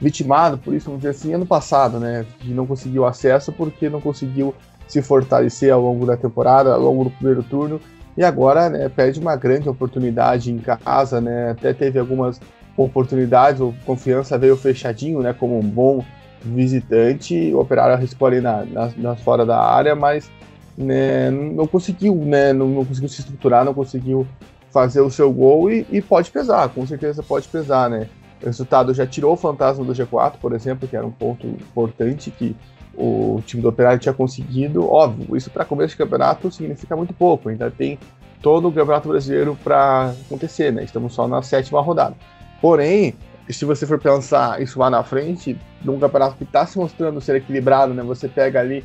vitimado 0.00 0.58
por 0.58 0.74
isso, 0.74 0.86
vamos 0.86 1.02
dizer 1.02 1.10
assim, 1.10 1.32
ano 1.32 1.46
passado, 1.46 2.00
né? 2.00 2.26
De 2.40 2.52
não 2.52 2.66
conseguir 2.66 2.98
o 2.98 3.06
acesso 3.06 3.52
porque 3.52 3.88
não 3.88 4.00
conseguiu 4.00 4.52
se 4.88 5.00
fortalecer 5.00 5.72
ao 5.72 5.80
longo 5.80 6.06
da 6.06 6.16
temporada, 6.16 6.74
ao 6.74 6.80
longo 6.80 7.04
do 7.04 7.10
primeiro 7.10 7.44
turno. 7.44 7.80
E 8.16 8.24
agora, 8.24 8.68
né, 8.68 8.88
perde 8.88 9.20
uma 9.20 9.36
grande 9.36 9.68
oportunidade 9.68 10.50
em 10.50 10.58
casa, 10.58 11.20
né? 11.20 11.52
Até 11.52 11.72
teve 11.72 12.00
algumas 12.00 12.40
oportunidades, 12.76 13.60
o 13.60 13.72
Confiança 13.86 14.36
veio 14.36 14.56
fechadinho, 14.56 15.20
né, 15.20 15.32
como 15.32 15.56
um 15.56 15.62
bom 15.62 16.04
visitante, 16.44 17.52
o 17.54 17.60
Operário 17.60 17.94
arriscou 17.94 18.28
ali 18.28 18.40
na, 18.40 18.64
na, 18.64 18.90
na 18.96 19.16
fora 19.16 19.46
da 19.46 19.58
área, 19.58 19.94
mas 19.94 20.30
né, 20.76 21.30
não 21.30 21.66
conseguiu, 21.66 22.14
né, 22.14 22.52
não, 22.52 22.68
não, 22.68 22.84
conseguiu 22.84 23.08
se 23.08 23.20
estruturar, 23.20 23.64
não 23.64 23.74
conseguiu 23.74 24.26
fazer 24.70 25.00
o 25.00 25.10
seu 25.10 25.32
gol 25.32 25.70
e, 25.70 25.86
e, 25.90 26.00
pode 26.00 26.30
pesar, 26.30 26.68
com 26.70 26.86
certeza 26.86 27.22
pode 27.22 27.48
pesar, 27.48 27.90
né. 27.90 28.08
O 28.42 28.46
resultado 28.46 28.92
já 28.92 29.06
tirou 29.06 29.34
o 29.34 29.36
fantasma 29.36 29.84
do 29.84 29.92
G4, 29.92 30.32
por 30.40 30.52
exemplo, 30.52 30.88
que 30.88 30.96
era 30.96 31.06
um 31.06 31.12
ponto 31.12 31.46
importante 31.46 32.30
que 32.30 32.56
o 32.94 33.40
time 33.46 33.62
do 33.62 33.68
Operário 33.68 34.00
tinha 34.00 34.12
conseguido. 34.12 34.90
Óbvio, 34.90 35.36
isso 35.36 35.48
para 35.48 35.64
começo 35.64 35.90
de 35.90 35.98
campeonato 35.98 36.50
significa 36.50 36.96
muito 36.96 37.14
pouco, 37.14 37.48
ainda 37.48 37.70
tem 37.70 37.98
todo 38.42 38.68
o 38.68 38.72
Campeonato 38.72 39.08
Brasileiro 39.08 39.56
para 39.62 40.12
acontecer, 40.26 40.72
né? 40.72 40.82
Estamos 40.82 41.14
só 41.14 41.28
na 41.28 41.40
sétima 41.40 41.80
rodada. 41.80 42.16
Porém, 42.60 43.14
se 43.50 43.64
você 43.64 43.86
for 43.86 43.98
pensar 43.98 44.60
isso 44.62 44.78
lá 44.78 44.88
na 44.88 45.02
frente, 45.02 45.58
num 45.84 45.98
campeonato 45.98 46.36
que 46.36 46.44
está 46.44 46.64
se 46.66 46.78
mostrando 46.78 47.20
ser 47.20 47.36
equilibrado, 47.36 47.92
né? 47.92 48.02
Você 48.02 48.28
pega 48.28 48.60
ali, 48.60 48.84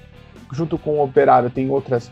junto 0.52 0.78
com 0.78 0.98
o 0.98 1.04
Operário, 1.04 1.50
tem 1.50 1.70
outras 1.70 2.12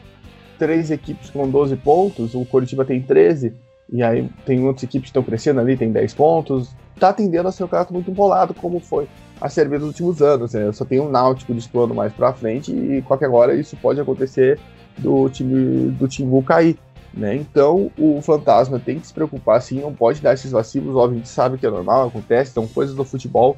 três 0.57 0.91
equipes 0.91 1.29
com 1.29 1.49
12 1.49 1.75
pontos, 1.77 2.33
o 2.33 2.45
Coritiba 2.45 2.85
tem 2.85 3.01
13, 3.01 3.53
e 3.91 4.01
aí 4.01 4.29
tem 4.45 4.63
outras 4.63 4.83
equipes 4.83 5.05
que 5.05 5.09
estão 5.09 5.23
crescendo 5.23 5.59
ali, 5.59 5.77
tem 5.77 5.91
10 5.91 6.13
pontos. 6.13 6.75
Tá 6.99 7.11
tendendo 7.11 7.47
a 7.47 7.51
ser 7.51 7.63
um 7.63 7.67
campeonato 7.67 7.93
muito 7.93 8.09
embolado, 8.09 8.53
como 8.53 8.79
foi 8.79 9.07
a 9.39 9.49
Série 9.49 9.69
B 9.69 9.79
dos 9.79 9.89
últimos 9.89 10.21
anos. 10.21 10.53
Né? 10.53 10.71
Só 10.71 10.85
tem 10.85 10.99
um 10.99 11.09
Náutico 11.09 11.53
disputando 11.53 11.93
mais 11.93 12.13
pra 12.13 12.33
frente, 12.33 12.71
e 12.71 13.01
qualquer 13.01 13.29
hora 13.29 13.53
isso 13.53 13.75
pode 13.77 13.99
acontecer 13.99 14.59
do 14.97 15.29
time 15.29 15.89
do 15.91 16.07
Timbu 16.07 16.41
cair. 16.41 16.77
Né? 17.15 17.35
Então 17.35 17.89
o 17.97 18.21
fantasma 18.21 18.77
tem 18.77 18.99
que 18.99 19.07
se 19.07 19.13
preocupar 19.13 19.61
sim, 19.61 19.79
não 19.79 19.93
pode 19.93 20.21
dar 20.21 20.33
esses 20.33 20.51
vacilos, 20.51 20.95
óbvio, 20.95 21.15
a 21.15 21.17
gente 21.19 21.29
sabe 21.29 21.57
que 21.57 21.65
é 21.65 21.69
normal, 21.69 22.07
acontece, 22.07 22.51
são 22.51 22.67
coisas 22.67 22.93
do 22.93 23.05
futebol, 23.05 23.55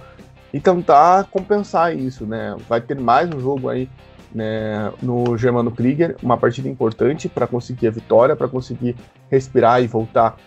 e 0.54 0.60
tentar 0.60 1.26
compensar 1.26 1.96
isso, 1.96 2.26
né? 2.26 2.56
Vai 2.70 2.80
ter 2.80 2.98
mais 3.00 3.30
um 3.34 3.40
jogo 3.40 3.68
aí 3.68 3.90
né, 4.34 4.92
no 5.02 5.38
Germano 5.38 5.72
Krieger, 5.72 6.16
uma 6.22 6.38
partida 6.38 6.70
importante 6.70 7.28
para 7.28 7.48
conseguir 7.48 7.88
a 7.88 7.92
vitória, 7.92 8.36
para 8.36 8.48
conseguir 8.48 8.96
respirar 9.30 9.82
e 9.82 9.88
voltar 9.88 10.38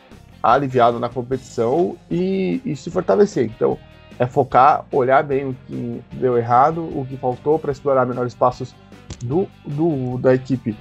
aliviado 0.43 0.99
na 0.99 1.09
competição 1.09 1.97
e, 2.11 2.63
e, 2.65 2.75
se 2.77 2.91
fortalecer. 2.91 3.45
Então, 3.45 3.79
é 4.19 4.27
focar, 4.27 4.87
olhar 4.93 5.23
bem 5.23 5.49
o 5.49 5.57
que 5.67 6.03
deu 6.13 6.39
errado, 6.39 6.83
o 6.83 7.07
que 7.09 7.17
faltou 7.17 7.59
para 7.59 7.73
explorar 7.73 8.07
melhores 8.07 8.35
passos 8.35 8.75
do, 9.23 9.47
do, 9.67 10.17
da 10.19 10.35
equipe 10.35 10.77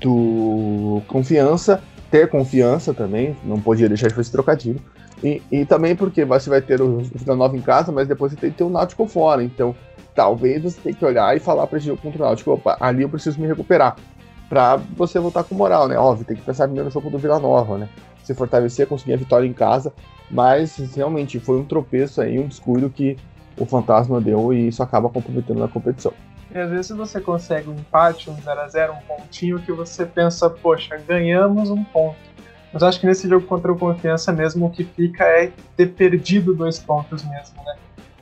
do 0.00 1.02
confiança, 1.06 1.82
ter 2.10 2.28
confiança 2.28 2.94
também, 2.94 3.36
não 3.44 3.60
podia 3.60 3.88
deixar 3.88 4.08
de 4.08 4.14
fazer 4.14 4.22
esse 4.22 4.32
trocadilho. 4.32 4.80
E, 5.22 5.42
e 5.50 5.64
também 5.64 5.96
porque 5.96 6.24
você 6.24 6.50
vai 6.50 6.60
ter 6.60 6.80
o 6.80 6.98
Vila 6.98 7.36
Nova 7.36 7.56
em 7.56 7.62
casa, 7.62 7.90
mas 7.90 8.06
depois 8.06 8.32
você 8.32 8.38
tem 8.38 8.50
que 8.50 8.58
ter 8.58 8.64
o 8.64 8.70
Náutico 8.70 9.06
fora. 9.06 9.42
Então, 9.42 9.74
talvez 10.14 10.62
você 10.62 10.80
tenha 10.80 10.94
que 10.94 11.04
olhar 11.04 11.36
e 11.36 11.40
falar 11.40 11.66
para 11.66 11.78
esse 11.78 11.86
jogo 11.86 12.00
contra 12.00 12.22
o 12.22 12.26
Náutico, 12.26 12.52
opa, 12.52 12.76
ali 12.80 13.02
eu 13.02 13.08
preciso 13.08 13.40
me 13.40 13.46
recuperar. 13.46 13.96
Pra 14.48 14.76
você 14.76 15.18
voltar 15.18 15.42
com 15.42 15.54
moral, 15.54 15.88
né? 15.88 15.98
Óbvio, 15.98 16.24
tem 16.24 16.36
que 16.36 16.42
pensar 16.42 16.64
primeiro 16.64 16.86
no 16.86 16.92
jogo 16.92 17.10
do 17.10 17.18
Vila 17.18 17.40
Nova, 17.40 17.78
né? 17.78 17.88
Se 18.22 18.34
fortalecer, 18.34 18.86
conseguir 18.86 19.14
a 19.14 19.16
vitória 19.16 19.46
em 19.46 19.52
casa. 19.52 19.92
Mas 20.30 20.76
realmente 20.94 21.40
foi 21.40 21.58
um 21.58 21.64
tropeço 21.64 22.20
aí, 22.20 22.38
um 22.38 22.46
descuido 22.46 22.90
que 22.90 23.16
o 23.58 23.64
Fantasma 23.64 24.20
deu 24.20 24.52
e 24.52 24.68
isso 24.68 24.82
acaba 24.82 25.08
comprometendo 25.08 25.60
na 25.60 25.68
competição. 25.68 26.12
E 26.54 26.58
às 26.58 26.70
vezes 26.70 26.90
você 26.90 27.20
consegue 27.20 27.68
um 27.68 27.74
empate, 27.74 28.30
um 28.30 28.36
0x0, 28.36 28.90
um 28.90 29.00
pontinho 29.06 29.58
que 29.58 29.72
você 29.72 30.06
pensa, 30.06 30.48
poxa, 30.48 30.96
ganhamos 30.96 31.70
um 31.70 31.82
ponto. 31.82 32.16
Mas 32.72 32.82
acho 32.82 33.00
que 33.00 33.06
nesse 33.06 33.28
jogo 33.28 33.46
contra 33.46 33.72
o 33.72 33.78
Confiança 33.78 34.32
mesmo 34.32 34.66
o 34.66 34.70
que 34.70 34.84
fica 34.84 35.24
é 35.24 35.50
ter 35.76 35.86
perdido 35.86 36.54
dois 36.54 36.78
pontos 36.78 37.24
mesmo, 37.24 37.56
né? 37.64 37.76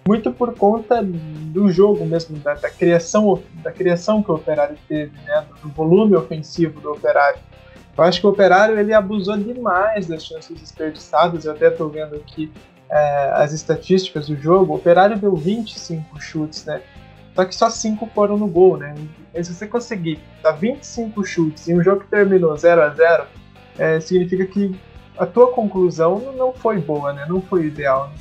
Muito 0.07 0.31
por 0.31 0.55
conta 0.55 1.03
do 1.03 1.71
jogo 1.71 2.05
mesmo, 2.05 2.39
da, 2.39 2.55
da 2.55 2.71
criação, 2.71 3.43
da 3.63 3.73
criação 3.73 4.23
que 4.23 4.31
o 4.31 4.35
Operário 4.35 4.77
teve, 4.87 5.13
né? 5.27 5.45
Do 5.63 5.71
volume 5.71 6.15
ofensivo 6.15 6.81
do 6.81 6.93
Operário. 6.93 7.39
Eu 7.97 8.05
acho 8.05 8.21
que 8.21 8.27
o 8.27 8.31
Operário 8.31 8.79
ele 8.79 8.93
abusou 8.93 9.37
demais 9.37 10.07
das 10.07 10.25
chances 10.25 10.59
desperdiçadas. 10.59 11.45
Eu 11.45 11.53
até 11.53 11.69
estou 11.69 11.89
vendo 11.89 12.17
aqui 12.17 12.53
é, 12.91 13.31
as 13.35 13.53
estatísticas 13.53 14.27
do 14.27 14.37
jogo. 14.37 14.73
O 14.73 14.77
Operário 14.77 15.19
deu 15.19 15.35
25 15.35 16.21
chutes, 16.21 16.65
né? 16.65 16.83
Só 17.35 17.44
que 17.44 17.55
só 17.55 17.68
5 17.68 18.07
foram 18.14 18.38
no 18.38 18.47
gol, 18.47 18.77
né? 18.77 18.94
E 19.35 19.42
se 19.42 19.53
você 19.53 19.66
conseguir 19.66 20.20
dar 20.42 20.53
25 20.53 21.25
chutes 21.25 21.68
em 21.68 21.79
um 21.79 21.83
jogo 21.83 22.03
que 22.03 22.07
terminou 22.07 22.57
0 22.57 22.83
a 22.83 22.88
0 22.90 23.27
é, 23.77 23.99
significa 23.99 24.47
que 24.47 24.79
a 25.18 25.27
tua 25.27 25.49
conclusão 25.53 26.33
não 26.37 26.53
foi 26.53 26.81
boa, 26.81 27.12
né? 27.12 27.27
Não 27.29 27.40
foi 27.40 27.66
ideal. 27.66 28.09
Né? 28.09 28.14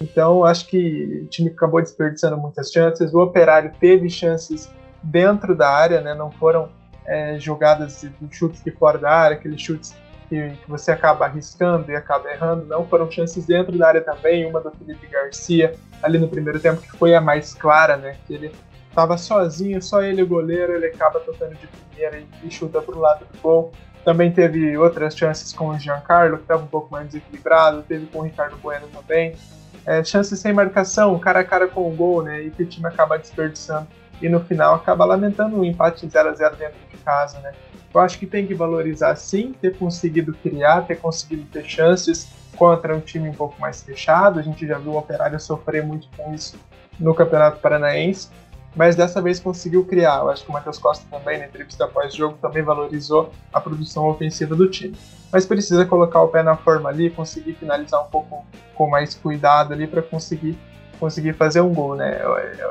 Então, 0.00 0.44
acho 0.44 0.66
que 0.66 1.22
o 1.24 1.26
time 1.26 1.50
acabou 1.50 1.80
desperdiçando 1.80 2.36
muitas 2.36 2.70
chances. 2.70 3.12
O 3.12 3.20
Operário 3.20 3.72
teve 3.80 4.08
chances 4.08 4.70
dentro 5.02 5.56
da 5.56 5.68
área, 5.68 6.00
né? 6.00 6.14
Não 6.14 6.30
foram 6.30 6.68
é, 7.06 7.38
jogadas 7.38 8.00
de 8.00 8.36
chutes 8.36 8.62
de 8.62 8.70
fora 8.70 8.98
da 8.98 9.10
área, 9.10 9.36
aqueles 9.36 9.60
chutes 9.60 9.94
que, 10.32 10.56
que, 10.56 10.70
você 10.70 10.90
acaba 10.90 11.26
arriscando 11.26 11.92
e 11.92 11.94
acaba 11.94 12.30
errando. 12.30 12.64
Não 12.64 12.86
foram 12.86 13.10
chances 13.10 13.44
dentro 13.44 13.76
da 13.76 13.88
área 13.88 14.00
também. 14.00 14.46
Uma 14.46 14.62
do 14.62 14.70
Felipe 14.70 15.06
Garcia 15.06 15.74
ali 16.02 16.18
no 16.18 16.26
primeiro 16.26 16.58
tempo, 16.58 16.80
que 16.80 16.90
foi 16.96 17.14
a 17.14 17.20
mais 17.20 17.52
clara, 17.52 17.98
né? 17.98 18.16
Que 18.26 18.34
ele 18.34 18.52
estava 18.88 19.18
sozinho, 19.18 19.82
só 19.82 20.02
ele 20.02 20.22
o 20.22 20.26
goleiro, 20.26 20.72
ele 20.72 20.86
acaba 20.86 21.20
tocando 21.20 21.54
de 21.54 21.66
primeira 21.66 22.18
e, 22.18 22.46
e 22.46 22.50
chuta 22.50 22.80
para 22.80 22.96
o 22.96 22.98
lado 22.98 23.26
do 23.30 23.38
gol. 23.40 23.72
Também 24.04 24.32
teve 24.32 24.76
outras 24.76 25.14
chances 25.14 25.52
com 25.52 25.68
o 25.68 25.78
Giancarlo, 25.78 26.38
que 26.38 26.44
estava 26.44 26.62
um 26.62 26.66
pouco 26.66 26.90
mais 26.90 27.06
desequilibrado, 27.06 27.82
teve 27.82 28.06
com 28.06 28.20
o 28.20 28.22
Ricardo 28.22 28.56
Bueno 28.56 28.88
também. 28.88 29.36
É, 29.84 30.02
chances 30.02 30.38
sem 30.38 30.52
marcação, 30.52 31.18
cara 31.18 31.40
a 31.40 31.44
cara 31.44 31.68
com 31.68 31.88
o 31.88 31.94
gol, 31.94 32.22
né? 32.22 32.40
E 32.40 32.50
que 32.50 32.62
o 32.62 32.66
time 32.66 32.86
acaba 32.86 33.18
desperdiçando. 33.18 33.86
E 34.20 34.28
no 34.28 34.40
final 34.40 34.76
acaba 34.76 35.04
lamentando 35.04 35.56
um 35.56 35.64
empate 35.64 36.08
0 36.08 36.30
a 36.30 36.32
0 36.32 36.56
dentro 36.56 36.78
de 36.78 36.91
casa, 37.02 37.38
né? 37.40 37.52
Eu 37.92 38.00
acho 38.00 38.18
que 38.18 38.26
tem 38.26 38.46
que 38.46 38.54
valorizar 38.54 39.14
sim, 39.16 39.52
ter 39.60 39.76
conseguido 39.76 40.32
criar, 40.34 40.82
ter 40.82 40.96
conseguido 40.96 41.44
ter 41.44 41.64
chances 41.64 42.28
contra 42.56 42.96
um 42.96 43.00
time 43.00 43.28
um 43.28 43.34
pouco 43.34 43.60
mais 43.60 43.82
fechado. 43.82 44.38
A 44.38 44.42
gente 44.42 44.66
já 44.66 44.78
viu 44.78 44.92
o 44.92 44.98
Operário 44.98 45.38
sofrer 45.38 45.84
muito 45.84 46.08
com 46.16 46.34
isso 46.34 46.58
no 46.98 47.14
Campeonato 47.14 47.60
Paranaense, 47.60 48.30
mas 48.74 48.96
dessa 48.96 49.20
vez 49.20 49.38
conseguiu 49.38 49.84
criar. 49.84 50.20
Eu 50.20 50.30
acho 50.30 50.44
que 50.44 50.50
o 50.50 50.52
Matheus 50.52 50.78
Costa 50.78 51.04
também, 51.10 51.38
na 51.38 51.46
entrevista 51.46 51.84
após 51.84 52.14
jogo, 52.14 52.38
também 52.40 52.62
valorizou 52.62 53.32
a 53.52 53.60
produção 53.60 54.06
ofensiva 54.06 54.54
do 54.54 54.68
time. 54.70 54.96
Mas 55.30 55.44
precisa 55.44 55.84
colocar 55.84 56.22
o 56.22 56.28
pé 56.28 56.42
na 56.42 56.56
forma 56.56 56.88
ali, 56.88 57.10
conseguir 57.10 57.54
finalizar 57.54 58.02
um 58.02 58.08
pouco 58.10 58.44
com 58.74 58.88
mais 58.88 59.14
cuidado 59.14 59.72
ali 59.72 59.86
para 59.86 60.02
conseguir 60.02 60.58
conseguir 61.02 61.32
fazer 61.32 61.60
um 61.60 61.74
gol, 61.74 61.96
né? 61.96 62.20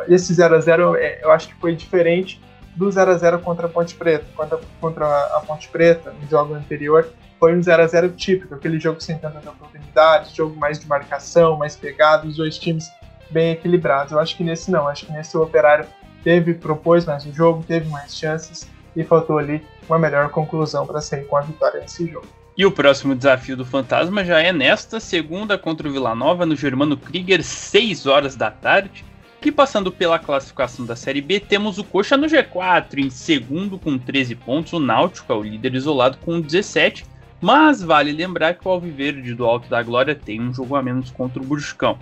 Esse 0.07 0.33
0 0.33 0.55
a 0.55 0.59
0 0.61 0.95
é, 0.95 1.19
eu 1.21 1.31
acho 1.31 1.49
que 1.49 1.55
foi 1.55 1.75
diferente 1.75 2.41
do 2.75 2.91
0 2.91 3.11
a 3.11 3.17
0 3.17 3.39
contra 3.39 3.67
a 3.67 3.69
Ponte 3.69 3.95
Preta, 3.95 4.25
contra, 4.35 4.59
contra 4.79 5.05
a 5.35 5.39
Ponte 5.41 5.67
Preta 5.69 6.13
no 6.21 6.27
jogo 6.27 6.53
anterior 6.53 7.11
foi 7.41 7.57
um 7.57 7.63
0 7.63 7.81
a 7.81 7.87
0 7.87 8.09
típico, 8.09 8.53
aquele 8.53 8.79
jogo 8.79 9.01
sem 9.01 9.17
tantas 9.17 9.43
oportunidades, 9.47 10.31
jogo 10.35 10.55
mais 10.55 10.79
de 10.79 10.87
marcação, 10.87 11.57
mais 11.57 11.75
pegado, 11.75 12.27
os 12.27 12.37
dois 12.37 12.55
times 12.59 12.87
bem 13.31 13.51
equilibrados. 13.51 14.11
Eu 14.11 14.19
acho 14.19 14.37
que 14.37 14.43
nesse 14.43 14.69
não, 14.69 14.87
acho 14.87 15.07
que 15.07 15.11
nesse 15.11 15.35
o 15.35 15.41
Operário 15.41 15.87
teve, 16.23 16.53
propôs 16.53 17.03
mais 17.03 17.25
o 17.25 17.33
jogo, 17.33 17.63
teve 17.63 17.89
mais 17.89 18.15
chances 18.15 18.69
e 18.95 19.03
faltou 19.03 19.39
ali 19.39 19.65
uma 19.89 19.97
melhor 19.97 20.29
conclusão 20.29 20.85
para 20.85 21.01
sair 21.01 21.25
com 21.25 21.35
a 21.35 21.41
vitória 21.41 21.79
nesse 21.79 22.05
jogo. 22.05 22.27
E 22.55 22.63
o 22.63 22.71
próximo 22.71 23.15
desafio 23.15 23.57
do 23.57 23.65
Fantasma 23.65 24.23
já 24.23 24.39
é 24.39 24.53
nesta 24.53 24.99
segunda 24.99 25.57
contra 25.57 25.87
o 25.87 25.91
Vila 25.91 26.13
Nova 26.13 26.45
no 26.45 26.55
Germano 26.55 26.95
Krieger, 26.95 27.43
6 27.43 28.05
horas 28.05 28.35
da 28.35 28.51
tarde. 28.51 29.03
Que 29.41 29.51
passando 29.51 29.91
pela 29.91 30.19
classificação 30.19 30.85
da 30.85 30.95
Série 30.95 31.19
B, 31.19 31.39
temos 31.39 31.79
o 31.79 31.83
Coxa 31.83 32.15
no 32.15 32.27
G4, 32.27 32.99
em 32.99 33.09
segundo 33.09 33.79
com 33.79 33.97
13 33.97 34.35
pontos, 34.35 34.71
o 34.71 34.79
Náutico 34.79 35.33
é 35.33 35.35
o 35.35 35.41
líder 35.41 35.73
isolado 35.73 36.19
com 36.19 36.39
17, 36.39 37.03
mas 37.41 37.81
vale 37.81 38.11
lembrar 38.11 38.53
que 38.53 38.67
o 38.67 38.69
Alviverde 38.69 39.33
do 39.33 39.43
Alto 39.43 39.67
da 39.67 39.81
Glória 39.81 40.13
tem 40.13 40.39
um 40.39 40.53
jogo 40.53 40.75
a 40.75 40.83
menos 40.83 41.09
contra 41.09 41.41
o 41.41 41.45
Bruscão. 41.45 41.97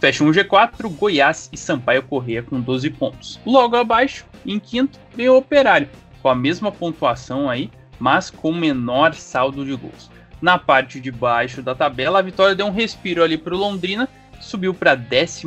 Fecham 0.00 0.26
o 0.26 0.32
G4, 0.32 0.88
Goiás 0.88 1.50
e 1.52 1.58
Sampaio 1.58 2.04
Correia 2.04 2.42
com 2.42 2.58
12 2.58 2.88
pontos. 2.88 3.38
Logo 3.44 3.76
abaixo, 3.76 4.24
em 4.46 4.58
quinto, 4.58 4.98
vem 5.14 5.28
o 5.28 5.36
Operário, 5.36 5.90
com 6.22 6.30
a 6.30 6.34
mesma 6.34 6.72
pontuação 6.72 7.50
aí, 7.50 7.70
mas 8.00 8.30
com 8.30 8.50
menor 8.50 9.12
saldo 9.12 9.62
de 9.62 9.74
gols. 9.74 10.10
Na 10.40 10.58
parte 10.58 10.98
de 10.98 11.12
baixo 11.12 11.60
da 11.62 11.74
tabela, 11.74 12.18
a 12.18 12.22
vitória 12.22 12.54
deu 12.54 12.66
um 12.66 12.72
respiro 12.72 13.22
ali 13.22 13.36
para 13.36 13.54
o 13.54 13.58
Londrina, 13.58 14.08
subiu 14.42 14.74
para 14.74 14.96
15 14.96 15.46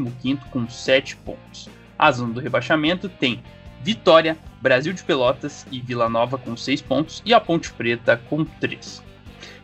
com 0.51 0.67
7 0.69 1.15
pontos. 1.17 1.69
A 1.97 2.11
zona 2.11 2.33
do 2.33 2.39
rebaixamento 2.39 3.07
tem 3.07 3.41
Vitória, 3.83 4.35
Brasil 4.61 4.93
de 4.93 5.03
Pelotas 5.03 5.65
e 5.71 5.79
Vila 5.79 6.09
Nova 6.09 6.37
com 6.37 6.57
6 6.57 6.81
pontos 6.81 7.21
e 7.23 7.33
a 7.33 7.39
Ponte 7.39 7.71
Preta 7.71 8.19
com 8.29 8.43
3. 8.43 9.03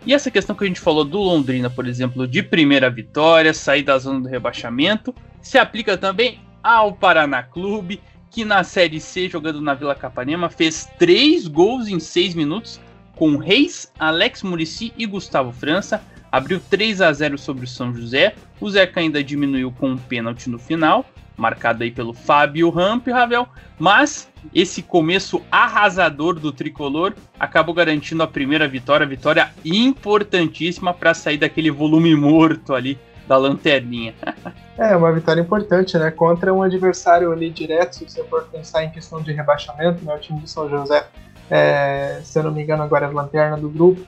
E 0.06 0.14
essa 0.14 0.32
questão 0.32 0.56
que 0.56 0.64
a 0.64 0.68
gente 0.68 0.80
falou 0.80 1.04
do 1.04 1.20
Londrina, 1.20 1.70
por 1.70 1.88
exemplo, 1.88 2.28
de 2.28 2.44
primeira 2.44 2.90
vitória, 2.90 3.54
sair 3.54 3.84
da 3.84 3.98
zona 3.98 4.22
do 4.22 4.30
rebaixamento, 4.30 5.14
se 5.42 5.58
aplica 5.58 5.98
também 5.98 6.40
ao 6.64 6.94
Paraná 6.94 7.42
Clube, 7.44 8.02
que 8.30 8.46
na 8.46 8.64
Série 8.64 9.00
C, 9.00 9.28
jogando 9.28 9.62
na 9.62 9.74
Vila 9.74 9.96
Capanema, 9.96 10.50
fez 10.50 10.90
3 10.98 11.48
gols 11.48 11.88
em 11.88 12.00
6 12.00 12.34
minutos, 12.36 12.80
com 13.16 13.38
Reis, 13.38 13.92
Alex 14.00 14.42
Murici 14.42 14.94
e 14.98 15.06
Gustavo 15.06 15.52
França, 15.52 16.04
abriu 16.32 16.62
3 16.70 17.02
a 17.02 17.12
0 17.12 17.38
sobre 17.38 17.66
o 17.66 17.68
São 17.68 17.94
José. 17.94 18.36
O 18.62 18.70
Zeca 18.70 19.00
ainda 19.00 19.24
diminuiu 19.24 19.72
com 19.72 19.90
um 19.90 19.98
pênalti 19.98 20.48
no 20.48 20.60
final, 20.60 21.04
marcado 21.36 21.84
aí 21.84 21.90
pelo 21.90 22.14
Fábio 22.14 22.70
Ramp, 22.70 23.08
Ravel, 23.08 23.48
mas 23.80 24.30
esse 24.54 24.84
começo 24.84 25.42
arrasador 25.52 26.40
do 26.40 26.52
tricolor 26.52 27.14
acabou 27.40 27.74
garantindo 27.74 28.22
a 28.22 28.28
primeira 28.28 28.68
vitória, 28.68 29.06
vitória 29.06 29.50
importantíssima 29.66 30.94
para 30.94 31.16
sair 31.16 31.38
daquele 31.40 31.72
volume 31.72 32.16
morto 32.16 32.76
ali 32.76 33.00
da 33.28 33.36
lanterninha. 33.36 34.14
é, 34.78 34.96
uma 34.96 35.12
vitória 35.12 35.42
importante, 35.42 35.98
né? 35.98 36.12
Contra 36.12 36.54
um 36.54 36.62
adversário 36.62 37.32
ali 37.32 37.50
direto, 37.50 37.96
se 37.96 38.10
você 38.10 38.24
for 38.26 38.44
pensar 38.44 38.84
em 38.84 38.92
questão 38.92 39.22
de 39.22 39.32
rebaixamento, 39.32 40.06
né? 40.06 40.14
O 40.14 40.20
time 40.20 40.40
do 40.40 40.48
São 40.48 40.70
José, 40.70 41.08
é, 41.50 42.22
se 42.24 42.38
eu 42.38 42.44
não 42.44 42.52
me 42.52 42.62
engano, 42.62 42.84
agora 42.84 43.08
é 43.08 43.10
a 43.10 43.12
lanterna 43.12 43.58
do 43.58 43.70
grupo. 43.70 44.02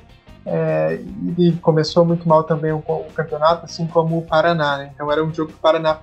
É, 0.45 0.99
começou 1.61 2.03
muito 2.03 2.27
mal 2.27 2.43
também 2.43 2.71
o, 2.71 2.77
o, 2.77 3.05
campeonato, 3.13 3.65
assim 3.65 3.87
como 3.87 4.17
o 4.17 4.21
Paraná. 4.21 4.77
Né? 4.77 4.91
Então 4.93 5.11
era 5.11 5.23
um 5.23 5.33
jogo 5.33 5.51
que 5.51 5.57
o 5.57 5.61
Paraná 5.61 5.99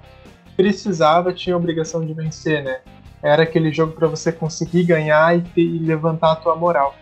precisava, 0.57 1.33
tinha 1.33 1.55
a 1.55 1.59
obrigação 1.59 2.05
de 2.05 2.13
vencer, 2.13 2.63
né? 2.63 2.81
Era 3.23 3.43
aquele 3.43 3.71
jogo 3.71 3.93
para 3.93 4.09
você 4.09 4.33
conseguir 4.33 4.85
ganhar 4.85 5.37
e, 5.37 5.45
e, 5.57 5.79
levantar 5.79 6.33
a 6.33 6.37
tua 6.37 6.57
moral. 6.57 6.95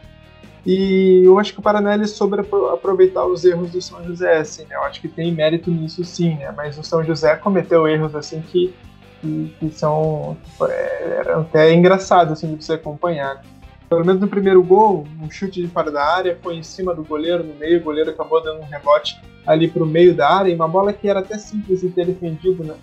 E 0.67 1.23
eu 1.25 1.39
acho 1.39 1.53
que 1.53 1.61
o 1.61 1.63
Paraná 1.63 1.95
ele 1.95 2.07
soube 2.07 2.41
aproveitar 2.73 3.25
os 3.25 3.45
erros 3.45 3.71
do 3.71 3.81
São 3.81 4.05
José, 4.05 4.39
assim, 4.39 4.65
né? 4.65 4.75
Eu 4.75 4.83
acho 4.83 5.01
que 5.01 5.09
tem 5.09 5.33
mérito 5.33 5.71
nisso 5.71 6.05
sim, 6.05 6.35
né? 6.35 6.53
Mas 6.57 6.77
o 6.77 6.83
São 6.83 7.05
José 7.05 7.37
cometeu 7.37 7.87
erros 7.87 8.15
assim 8.17 8.41
que, 8.41 8.75
que, 9.21 9.55
que 9.59 9.71
são 9.71 10.37
é, 10.63 11.23
até 11.35 11.73
engraçados 11.73 12.33
assim 12.33 12.55
de 12.55 12.65
você 12.65 12.75
acompanhar. 12.75 13.37
Né? 13.37 13.43
Pelo 13.89 14.05
menos 14.05 14.21
no 14.21 14.29
primeiro 14.29 14.63
gol, 14.63 15.07
um 15.21 15.31
chute 15.31 15.63
de 15.63 15.69
fora 15.69 15.91
da 15.91 16.05
área, 16.05 16.39
foi 16.43 16.57
em 16.57 16.63
cima 16.63 16.95
do 16.95 17.03
goleiro, 17.03 17.43
no 17.43 17.55
meio, 17.55 17.81
o 17.81 17.83
goleiro 17.83 18.11
acabou 18.11 18.43
dando 18.43 18.61
um 18.61 18.67
rebote 18.67 19.21
ali 19.47 19.67
para 19.67 19.83
o 19.83 19.87
meio 19.87 20.15
da 20.15 20.29
área, 20.29 20.51
e 20.51 20.55
uma 20.55 20.69
bola 20.69 20.93
que 20.93 21.09
era 21.09 21.21
até 21.21 21.39
simples 21.39 21.81
de 21.81 21.89
ter 21.89 22.07
defendido, 22.07 22.63
né? 22.63 22.75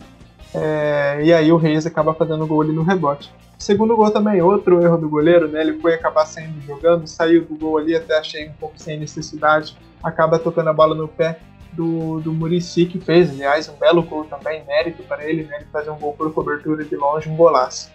É, 0.53 1.21
e 1.23 1.33
aí 1.33 1.51
o 1.51 1.57
Reis 1.57 1.85
acaba 1.85 2.13
fazendo 2.13 2.47
gol 2.47 2.61
ali 2.61 2.71
no 2.71 2.81
rebote. 2.81 3.31
Segundo 3.57 3.95
gol 3.95 4.09
também, 4.09 4.41
outro 4.41 4.81
erro 4.81 4.97
do 4.97 5.09
goleiro, 5.09 5.47
né? 5.47 5.61
Ele 5.61 5.79
foi 5.79 5.93
acabar 5.93 6.25
saindo 6.25 6.59
jogando, 6.65 7.07
saiu 7.07 7.45
do 7.45 7.55
gol 7.55 7.77
ali, 7.77 7.95
até 7.95 8.17
achei 8.17 8.47
um 8.47 8.53
pouco 8.53 8.75
sem 8.77 8.99
necessidade, 8.99 9.77
acaba 10.03 10.39
tocando 10.39 10.69
a 10.69 10.73
bola 10.73 10.95
no 10.95 11.07
pé 11.07 11.39
do, 11.73 12.19
do 12.21 12.33
Murici, 12.33 12.85
que 12.85 12.99
fez, 12.99 13.29
aliás, 13.29 13.69
um 13.69 13.75
belo 13.75 14.01
gol 14.01 14.23
também, 14.25 14.63
mérito 14.65 15.03
para 15.03 15.23
ele, 15.23 15.43
né? 15.43 15.57
Ele 15.57 15.65
fazer 15.71 15.89
um 15.89 15.97
gol 15.97 16.13
por 16.13 16.33
cobertura 16.33 16.83
de 16.83 16.95
longe, 16.95 17.29
um 17.29 17.35
golaço. 17.35 17.91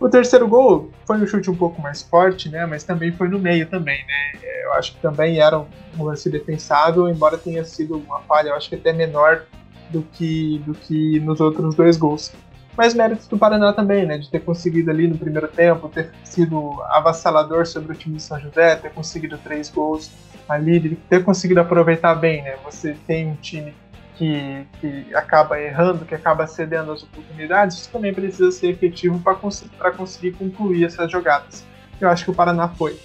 O 0.00 0.08
terceiro 0.08 0.46
gol 0.46 0.90
foi 1.06 1.16
um 1.18 1.26
chute 1.26 1.50
um 1.50 1.56
pouco 1.56 1.82
mais 1.82 2.02
forte, 2.02 2.48
né? 2.48 2.64
Mas 2.66 2.84
também 2.84 3.10
foi 3.10 3.28
no 3.28 3.38
meio 3.38 3.68
também, 3.68 3.98
né? 4.06 4.40
Eu 4.64 4.74
acho 4.74 4.92
que 4.92 5.00
também 5.00 5.40
era 5.40 5.58
um 5.58 6.04
lance 6.04 6.30
defensável, 6.30 7.08
embora 7.08 7.36
tenha 7.36 7.64
sido 7.64 7.96
uma 7.96 8.20
falha, 8.20 8.50
eu 8.50 8.54
acho 8.54 8.68
que 8.68 8.76
até 8.76 8.92
menor 8.92 9.44
do 9.90 10.02
que, 10.02 10.62
do 10.64 10.74
que 10.74 11.18
nos 11.20 11.40
outros 11.40 11.74
dois 11.74 11.96
gols. 11.96 12.32
Mas 12.76 12.94
méritos 12.94 13.26
do 13.26 13.36
Paraná 13.36 13.72
também, 13.72 14.06
né? 14.06 14.18
De 14.18 14.30
ter 14.30 14.38
conseguido 14.40 14.88
ali 14.88 15.08
no 15.08 15.18
primeiro 15.18 15.48
tempo, 15.48 15.88
ter 15.88 16.12
sido 16.22 16.80
avassalador 16.90 17.66
sobre 17.66 17.92
o 17.92 17.96
time 17.96 18.16
de 18.16 18.22
São 18.22 18.38
José, 18.38 18.76
ter 18.76 18.92
conseguido 18.92 19.36
três 19.38 19.68
gols 19.68 20.12
ali, 20.48 20.96
ter 21.08 21.24
conseguido 21.24 21.60
aproveitar 21.60 22.14
bem, 22.14 22.42
né? 22.42 22.56
Você 22.64 22.96
tem 23.04 23.26
um 23.26 23.34
time 23.34 23.74
que, 24.18 24.66
que 24.80 25.14
acaba 25.14 25.60
errando, 25.60 26.04
que 26.04 26.14
acaba 26.14 26.46
cedendo 26.46 26.90
as 26.90 27.04
oportunidades, 27.04 27.78
isso 27.78 27.90
também 27.90 28.12
precisa 28.12 28.50
ser 28.50 28.70
efetivo 28.70 29.20
para 29.20 29.36
cons 29.36 29.64
conseguir 29.96 30.32
concluir 30.32 30.84
essas 30.84 31.10
jogadas. 31.10 31.64
Eu 32.00 32.08
acho 32.08 32.24
que 32.24 32.30
o 32.30 32.34
Paraná 32.34 32.68
foi. 32.68 32.98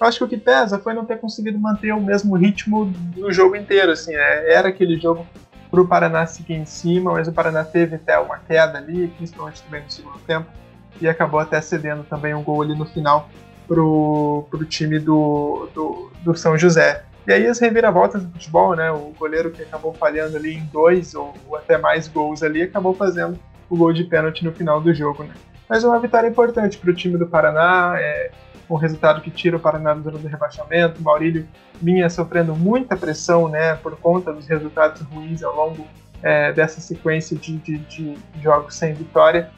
Eu 0.00 0.06
acho 0.06 0.18
que 0.18 0.24
o 0.24 0.28
que 0.28 0.36
pesa 0.36 0.78
foi 0.78 0.94
não 0.94 1.04
ter 1.04 1.18
conseguido 1.18 1.58
manter 1.58 1.92
o 1.92 2.00
mesmo 2.00 2.36
ritmo 2.36 2.86
do 2.86 3.32
jogo 3.32 3.56
inteiro. 3.56 3.92
Assim, 3.92 4.14
é, 4.14 4.54
era 4.54 4.68
aquele 4.68 4.98
jogo 4.98 5.26
para 5.70 5.80
o 5.80 5.86
Paraná 5.86 6.24
seguir 6.24 6.54
em 6.54 6.64
cima, 6.64 7.12
mas 7.12 7.28
o 7.28 7.32
Paraná 7.32 7.64
teve 7.64 7.96
até 7.96 8.18
uma 8.18 8.38
queda 8.38 8.78
ali, 8.78 9.08
principalmente 9.08 9.62
também 9.62 9.82
no 9.82 9.90
segundo 9.90 10.18
tempo, 10.20 10.46
e 11.00 11.08
acabou 11.08 11.40
até 11.40 11.60
cedendo 11.60 12.04
também 12.04 12.32
um 12.34 12.42
gol 12.42 12.62
ali 12.62 12.76
no 12.76 12.86
final 12.86 13.28
para 13.68 13.80
o 13.82 14.64
time 14.68 14.98
do, 14.98 15.68
do, 15.74 16.10
do 16.24 16.34
São 16.34 16.56
José. 16.56 17.04
E 17.30 17.32
aí 17.32 17.46
as 17.46 17.60
reviravoltas 17.60 18.24
do 18.24 18.32
futebol, 18.32 18.74
né? 18.74 18.90
O 18.90 19.14
goleiro 19.16 19.52
que 19.52 19.62
acabou 19.62 19.94
falhando 19.94 20.36
ali 20.36 20.54
em 20.54 20.64
dois 20.64 21.14
ou, 21.14 21.32
ou 21.46 21.54
até 21.54 21.78
mais 21.78 22.08
gols 22.08 22.42
ali, 22.42 22.60
acabou 22.60 22.92
fazendo 22.92 23.38
o 23.68 23.76
gol 23.76 23.92
de 23.92 24.02
pênalti 24.02 24.44
no 24.44 24.50
final 24.50 24.80
do 24.80 24.92
jogo, 24.92 25.22
né? 25.22 25.32
Mas 25.68 25.84
uma 25.84 26.00
vitória 26.00 26.26
importante 26.26 26.76
para 26.76 26.90
o 26.90 26.92
time 26.92 27.16
do 27.16 27.28
Paraná, 27.28 27.94
é 28.00 28.32
um 28.68 28.74
resultado 28.74 29.20
que 29.20 29.30
tira 29.30 29.56
o 29.56 29.60
Paraná 29.60 29.94
do 29.94 30.02
zona 30.02 30.18
do 30.18 30.26
rebaixamento. 30.26 31.00
O 31.00 31.04
Maurílio 31.04 31.46
vinha 31.80 32.10
sofrendo 32.10 32.56
muita 32.56 32.96
pressão, 32.96 33.48
né, 33.48 33.76
por 33.76 33.96
conta 33.96 34.32
dos 34.32 34.48
resultados 34.48 35.00
ruins 35.02 35.44
ao 35.44 35.54
longo 35.54 35.86
é, 36.24 36.52
dessa 36.52 36.80
sequência 36.80 37.36
de, 37.36 37.58
de, 37.58 37.78
de, 37.78 38.18
jogos 38.42 38.74
sem 38.74 38.92
vitória. 38.92 39.52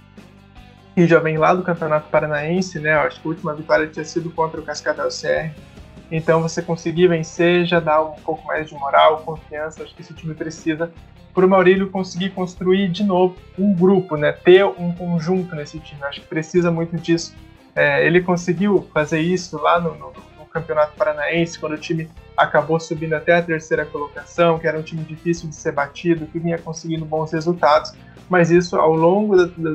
E 0.95 1.07
já 1.07 1.19
vem 1.21 1.39
lá 1.39 1.55
do 1.55 1.63
Campeonato 1.63 2.11
Paranaense, 2.11 2.79
né? 2.79 2.93
Acho 2.93 3.19
que 3.19 3.27
a 3.27 3.31
última 3.31 3.55
vitória 3.55 3.87
tinha 3.87 4.05
sido 4.05 4.31
contra 4.31 4.61
o 4.61 4.63
Cascavel 4.63 5.09
CR 5.09 5.72
então 6.15 6.43
você 6.43 6.61
conseguir 6.61 7.09
vencer 7.09 7.65
já 7.65 7.81
dá 7.81 8.03
um 8.03 8.13
pouco 8.17 8.47
mais 8.47 8.69
de 8.69 8.75
moral, 8.75 9.23
confiança, 9.23 9.83
acho 9.83 9.95
que 9.95 10.03
esse 10.03 10.13
time 10.13 10.35
precisa 10.35 10.93
para 11.33 11.47
o 11.47 11.49
Maurílio 11.49 11.89
conseguir 11.89 12.31
construir 12.31 12.89
de 12.91 13.03
novo 13.03 13.35
um 13.59 13.73
grupo, 13.73 14.17
né? 14.17 14.33
Ter 14.33 14.63
um 14.65 14.93
conjunto 14.93 15.57
nesse 15.57 15.79
time. 15.81 16.03
Acho 16.05 16.21
que 16.21 16.27
precisa 16.27 16.71
muito 16.71 16.97
disso. 16.99 17.35
É, 17.75 18.07
ele 18.07 18.21
conseguiu 18.21 18.87
fazer 18.93 19.21
isso 19.21 19.57
lá 19.57 19.81
no, 19.81 19.95
no, 19.95 20.13
no, 20.39 20.47
Campeonato 20.53 20.95
Paranaense, 20.95 21.59
quando 21.59 21.73
o 21.73 21.79
time 21.79 22.11
acabou 22.37 22.79
subindo 22.79 23.15
até 23.15 23.37
a 23.37 23.43
terceira 23.43 23.87
colocação, 23.87 24.59
que 24.59 24.67
era 24.67 24.79
um 24.79 24.83
time 24.83 25.03
difícil 25.03 25.49
de 25.49 25.57
ser 25.57 25.73
batido, 25.73 26.27
que 26.27 26.39
vinha 26.39 26.59
conseguindo 26.59 27.07
bons 27.07 27.33
resultados, 27.33 27.95
mas 28.29 28.51
isso 28.51 28.77
ao 28.77 28.93
longo 28.95 29.35
da, 29.35 29.47
da, 29.47 29.75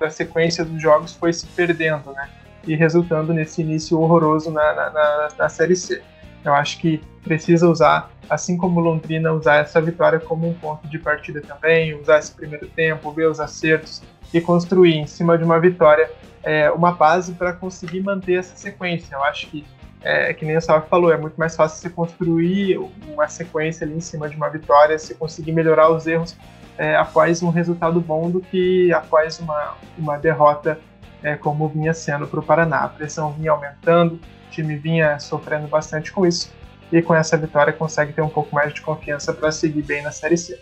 da 0.00 0.10
sequência 0.10 0.64
dos 0.64 0.82
jogos 0.82 1.14
foi 1.14 1.32
se 1.32 1.46
perdendo, 1.46 2.10
né? 2.10 2.28
E 2.68 2.76
resultando 2.76 3.32
nesse 3.32 3.62
início 3.62 3.98
horroroso 3.98 4.50
na, 4.50 4.74
na, 4.74 4.90
na, 4.90 5.28
na 5.38 5.48
Série 5.48 5.74
C. 5.74 6.02
Eu 6.44 6.54
acho 6.54 6.78
que 6.78 7.00
precisa 7.24 7.68
usar, 7.68 8.10
assim 8.28 8.56
como 8.56 8.80
Londrina, 8.80 9.32
usar 9.32 9.56
essa 9.56 9.80
vitória 9.80 10.20
como 10.20 10.48
um 10.48 10.54
ponto 10.54 10.86
de 10.86 10.98
partida 10.98 11.40
também, 11.40 11.94
usar 11.94 12.18
esse 12.18 12.32
primeiro 12.32 12.68
tempo, 12.68 13.10
ver 13.12 13.28
os 13.28 13.40
acertos 13.40 14.02
e 14.32 14.40
construir 14.40 14.96
em 14.96 15.06
cima 15.06 15.36
de 15.36 15.44
uma 15.44 15.58
vitória 15.58 16.10
é, 16.42 16.70
uma 16.70 16.92
base 16.92 17.32
para 17.32 17.52
conseguir 17.52 18.00
manter 18.00 18.38
essa 18.38 18.56
sequência. 18.56 19.14
Eu 19.14 19.24
acho 19.24 19.48
que, 19.48 19.64
é, 20.02 20.32
que 20.32 20.44
nem 20.44 20.56
o 20.56 20.60
Salve 20.60 20.86
falou, 20.88 21.12
é 21.12 21.16
muito 21.16 21.36
mais 21.36 21.56
fácil 21.56 21.80
você 21.80 21.90
construir 21.90 22.78
uma 23.08 23.28
sequência 23.28 23.84
ali 23.84 23.96
em 23.96 24.00
cima 24.00 24.28
de 24.28 24.36
uma 24.36 24.48
vitória, 24.48 24.98
você 24.98 25.14
conseguir 25.14 25.52
melhorar 25.52 25.90
os 25.90 26.06
erros 26.06 26.36
é, 26.76 26.94
após 26.96 27.42
um 27.42 27.50
resultado 27.50 28.00
bom 28.00 28.30
do 28.30 28.40
que 28.40 28.92
após 28.92 29.40
uma, 29.40 29.74
uma 29.98 30.16
derrota 30.16 30.78
é, 31.22 31.36
como 31.36 31.68
vinha 31.68 31.92
sendo 31.94 32.26
para 32.26 32.40
o 32.40 32.42
Paraná. 32.42 32.84
A 32.84 32.88
pressão 32.88 33.32
vinha 33.32 33.52
aumentando, 33.52 34.14
o 34.14 34.50
time 34.50 34.76
vinha 34.76 35.18
sofrendo 35.18 35.66
bastante 35.68 36.12
com 36.12 36.26
isso. 36.26 36.52
e 36.90 37.02
com 37.02 37.14
essa 37.14 37.36
vitória 37.36 37.72
consegue 37.72 38.14
ter 38.14 38.22
um 38.22 38.30
pouco 38.30 38.54
mais 38.54 38.72
de 38.72 38.80
confiança 38.80 39.32
para 39.32 39.52
seguir 39.52 39.82
bem 39.82 40.02
na 40.02 40.10
Série 40.10 40.38
C. 40.38 40.58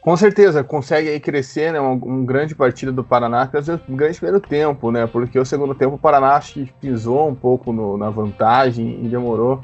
Com 0.00 0.16
certeza, 0.16 0.64
consegue 0.64 1.08
aí 1.08 1.20
crescer, 1.20 1.72
né? 1.72 1.80
Um, 1.80 1.92
um 1.92 2.26
grande 2.26 2.56
partida 2.56 2.90
do 2.90 3.04
Paraná, 3.04 3.48
um 3.88 3.94
grande 3.94 4.18
primeiro 4.18 4.40
tempo, 4.40 4.90
né? 4.90 5.06
Porque 5.06 5.38
o 5.38 5.44
segundo 5.44 5.76
tempo 5.76 5.94
o 5.94 5.98
Paraná 5.98 6.34
acho 6.34 6.54
que 6.54 6.72
pisou 6.80 7.28
um 7.28 7.34
pouco 7.36 7.72
no, 7.72 7.96
na 7.96 8.10
vantagem 8.10 9.04
e 9.04 9.08
demorou 9.08 9.60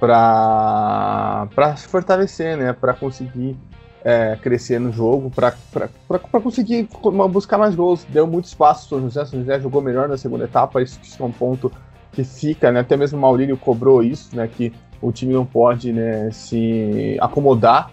para 0.00 1.46
se 1.76 1.86
fortalecer, 1.86 2.56
né? 2.56 2.72
Para 2.72 2.94
conseguir 2.94 3.58
é, 4.08 4.38
crescer 4.40 4.80
no 4.80 4.90
jogo, 4.90 5.30
para 5.30 5.52
conseguir 6.42 6.88
buscar 7.30 7.58
mais 7.58 7.74
gols. 7.74 8.06
Deu 8.08 8.26
muito 8.26 8.46
espaço 8.46 8.86
o 8.86 8.88
São 8.88 9.00
José, 9.02 9.22
o 9.22 9.40
José 9.40 9.60
jogou 9.60 9.82
melhor 9.82 10.08
na 10.08 10.16
segunda 10.16 10.46
etapa, 10.46 10.80
isso 10.80 10.98
é 11.20 11.22
um 11.22 11.30
ponto 11.30 11.70
que 12.10 12.24
fica, 12.24 12.72
né? 12.72 12.80
Até 12.80 12.96
mesmo 12.96 13.18
o 13.18 13.20
Maurílio 13.20 13.58
cobrou 13.58 14.02
isso, 14.02 14.34
né? 14.34 14.48
Que 14.48 14.72
o 15.02 15.12
time 15.12 15.34
não 15.34 15.44
pode 15.44 15.92
né, 15.92 16.30
se 16.32 17.18
acomodar 17.20 17.90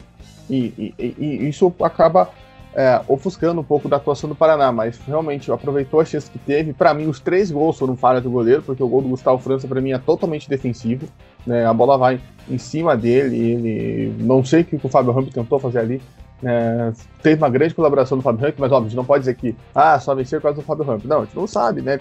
e, 0.49 0.93
e, 0.97 1.15
e 1.19 1.49
isso 1.49 1.71
acaba 1.81 2.29
é, 2.73 3.01
ofuscando 3.09 3.59
um 3.59 3.63
pouco 3.63 3.89
da 3.89 3.97
atuação 3.97 4.29
do 4.29 4.35
Paraná, 4.35 4.71
mas 4.71 4.97
realmente 5.05 5.51
aproveitou 5.51 5.99
a 5.99 6.05
chance 6.05 6.31
que 6.31 6.39
teve. 6.39 6.71
Para 6.71 6.93
mim, 6.93 7.07
os 7.07 7.19
três 7.19 7.51
gols 7.51 7.77
foram 7.77 7.97
falha 7.97 8.21
do 8.21 8.31
goleiro, 8.31 8.61
porque 8.61 8.81
o 8.81 8.87
gol 8.87 9.01
do 9.01 9.09
Gustavo 9.09 9.37
França, 9.39 9.67
para 9.67 9.81
mim, 9.81 9.91
é 9.91 9.97
totalmente 9.97 10.47
defensivo. 10.47 11.09
Né? 11.45 11.65
A 11.65 11.73
bola 11.73 11.97
vai 11.97 12.19
em 12.49 12.57
cima 12.57 12.95
dele, 12.95 13.37
ele 13.37 14.15
não 14.19 14.43
sei 14.43 14.61
o 14.61 14.65
que 14.65 14.75
o 14.75 14.89
Fábio 14.89 15.11
Ramp 15.11 15.29
tentou 15.29 15.59
fazer 15.59 15.79
ali. 15.79 16.01
Né? 16.41 16.93
teve 17.23 17.41
uma 17.41 17.49
grande 17.49 17.73
colaboração 17.73 18.17
do 18.17 18.21
Fábio 18.21 18.45
Ramp, 18.45 18.55
mas 18.59 18.71
óbvio, 18.71 18.87
a 18.87 18.89
gente 18.89 18.97
não 18.97 19.05
pode 19.05 19.21
dizer 19.21 19.35
que 19.35 19.55
ah, 19.73 19.99
só 19.99 20.13
vencer 20.13 20.39
por 20.39 20.47
causa 20.47 20.61
do 20.61 20.65
Fábio 20.65 20.85
Ramp. 20.85 21.05
Não, 21.05 21.21
a 21.21 21.25
gente 21.25 21.35
não 21.35 21.47
sabe, 21.47 21.81
né? 21.81 21.99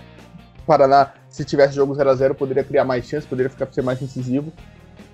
O 0.63 0.67
Paraná, 0.67 1.13
se 1.29 1.45
tivesse 1.45 1.75
jogo 1.75 1.95
0 1.95 2.11
a 2.11 2.15
0 2.15 2.35
poderia 2.35 2.65
criar 2.65 2.85
mais 2.85 3.07
chances, 3.07 3.29
poderia 3.29 3.51
ficar 3.51 3.73
ser 3.73 3.83
mais 3.83 4.01
incisivo. 4.03 4.53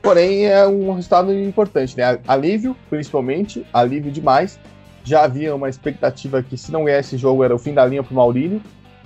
Porém, 0.02 0.46
é 0.46 0.66
um 0.66 0.94
resultado 0.94 1.32
importante, 1.32 1.96
né? 1.96 2.18
Alívio, 2.26 2.74
principalmente, 2.88 3.66
alívio 3.72 4.10
demais. 4.10 4.58
Já 5.04 5.24
havia 5.24 5.54
uma 5.54 5.68
expectativa 5.68 6.42
que 6.42 6.56
se 6.56 6.72
não 6.72 6.84
ganhar 6.84 7.00
esse 7.00 7.16
jogo 7.16 7.44
era 7.44 7.54
o 7.54 7.58
fim 7.58 7.74
da 7.74 7.84
linha 7.84 8.02
para 8.02 8.12
o 8.12 8.16
Maurílio, 8.16 8.62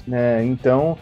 né? 0.06 0.44
Então, 0.44 0.96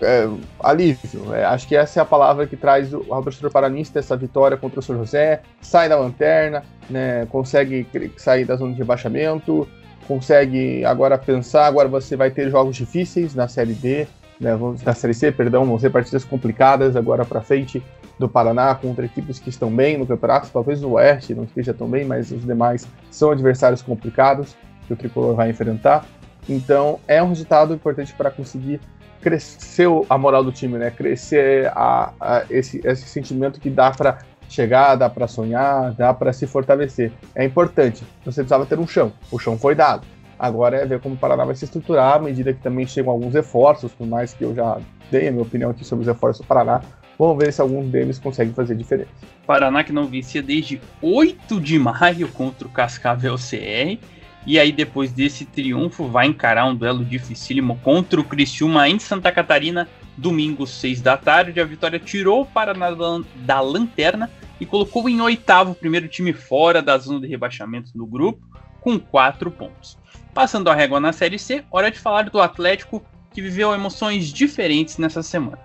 é, 0.00 0.28
alívio. 0.60 1.34
É, 1.34 1.44
acho 1.44 1.66
que 1.66 1.76
essa 1.76 2.00
é 2.00 2.02
a 2.02 2.06
palavra 2.06 2.46
que 2.46 2.56
traz 2.56 2.92
o, 2.92 3.04
ao 3.10 3.22
torcedor 3.22 3.50
paranista 3.50 3.98
essa 3.98 4.16
vitória 4.16 4.56
contra 4.56 4.80
o 4.80 4.82
São 4.82 4.96
José. 4.96 5.42
Sai 5.60 5.88
da 5.88 5.98
lanterna, 5.98 6.62
né? 6.88 7.26
Consegue 7.26 7.86
sair 8.16 8.44
da 8.44 8.56
zona 8.56 8.72
de 8.72 8.78
rebaixamento, 8.78 9.68
consegue 10.06 10.84
agora 10.84 11.18
pensar. 11.18 11.66
Agora 11.66 11.88
você 11.88 12.16
vai 12.16 12.30
ter 12.30 12.50
jogos 12.50 12.76
difíceis 12.76 13.34
na 13.34 13.48
Série 13.48 13.74
D, 13.74 14.06
né? 14.40 14.50
Na 14.84 14.94
Série 14.94 15.14
C, 15.14 15.32
perdão, 15.32 15.64
vão 15.64 15.78
ser 15.78 15.90
partidas 15.90 16.24
complicadas 16.24 16.96
agora 16.96 17.24
para 17.24 17.40
frente 17.40 17.82
do 18.18 18.28
Paraná 18.28 18.74
contra 18.74 19.04
equipes 19.04 19.38
que 19.38 19.48
estão 19.48 19.70
bem 19.70 19.96
no 19.96 20.06
campeonato. 20.06 20.50
Talvez 20.52 20.82
o 20.82 20.92
Oeste 20.92 21.34
não 21.34 21.44
esteja 21.44 21.72
tão 21.72 21.88
bem, 21.88 22.04
mas 22.04 22.30
os 22.30 22.44
demais 22.44 22.86
são 23.10 23.30
adversários 23.30 23.80
complicados 23.80 24.56
que 24.86 24.92
o 24.92 24.96
Tricolor 24.96 25.34
vai 25.34 25.50
enfrentar. 25.50 26.04
Então 26.48 26.98
é 27.06 27.22
um 27.22 27.28
resultado 27.28 27.74
importante 27.74 28.12
para 28.14 28.30
conseguir 28.30 28.80
crescer 29.20 29.88
a 30.08 30.18
moral 30.18 30.44
do 30.44 30.52
time, 30.52 30.78
né? 30.78 30.90
Crescer 30.90 31.70
a, 31.74 32.12
a 32.20 32.44
esse, 32.50 32.80
esse 32.84 33.08
sentimento 33.08 33.60
que 33.60 33.70
dá 33.70 33.90
para 33.90 34.18
chegar, 34.48 34.94
dá 34.96 35.08
para 35.10 35.28
sonhar, 35.28 35.92
dá 35.92 36.12
para 36.14 36.32
se 36.32 36.46
fortalecer. 36.46 37.12
É 37.34 37.44
importante. 37.44 38.02
Você 38.24 38.40
precisava 38.40 38.66
ter 38.66 38.78
um 38.78 38.86
chão. 38.86 39.12
O 39.30 39.38
chão 39.38 39.58
foi 39.58 39.74
dado. 39.74 40.06
Agora 40.38 40.76
é 40.76 40.86
ver 40.86 41.00
como 41.00 41.16
o 41.16 41.18
Paraná 41.18 41.44
vai 41.44 41.54
se 41.54 41.64
estruturar 41.64 42.16
à 42.16 42.18
medida 42.18 42.52
que 42.52 42.62
também 42.62 42.86
chegam 42.86 43.12
alguns 43.12 43.34
reforços, 43.34 43.92
por 43.92 44.06
mais 44.06 44.32
que 44.32 44.44
eu 44.44 44.54
já 44.54 44.78
dei 45.10 45.28
a 45.28 45.32
minha 45.32 45.42
opinião 45.42 45.70
aqui 45.70 45.84
sobre 45.84 46.02
os 46.02 46.08
reforços 46.08 46.44
do 46.44 46.48
Paraná. 46.48 46.80
Vamos 47.18 47.44
ver 47.44 47.52
se 47.52 47.60
algum 47.60 47.88
deles 47.88 48.20
consegue 48.20 48.52
fazer 48.52 48.76
diferença. 48.76 49.10
Paraná 49.44 49.82
que 49.82 49.92
não 49.92 50.06
vencia 50.06 50.40
desde 50.40 50.80
8 51.02 51.60
de 51.60 51.76
maio 51.76 52.28
contra 52.28 52.68
o 52.68 52.70
Cascavel 52.70 53.34
CR. 53.34 53.98
E 54.48 54.58
aí, 54.58 54.72
depois 54.72 55.12
desse 55.12 55.44
triunfo, 55.44 56.08
vai 56.08 56.26
encarar 56.26 56.64
um 56.64 56.74
duelo 56.74 57.04
dificílimo 57.04 57.78
contra 57.84 58.18
o 58.18 58.24
Criciúma 58.24 58.88
em 58.88 58.98
Santa 58.98 59.30
Catarina, 59.30 59.86
domingo, 60.16 60.66
6 60.66 61.02
da 61.02 61.18
tarde. 61.18 61.60
A 61.60 61.66
vitória 61.66 61.98
tirou 61.98 62.40
o 62.40 62.46
Paraná 62.46 62.88
da 63.44 63.60
lanterna 63.60 64.30
e 64.58 64.64
colocou 64.64 65.06
em 65.06 65.20
oitavo 65.20 65.72
o 65.72 65.74
primeiro 65.74 66.08
time 66.08 66.32
fora 66.32 66.80
da 66.80 66.96
zona 66.96 67.20
de 67.20 67.26
rebaixamento 67.26 67.90
do 67.94 68.06
grupo, 68.06 68.40
com 68.80 68.98
4 68.98 69.50
pontos. 69.50 69.98
Passando 70.32 70.70
a 70.70 70.74
régua 70.74 70.98
na 70.98 71.12
Série 71.12 71.38
C, 71.38 71.62
hora 71.70 71.90
de 71.90 71.98
falar 71.98 72.30
do 72.30 72.40
Atlético, 72.40 73.04
que 73.30 73.42
viveu 73.42 73.74
emoções 73.74 74.32
diferentes 74.32 74.96
nessa 74.96 75.22
semana. 75.22 75.58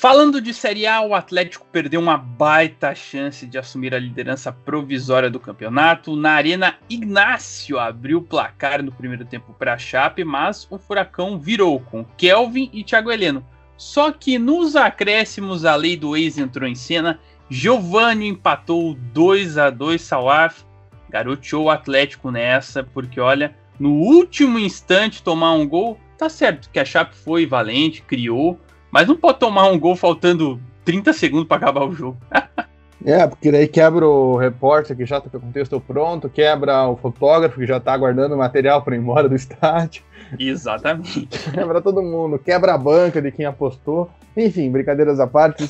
Falando 0.00 0.40
de 0.40 0.54
Série 0.54 0.86
A, 0.86 1.02
o 1.02 1.14
Atlético 1.14 1.66
perdeu 1.70 2.00
uma 2.00 2.16
baita 2.16 2.94
chance 2.94 3.46
de 3.46 3.58
assumir 3.58 3.94
a 3.94 3.98
liderança 3.98 4.50
provisória 4.50 5.28
do 5.28 5.38
campeonato. 5.38 6.16
Na 6.16 6.30
Arena, 6.30 6.78
Ignácio 6.88 7.78
abriu 7.78 8.16
o 8.16 8.22
placar 8.22 8.82
no 8.82 8.92
primeiro 8.92 9.26
tempo 9.26 9.52
para 9.52 9.74
a 9.74 9.78
Chape, 9.78 10.24
mas 10.24 10.66
o 10.70 10.78
Furacão 10.78 11.38
virou 11.38 11.80
com 11.80 12.02
Kelvin 12.16 12.70
e 12.72 12.82
Thiago 12.82 13.12
Heleno. 13.12 13.44
Só 13.76 14.10
que 14.10 14.38
nos 14.38 14.74
acréscimos 14.74 15.66
a 15.66 15.76
lei 15.76 15.98
do 15.98 16.16
ex 16.16 16.38
entrou 16.38 16.66
em 16.66 16.74
cena. 16.74 17.20
Giovanni 17.50 18.26
empatou 18.26 18.94
2 18.94 19.58
a 19.58 19.68
2 19.68 20.00
Salaf. 20.00 20.62
Garoteou 21.10 21.64
o 21.64 21.70
Atlético 21.70 22.30
nessa, 22.30 22.82
porque 22.82 23.20
olha, 23.20 23.54
no 23.78 23.90
último 23.90 24.58
instante 24.58 25.22
tomar 25.22 25.52
um 25.52 25.68
gol, 25.68 26.00
tá 26.16 26.30
certo 26.30 26.70
que 26.70 26.78
a 26.78 26.86
Chape 26.86 27.14
foi 27.14 27.44
valente, 27.44 28.00
criou, 28.00 28.58
mas 28.90 29.06
não 29.06 29.16
pode 29.16 29.38
tomar 29.38 29.68
um 29.68 29.78
gol 29.78 29.96
faltando 29.96 30.60
30 30.84 31.12
segundos 31.12 31.46
para 31.46 31.56
acabar 31.56 31.84
o 31.84 31.92
jogo. 31.92 32.18
é, 33.04 33.26
porque 33.26 33.52
daí 33.52 33.68
quebra 33.68 34.06
o 34.06 34.36
repórter 34.36 34.96
que 34.96 35.06
já 35.06 35.20
tá 35.20 35.30
com 35.30 35.48
o 35.48 35.52
texto 35.52 35.80
pronto, 35.80 36.28
quebra 36.28 36.88
o 36.88 36.96
fotógrafo 36.96 37.58
que 37.58 37.66
já 37.66 37.78
tá 37.78 37.92
aguardando 37.92 38.34
o 38.34 38.38
material 38.38 38.82
para 38.82 38.96
ir 38.96 38.98
embora 38.98 39.28
do 39.28 39.34
estádio. 39.36 40.02
Exatamente. 40.38 41.26
quebra 41.52 41.80
todo 41.80 42.02
mundo, 42.02 42.38
quebra 42.38 42.74
a 42.74 42.78
banca 42.78 43.20
de 43.20 43.30
quem 43.30 43.46
apostou. 43.46 44.10
Enfim, 44.36 44.70
brincadeiras 44.70 45.20
à 45.20 45.26
parte. 45.26 45.68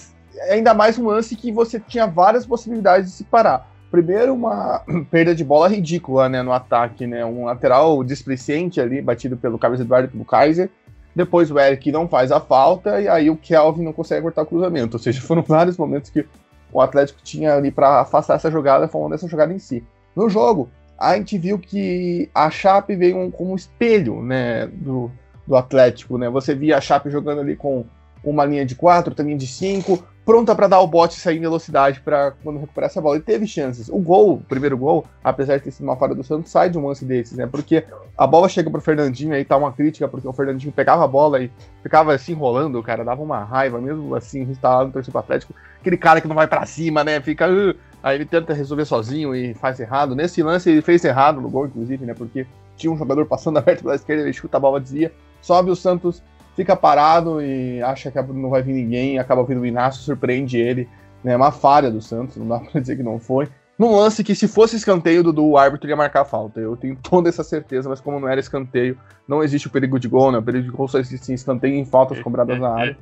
Ainda 0.50 0.72
mais 0.72 0.98
um 0.98 1.06
lance 1.06 1.36
que 1.36 1.52
você 1.52 1.78
tinha 1.80 2.06
várias 2.06 2.46
possibilidades 2.46 3.10
de 3.10 3.16
se 3.16 3.24
parar. 3.24 3.68
Primeiro, 3.90 4.34
uma 4.34 4.82
perda 5.10 5.34
de 5.34 5.44
bola 5.44 5.68
ridícula 5.68 6.28
né, 6.28 6.42
no 6.42 6.52
ataque, 6.52 7.06
né? 7.06 7.24
Um 7.24 7.44
lateral 7.44 8.02
displicente 8.04 8.80
ali, 8.80 9.02
batido 9.02 9.36
pelo 9.36 9.58
Carlos 9.58 9.80
Eduardo 9.80 10.08
pelo 10.08 10.24
Kaiser. 10.24 10.70
Depois 11.14 11.50
o 11.50 11.58
Eric 11.58 11.90
não 11.90 12.08
faz 12.08 12.30
a 12.30 12.40
falta 12.40 13.00
e 13.00 13.08
aí 13.08 13.30
o 13.30 13.36
Kelvin 13.36 13.82
não 13.82 13.92
consegue 13.92 14.22
cortar 14.22 14.42
o 14.42 14.46
cruzamento. 14.46 14.96
Ou 14.96 15.02
seja, 15.02 15.20
foram 15.22 15.42
vários 15.42 15.76
momentos 15.76 16.10
que 16.10 16.24
o 16.72 16.80
Atlético 16.80 17.20
tinha 17.22 17.54
ali 17.54 17.70
para 17.70 18.00
afastar 18.00 18.34
essa 18.34 18.50
jogada, 18.50 18.88
falando 18.88 19.12
dessa 19.12 19.28
jogada 19.28 19.52
em 19.52 19.58
si. 19.58 19.84
No 20.14 20.28
jogo, 20.28 20.68
a 20.98 21.16
gente 21.16 21.36
viu 21.38 21.58
que 21.58 22.28
a 22.34 22.50
Chape 22.50 22.94
veio 22.94 23.18
um, 23.18 23.30
como 23.30 23.56
espelho 23.56 24.22
né, 24.22 24.66
do, 24.66 25.10
do 25.46 25.56
Atlético. 25.56 26.16
Né? 26.16 26.28
Você 26.28 26.54
via 26.54 26.76
a 26.76 26.80
Chape 26.80 27.10
jogando 27.10 27.40
ali 27.40 27.56
com 27.56 27.84
uma 28.22 28.44
linha 28.44 28.64
de 28.64 28.74
quatro, 28.74 29.10
outra 29.10 29.24
linha 29.24 29.36
de 29.36 29.46
cinco, 29.46 30.02
pronta 30.24 30.54
para 30.54 30.68
dar 30.68 30.80
o 30.80 30.86
bote 30.86 31.16
e 31.16 31.20
sair 31.20 31.38
em 31.38 31.40
velocidade 31.40 32.00
para 32.00 32.32
quando 32.42 32.60
recuperar 32.60 32.88
essa 32.88 33.00
bola. 33.00 33.16
E 33.16 33.20
teve 33.20 33.46
chances. 33.46 33.88
O 33.88 33.98
gol, 33.98 34.34
o 34.34 34.40
primeiro 34.40 34.76
gol, 34.76 35.04
apesar 35.24 35.56
de 35.56 35.64
ter 35.64 35.70
sido 35.70 35.84
uma 35.84 35.96
falha 35.96 36.14
do 36.14 36.22
Santos, 36.22 36.52
sai 36.52 36.70
de 36.70 36.78
um 36.78 36.86
lance 36.86 37.04
desses, 37.04 37.36
né? 37.36 37.46
Porque 37.46 37.84
a 38.16 38.26
bola 38.26 38.48
chega 38.48 38.70
pro 38.70 38.80
Fernandinho, 38.80 39.34
aí 39.34 39.44
tá 39.44 39.56
uma 39.56 39.72
crítica, 39.72 40.06
porque 40.06 40.28
o 40.28 40.32
Fernandinho 40.32 40.72
pegava 40.72 41.04
a 41.04 41.08
bola 41.08 41.42
e 41.42 41.50
ficava 41.82 42.14
assim 42.14 42.32
enrolando, 42.32 42.82
cara, 42.82 43.04
dava 43.04 43.22
uma 43.22 43.42
raiva, 43.42 43.80
mesmo 43.80 44.14
assim, 44.14 44.42
instalado 44.42 44.86
no 44.86 44.92
torcedor 44.92 45.20
Atlético. 45.20 45.54
Aquele 45.80 45.96
cara 45.96 46.20
que 46.20 46.28
não 46.28 46.36
vai 46.36 46.46
para 46.46 46.64
cima, 46.66 47.02
né? 47.02 47.20
Fica. 47.20 47.50
Uh, 47.50 47.74
aí 48.02 48.16
ele 48.16 48.26
tenta 48.26 48.54
resolver 48.54 48.84
sozinho 48.84 49.34
e 49.34 49.54
faz 49.54 49.80
errado. 49.80 50.14
Nesse 50.14 50.42
lance 50.42 50.70
ele 50.70 50.82
fez 50.82 51.04
errado 51.04 51.40
no 51.40 51.50
gol, 51.50 51.66
inclusive, 51.66 52.04
né? 52.06 52.14
Porque 52.14 52.46
tinha 52.76 52.92
um 52.92 52.96
jogador 52.96 53.26
passando 53.26 53.56
aberto 53.58 53.82
pela 53.82 53.94
esquerda, 53.94 54.22
ele 54.22 54.32
chuta 54.32 54.58
a 54.58 54.60
bola 54.60 54.80
desvia, 54.80 55.12
sobe 55.42 55.70
o 55.70 55.76
Santos 55.76 56.22
fica 56.56 56.76
parado 56.76 57.42
e 57.42 57.82
acha 57.82 58.10
que 58.10 58.20
não 58.22 58.50
vai 58.50 58.62
vir 58.62 58.74
ninguém, 58.74 59.18
acaba 59.18 59.44
vindo 59.44 59.60
o 59.60 59.66
Inácio, 59.66 60.02
surpreende 60.02 60.58
ele. 60.58 60.88
Né, 61.22 61.36
uma 61.36 61.52
falha 61.52 61.90
do 61.90 62.00
Santos, 62.00 62.36
não 62.36 62.48
dá 62.48 62.58
pra 62.64 62.80
dizer 62.80 62.96
que 62.96 63.02
não 63.02 63.18
foi. 63.18 63.48
Num 63.80 63.96
lance 63.96 64.22
que, 64.22 64.34
se 64.34 64.46
fosse 64.46 64.76
escanteio, 64.76 65.22
Dudu, 65.22 65.42
o 65.46 65.56
árbitro 65.56 65.88
ia 65.88 65.96
marcar 65.96 66.20
a 66.20 66.24
falta. 66.26 66.60
Eu 66.60 66.76
tenho 66.76 66.94
toda 66.96 67.30
essa 67.30 67.42
certeza, 67.42 67.88
mas 67.88 67.98
como 67.98 68.20
não 68.20 68.28
era 68.28 68.38
escanteio, 68.38 68.98
não 69.26 69.42
existe 69.42 69.68
o 69.68 69.70
perigo 69.70 69.98
de 69.98 70.06
gol, 70.06 70.30
né? 70.30 70.36
O 70.36 70.42
perigo 70.42 70.64
de 70.66 70.70
gol 70.70 70.86
só 70.86 70.98
existe 70.98 71.32
em 71.32 71.34
escanteio 71.34 71.74
em 71.74 71.86
faltas 71.86 72.20
cobradas 72.20 72.60
na 72.60 72.68
área. 72.68 72.98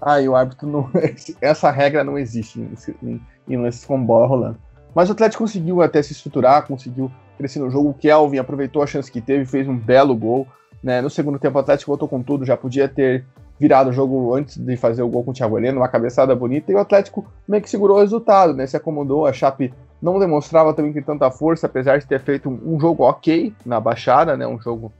Aí 0.00 0.28
o 0.28 0.36
árbitro 0.36 0.68
não. 0.68 0.88
Essa 1.42 1.72
regra 1.72 2.04
não 2.04 2.16
existe 2.16 2.60
em, 3.02 3.20
em 3.48 3.56
lances 3.56 3.84
com 3.84 4.00
bola 4.00 4.28
rolando. 4.28 4.58
Mas 4.94 5.08
o 5.08 5.12
Atlético 5.12 5.42
conseguiu 5.42 5.82
até 5.82 6.00
se 6.00 6.12
estruturar, 6.12 6.68
conseguiu 6.68 7.10
crescer 7.36 7.58
no 7.58 7.68
jogo. 7.68 7.90
O 7.90 7.94
Kelvin 7.94 8.38
aproveitou 8.38 8.84
a 8.84 8.86
chance 8.86 9.10
que 9.10 9.20
teve, 9.20 9.44
fez 9.44 9.66
um 9.66 9.76
belo 9.76 10.14
gol. 10.14 10.46
Né? 10.82 11.00
No 11.00 11.10
segundo 11.10 11.38
tempo, 11.38 11.56
o 11.56 11.60
Atlético 11.60 11.90
voltou 11.90 12.08
com 12.08 12.22
tudo, 12.22 12.44
já 12.44 12.56
podia 12.56 12.88
ter 12.88 13.24
virado 13.58 13.90
o 13.90 13.92
jogo 13.92 14.34
antes 14.34 14.56
de 14.56 14.76
fazer 14.76 15.02
o 15.02 15.08
gol 15.08 15.24
com 15.24 15.30
o 15.30 15.34
Thiago 15.34 15.58
Heleno, 15.58 15.80
uma 15.80 15.88
cabeçada 15.88 16.34
bonita, 16.34 16.70
e 16.70 16.74
o 16.74 16.78
Atlético 16.78 17.26
meio 17.48 17.62
que 17.62 17.70
segurou 17.70 17.96
o 17.96 18.00
resultado, 18.00 18.54
né? 18.54 18.66
Se 18.66 18.76
acomodou, 18.76 19.26
a 19.26 19.32
Chape 19.32 19.72
não 20.00 20.18
demonstrava 20.18 20.74
também 20.74 20.92
que 20.92 21.00
tanta 21.00 21.30
força, 21.30 21.66
apesar 21.66 21.98
de 21.98 22.06
ter 22.06 22.20
feito 22.20 22.50
um, 22.50 22.78
jogo 22.78 23.02
ok 23.02 23.52
na 23.64 23.80
Baixada, 23.80 24.36
né? 24.36 24.46
Um 24.46 24.60
jogo 24.60 24.92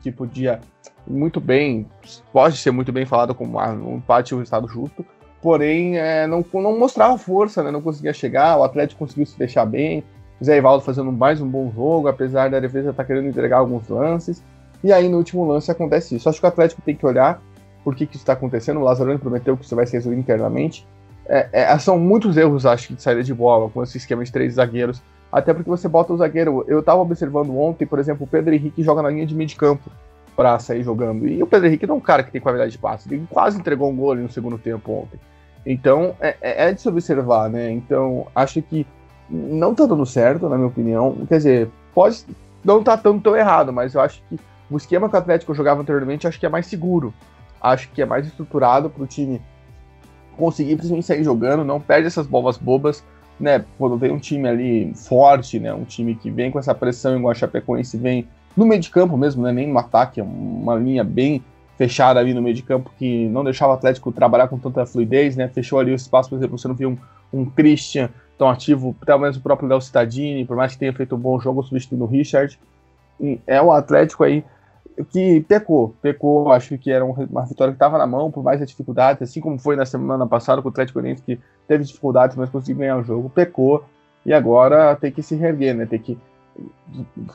que 0.00 0.10
podia 0.10 0.60
muito 1.06 1.40
bem, 1.40 1.86
pode 2.32 2.56
ser 2.56 2.70
muito 2.70 2.92
bem 2.92 3.06
falado 3.06 3.34
como 3.34 3.58
um 3.58 3.96
empate 3.96 4.32
e 4.32 4.34
um 4.34 4.38
resultado 4.38 4.66
justo, 4.66 5.04
porém 5.40 5.98
é, 5.98 6.26
não, 6.26 6.44
não 6.54 6.78
mostrava 6.78 7.16
força, 7.18 7.62
né? 7.62 7.70
Não 7.70 7.82
conseguia 7.82 8.12
chegar, 8.12 8.58
o 8.58 8.64
Atlético 8.64 9.00
conseguiu 9.00 9.26
se 9.26 9.38
deixar 9.38 9.66
bem, 9.66 10.02
Zé 10.42 10.56
Ivaldo 10.56 10.84
fazendo 10.84 11.12
mais 11.12 11.40
um 11.40 11.48
bom 11.48 11.70
jogo, 11.74 12.08
apesar 12.08 12.50
da 12.50 12.58
defesa 12.58 12.90
estar 12.90 13.02
tá 13.02 13.06
querendo 13.06 13.28
entregar 13.28 13.58
alguns 13.58 13.88
lances, 13.88 14.42
e 14.82 14.92
aí 14.92 15.08
no 15.08 15.18
último 15.18 15.46
lance 15.46 15.70
acontece 15.70 16.16
isso. 16.16 16.28
Acho 16.28 16.40
que 16.40 16.46
o 16.46 16.48
Atlético 16.48 16.82
tem 16.82 16.94
que 16.94 17.06
olhar 17.06 17.40
por 17.84 17.94
que, 17.94 18.04
que 18.04 18.16
isso 18.16 18.22
está 18.22 18.32
acontecendo, 18.32 18.80
o 18.80 18.82
Lazzaroni 18.82 19.18
prometeu 19.18 19.56
que 19.56 19.64
isso 19.64 19.76
vai 19.76 19.86
ser 19.86 19.98
resolvido 19.98 20.18
internamente, 20.18 20.84
é, 21.28 21.48
é, 21.52 21.78
são 21.78 21.98
muitos 21.98 22.36
erros, 22.36 22.66
acho 22.66 22.94
de 22.94 23.02
saída 23.02 23.22
de 23.22 23.34
bola, 23.34 23.68
com 23.68 23.82
esse 23.82 23.96
esquema 23.96 24.24
de 24.24 24.32
três 24.32 24.54
zagueiros. 24.54 25.02
Até 25.30 25.52
porque 25.52 25.68
você 25.68 25.88
bota 25.88 26.12
o 26.12 26.16
zagueiro. 26.16 26.64
Eu 26.68 26.80
estava 26.80 27.00
observando 27.00 27.56
ontem, 27.58 27.84
por 27.84 27.98
exemplo, 27.98 28.24
o 28.24 28.26
Pedro 28.26 28.54
Henrique 28.54 28.82
joga 28.82 29.02
na 29.02 29.10
linha 29.10 29.26
de 29.26 29.34
meio 29.34 29.48
de 29.48 29.56
campo 29.56 29.90
para 30.36 30.58
sair 30.58 30.82
jogando. 30.82 31.26
E 31.26 31.42
o 31.42 31.46
Pedro 31.46 31.66
Henrique 31.66 31.86
não 31.86 31.96
é 31.96 31.98
um 31.98 32.00
cara 32.00 32.22
que 32.22 32.30
tem 32.30 32.40
qualidade 32.40 32.72
de 32.72 32.78
passe. 32.78 33.12
Ele 33.12 33.26
quase 33.28 33.58
entregou 33.58 33.90
um 33.90 33.96
gol 33.96 34.14
no 34.14 34.30
segundo 34.30 34.56
tempo 34.56 34.92
ontem. 34.92 35.18
Então, 35.64 36.14
é, 36.20 36.36
é, 36.40 36.68
é 36.68 36.72
de 36.72 36.80
se 36.80 36.88
observar, 36.88 37.50
né? 37.50 37.70
Então, 37.70 38.28
acho 38.34 38.62
que 38.62 38.86
não 39.28 39.74
tá 39.74 39.84
dando 39.84 40.06
certo, 40.06 40.48
na 40.48 40.56
minha 40.56 40.68
opinião. 40.68 41.16
Quer 41.28 41.38
dizer, 41.38 41.70
pode 41.92 42.24
não 42.64 42.82
tá 42.82 42.96
tão, 42.96 43.18
tão 43.18 43.36
errado, 43.36 43.72
mas 43.72 43.94
eu 43.94 44.00
acho 44.00 44.22
que 44.28 44.38
o 44.70 44.76
esquema 44.76 45.08
que 45.08 45.14
o 45.14 45.18
Atlético 45.18 45.54
jogava 45.54 45.80
anteriormente, 45.80 46.26
acho 46.26 46.38
que 46.38 46.46
é 46.46 46.48
mais 46.48 46.66
seguro. 46.66 47.14
Acho 47.60 47.88
que 47.90 48.02
é 48.02 48.06
mais 48.06 48.26
estruturado 48.26 48.90
para 48.90 49.02
o 49.02 49.06
time 49.06 49.40
conseguir 50.36 50.76
principalmente 50.76 51.06
sair 51.06 51.24
jogando, 51.24 51.64
não 51.64 51.80
perde 51.80 52.06
essas 52.06 52.26
bolas 52.26 52.56
bobas, 52.56 53.02
né? 53.40 53.64
Quando 53.78 53.98
tem 53.98 54.10
um 54.10 54.18
time 54.18 54.48
ali 54.48 54.92
forte, 54.94 55.58
né? 55.58 55.72
Um 55.72 55.84
time 55.84 56.14
que 56.14 56.30
vem 56.30 56.50
com 56.50 56.58
essa 56.58 56.74
pressão 56.74 57.16
igual 57.16 57.32
a 57.32 57.34
Chapecoense 57.34 57.96
vem 57.96 58.28
no 58.56 58.66
meio 58.66 58.80
de 58.80 58.90
campo 58.90 59.16
mesmo, 59.16 59.42
né? 59.42 59.52
Nem 59.52 59.68
no 59.68 59.78
ataque, 59.78 60.20
é 60.20 60.22
uma 60.22 60.74
linha 60.74 61.04
bem 61.04 61.42
fechada 61.76 62.18
ali 62.18 62.32
no 62.32 62.40
meio 62.40 62.54
de 62.54 62.62
campo 62.62 62.90
que 62.98 63.28
não 63.28 63.44
deixava 63.44 63.72
o 63.72 63.74
Atlético 63.74 64.10
trabalhar 64.10 64.48
com 64.48 64.58
tanta 64.58 64.86
fluidez, 64.86 65.36
né? 65.36 65.48
Fechou 65.48 65.78
ali 65.78 65.92
o 65.92 65.94
espaço, 65.94 66.30
por 66.30 66.36
exemplo, 66.36 66.58
você 66.58 66.68
não 66.68 66.74
viu 66.74 66.90
um, 67.32 67.40
um 67.40 67.44
Christian 67.44 68.10
tão 68.38 68.48
ativo, 68.48 68.94
mesmo 69.20 69.40
o 69.40 69.42
próprio 69.42 69.68
Léo 69.68 69.80
Cittadini, 69.80 70.44
por 70.44 70.56
mais 70.56 70.72
que 70.72 70.78
tenha 70.78 70.92
feito 70.92 71.14
um 71.14 71.18
bom 71.18 71.38
jogo 71.40 71.62
substituindo 71.62 72.04
o 72.04 72.06
Richard. 72.06 72.58
E 73.20 73.40
é 73.46 73.60
o 73.60 73.72
Atlético 73.72 74.24
aí 74.24 74.44
que 75.04 75.40
pecou, 75.42 75.94
pecou, 76.00 76.50
acho 76.52 76.78
que 76.78 76.90
era 76.90 77.04
uma 77.04 77.44
vitória 77.44 77.72
que 77.72 77.76
estava 77.76 77.98
na 77.98 78.06
mão, 78.06 78.30
por 78.30 78.42
mais 78.42 78.64
dificuldades, 78.66 79.22
assim 79.22 79.40
como 79.40 79.58
foi 79.58 79.76
na 79.76 79.84
semana 79.84 80.26
passada 80.26 80.62
com 80.62 80.68
o 80.68 80.70
Atlético 80.70 80.98
Goianiense, 80.98 81.22
que 81.22 81.38
teve 81.68 81.84
dificuldades, 81.84 82.36
mas 82.36 82.48
conseguiu 82.48 82.78
ganhar 82.78 82.96
o 82.96 83.04
jogo, 83.04 83.28
pecou, 83.28 83.84
e 84.24 84.32
agora 84.32 84.96
tem 84.96 85.12
que 85.12 85.22
se 85.22 85.36
reerguer, 85.36 85.74
né, 85.74 85.86
tem 85.86 85.98
que 85.98 86.18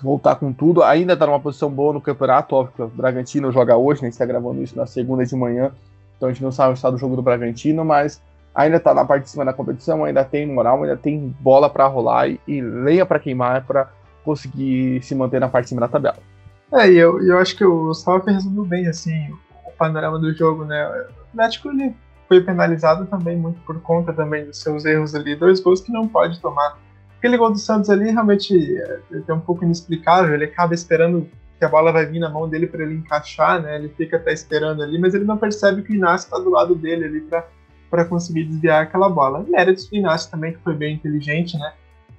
voltar 0.01 0.35
com 0.35 0.51
tudo, 0.51 0.81
ainda 0.81 1.13
está 1.13 1.27
numa 1.27 1.39
posição 1.39 1.69
boa 1.69 1.93
no 1.93 2.01
campeonato, 2.01 2.55
óbvio 2.55 2.85
o 2.85 2.89
Bragantino 2.89 3.51
joga 3.51 3.77
hoje, 3.77 4.01
né, 4.01 4.07
a 4.07 4.09
gente 4.09 4.13
está 4.13 4.25
gravando 4.25 4.63
isso 4.63 4.75
na 4.75 4.87
segunda 4.87 5.23
de 5.23 5.35
manhã, 5.35 5.71
então 6.17 6.29
a 6.29 6.31
gente 6.31 6.43
não 6.43 6.51
sabe 6.51 6.71
o 6.71 6.73
estado 6.73 6.93
do 6.93 6.99
jogo 6.99 7.15
do 7.15 7.21
Bragantino, 7.21 7.85
mas 7.85 8.21
ainda 8.55 8.77
está 8.77 8.93
na 8.93 9.05
parte 9.05 9.23
de 9.23 9.29
cima 9.29 9.45
da 9.45 9.53
competição, 9.53 10.03
ainda 10.03 10.23
tem 10.23 10.47
moral, 10.47 10.81
ainda 10.81 10.97
tem 10.97 11.35
bola 11.39 11.69
para 11.69 11.85
rolar 11.85 12.27
e, 12.27 12.39
e 12.47 12.59
lenha 12.59 13.05
para 13.05 13.19
queimar 13.19 13.65
para 13.65 13.89
conseguir 14.23 15.01
se 15.03 15.15
manter 15.15 15.39
na 15.39 15.47
parte 15.47 15.65
de 15.65 15.69
cima 15.69 15.81
da 15.81 15.87
tabela. 15.87 16.30
É, 16.73 16.89
e 16.89 16.97
eu, 16.97 17.21
eu 17.21 17.37
acho 17.37 17.55
que 17.55 17.65
o 17.65 17.93
Salve 17.93 18.31
resumiu 18.31 18.63
bem, 18.63 18.87
assim, 18.87 19.29
o 19.65 19.71
panorama 19.77 20.17
do 20.17 20.33
jogo, 20.33 20.63
né? 20.63 20.87
O 20.87 21.21
Atlético, 21.29 21.69
ele 21.69 21.93
foi 22.27 22.41
penalizado 22.41 23.05
também 23.07 23.37
muito 23.37 23.59
por 23.61 23.81
conta 23.81 24.13
também 24.13 24.45
dos 24.45 24.61
seus 24.61 24.85
erros 24.85 25.13
ali, 25.13 25.35
dois 25.35 25.59
gols 25.59 25.81
que 25.81 25.91
não 25.91 26.07
pode 26.07 26.39
tomar. 26.39 26.77
Aquele 27.17 27.35
gol 27.35 27.51
do 27.51 27.57
Santos 27.57 27.89
ali 27.89 28.09
realmente 28.09 28.55
é, 28.77 28.99
é 29.27 29.33
um 29.33 29.39
pouco 29.39 29.65
inexplicável, 29.65 30.33
ele 30.33 30.45
acaba 30.45 30.73
esperando 30.73 31.29
que 31.59 31.65
a 31.65 31.69
bola 31.69 31.91
vai 31.91 32.05
vir 32.05 32.19
na 32.19 32.29
mão 32.29 32.49
dele 32.49 32.65
para 32.65 32.83
ele 32.83 32.95
encaixar, 32.95 33.61
né? 33.61 33.75
Ele 33.75 33.89
fica 33.89 34.15
até 34.15 34.31
esperando 34.31 34.81
ali, 34.81 34.97
mas 34.97 35.13
ele 35.13 35.25
não 35.25 35.37
percebe 35.37 35.83
que 35.83 35.91
o 35.91 35.95
Inácio 35.95 36.25
está 36.25 36.39
do 36.39 36.49
lado 36.49 36.73
dele 36.73 37.05
ali 37.05 37.27
para 37.89 38.05
conseguir 38.05 38.45
desviar 38.45 38.83
aquela 38.83 39.09
bola. 39.09 39.45
Mérito 39.47 39.87
do 39.89 39.95
Inácio 39.95 40.31
também, 40.31 40.53
que 40.53 40.59
foi 40.59 40.73
bem 40.73 40.95
inteligente, 40.95 41.57
né? 41.57 41.73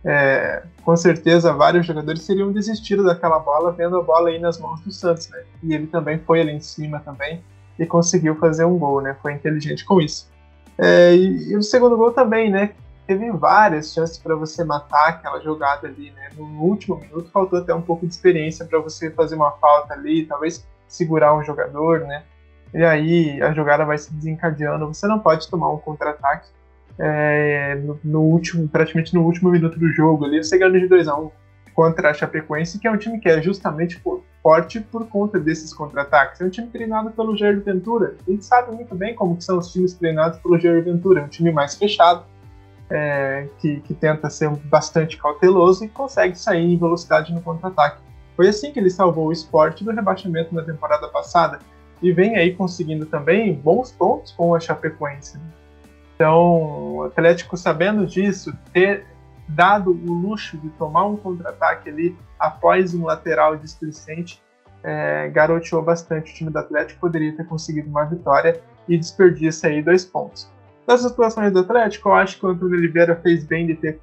É, 0.05 0.65
com 0.85 0.97
certeza 0.97 1.53
vários 1.53 1.87
jogadores 1.87 2.23
seriam 2.23 2.53
desistido 2.53 3.05
daquela 3.05 3.39
bola 3.39 3.71
vendo 3.71 3.97
a 3.97 4.03
bola 4.03 4.31
aí 4.31 4.39
nas 4.39 4.59
mãos 4.59 4.81
do 4.81 4.91
Santos, 4.91 5.29
né? 5.31 5.43
E 5.63 5.75
ele 5.75 5.87
também 5.87 6.19
foi 6.19 6.41
ali 6.41 6.53
em 6.53 6.61
cima 6.61 7.01
também 7.01 7.43
e 7.79 7.87
conseguiu 7.87 8.35
fazer 8.37 8.65
um 8.65 8.77
gol, 8.79 9.01
né? 9.01 9.17
Foi 9.23 9.33
inteligente 9.33 9.85
com 9.85 10.01
isso. 10.01 10.31
É, 10.77 11.15
e, 11.15 11.51
e, 11.51 11.57
o 11.57 11.63
segundo 11.63 11.97
gol 11.97 12.11
também, 12.13 12.51
né? 12.51 12.73
Teve 13.07 13.31
várias 13.31 13.93
chances 13.93 14.19
para 14.19 14.35
você 14.35 14.65
matar 14.65 15.09
aquela 15.09 15.41
jogada 15.41 15.87
ali, 15.87 16.11
né? 16.11 16.31
No 16.37 16.45
último 16.63 16.97
minuto 16.97 17.31
faltou 17.31 17.59
até 17.59 17.73
um 17.75 17.83
pouco 17.83 18.07
de 18.07 18.13
experiência 18.13 18.65
para 18.65 18.79
você 18.81 19.11
fazer 19.11 19.37
uma 19.37 19.53
falta 19.53 19.95
ali, 19.95 20.27
talvez 20.27 20.67
segurar 20.89 21.35
um 21.35 21.45
jogador, 21.45 22.01
né? 22.01 22.25
E 22.75 22.83
aí 22.83 23.43
a 23.43 23.53
jogada 23.53 23.85
vai 23.85 23.99
se 23.99 24.13
desencadeando. 24.13 24.87
Você 24.87 25.07
não 25.07 25.19
pode 25.19 25.49
tomar 25.49 25.71
um 25.71 25.79
contra-ataque 25.79 26.49
é, 26.99 27.81
no, 28.05 28.21
último, 28.21 28.69
praticamente 28.69 29.15
no 29.15 29.25
último 29.25 29.51
minuto 29.51 29.79
do 29.79 29.89
jogo 29.89 30.25
ali, 30.25 30.43
você 30.43 30.59
ganhou 30.59 30.79
de 30.79 30.87
2 30.87 31.09
a 31.09 31.17
1 31.17 31.31
contra 31.75 32.11
a 32.11 32.15
Chapecoense, 32.15 32.79
que 32.79 32.87
é 32.87 32.91
um 32.91 32.97
time 32.97 33.19
que 33.19 33.29
é 33.29 33.41
justamente 33.41 34.01
forte 34.43 34.81
por 34.81 35.07
conta 35.09 35.39
desses 35.39 35.73
contra-ataques. 35.73 36.41
É 36.41 36.45
um 36.45 36.51
time 36.51 36.69
treinado 36.69 37.11
pelo 37.11 37.37
Jair 37.37 37.63
Ventura. 37.63 38.17
A 38.27 38.31
gente 38.31 38.45
sabe 38.45 38.75
muito 38.75 38.95
bem 38.95 39.15
como 39.15 39.41
são 39.41 39.59
os 39.59 39.73
times 39.73 39.95
treinados 39.95 40.39
pelo 40.41 40.59
Jair 40.59 40.85
Ventura. 40.85 41.21
É 41.21 41.25
um 41.25 41.29
time 41.29 41.51
mais 41.51 41.75
fechado, 41.75 42.25
é, 42.91 43.49
que, 43.59 43.81
que, 43.81 43.95
tenta 43.95 44.29
ser 44.29 44.51
bastante 44.51 45.17
cauteloso 45.17 45.85
e 45.85 45.89
consegue 45.89 46.39
sair 46.39 46.75
em 46.75 46.77
velocidade 46.77 47.33
no 47.33 47.41
contra-ataque. 47.41 48.03
Foi 48.37 48.49
assim 48.49 48.73
que 48.73 48.79
ele 48.79 48.91
salvou 48.91 49.29
o 49.29 49.33
esporte 49.33 49.83
do 49.83 49.93
rebaixamento 49.93 50.55
na 50.55 50.63
temporada 50.63 51.09
passada 51.09 51.59
e 52.03 52.13
vem 52.13 52.37
aí 52.37 52.55
conseguindo 52.55 53.07
também 53.07 53.55
bons 53.55 53.93
pontos 53.93 54.33
com 54.33 54.55
a 54.55 54.61
Chapecoense. 54.61 55.39
Então, 56.15 56.97
o 56.97 57.03
Atlético, 57.05 57.57
sabendo 57.57 58.07
disso, 58.07 58.53
ter 58.73 59.07
dado 59.49 59.91
o 59.91 60.13
luxo 60.13 60.57
de 60.57 60.69
tomar 60.71 61.07
um 61.07 61.17
contra-ataque 61.17 61.89
ali 61.89 62.17
após 62.39 62.95
um 62.95 63.05
lateral 63.05 63.57
displicente, 63.57 64.43
é, 64.83 65.29
garoteou 65.29 65.83
bastante 65.83 66.33
o 66.33 66.35
time 66.35 66.51
do 66.51 66.59
Atlético, 66.59 67.01
poderia 67.01 67.37
ter 67.37 67.47
conseguido 67.47 67.89
uma 67.89 68.05
vitória 68.05 68.61
e 68.89 68.97
desperdiça 68.99 69.69
aí 69.69 69.83
dois 69.83 70.05
pontos. 70.05 70.51
Das 70.87 71.05
atuações 71.05 71.53
do 71.53 71.61
Atlético, 71.61 72.09
eu 72.09 72.15
acho 72.15 72.39
que 72.39 72.47
o 72.47 72.49
Antônio 72.49 72.77
Oliveira 72.77 73.15
fez 73.17 73.45
bem 73.45 73.67
de 73.67 73.75
ter, 73.77 74.01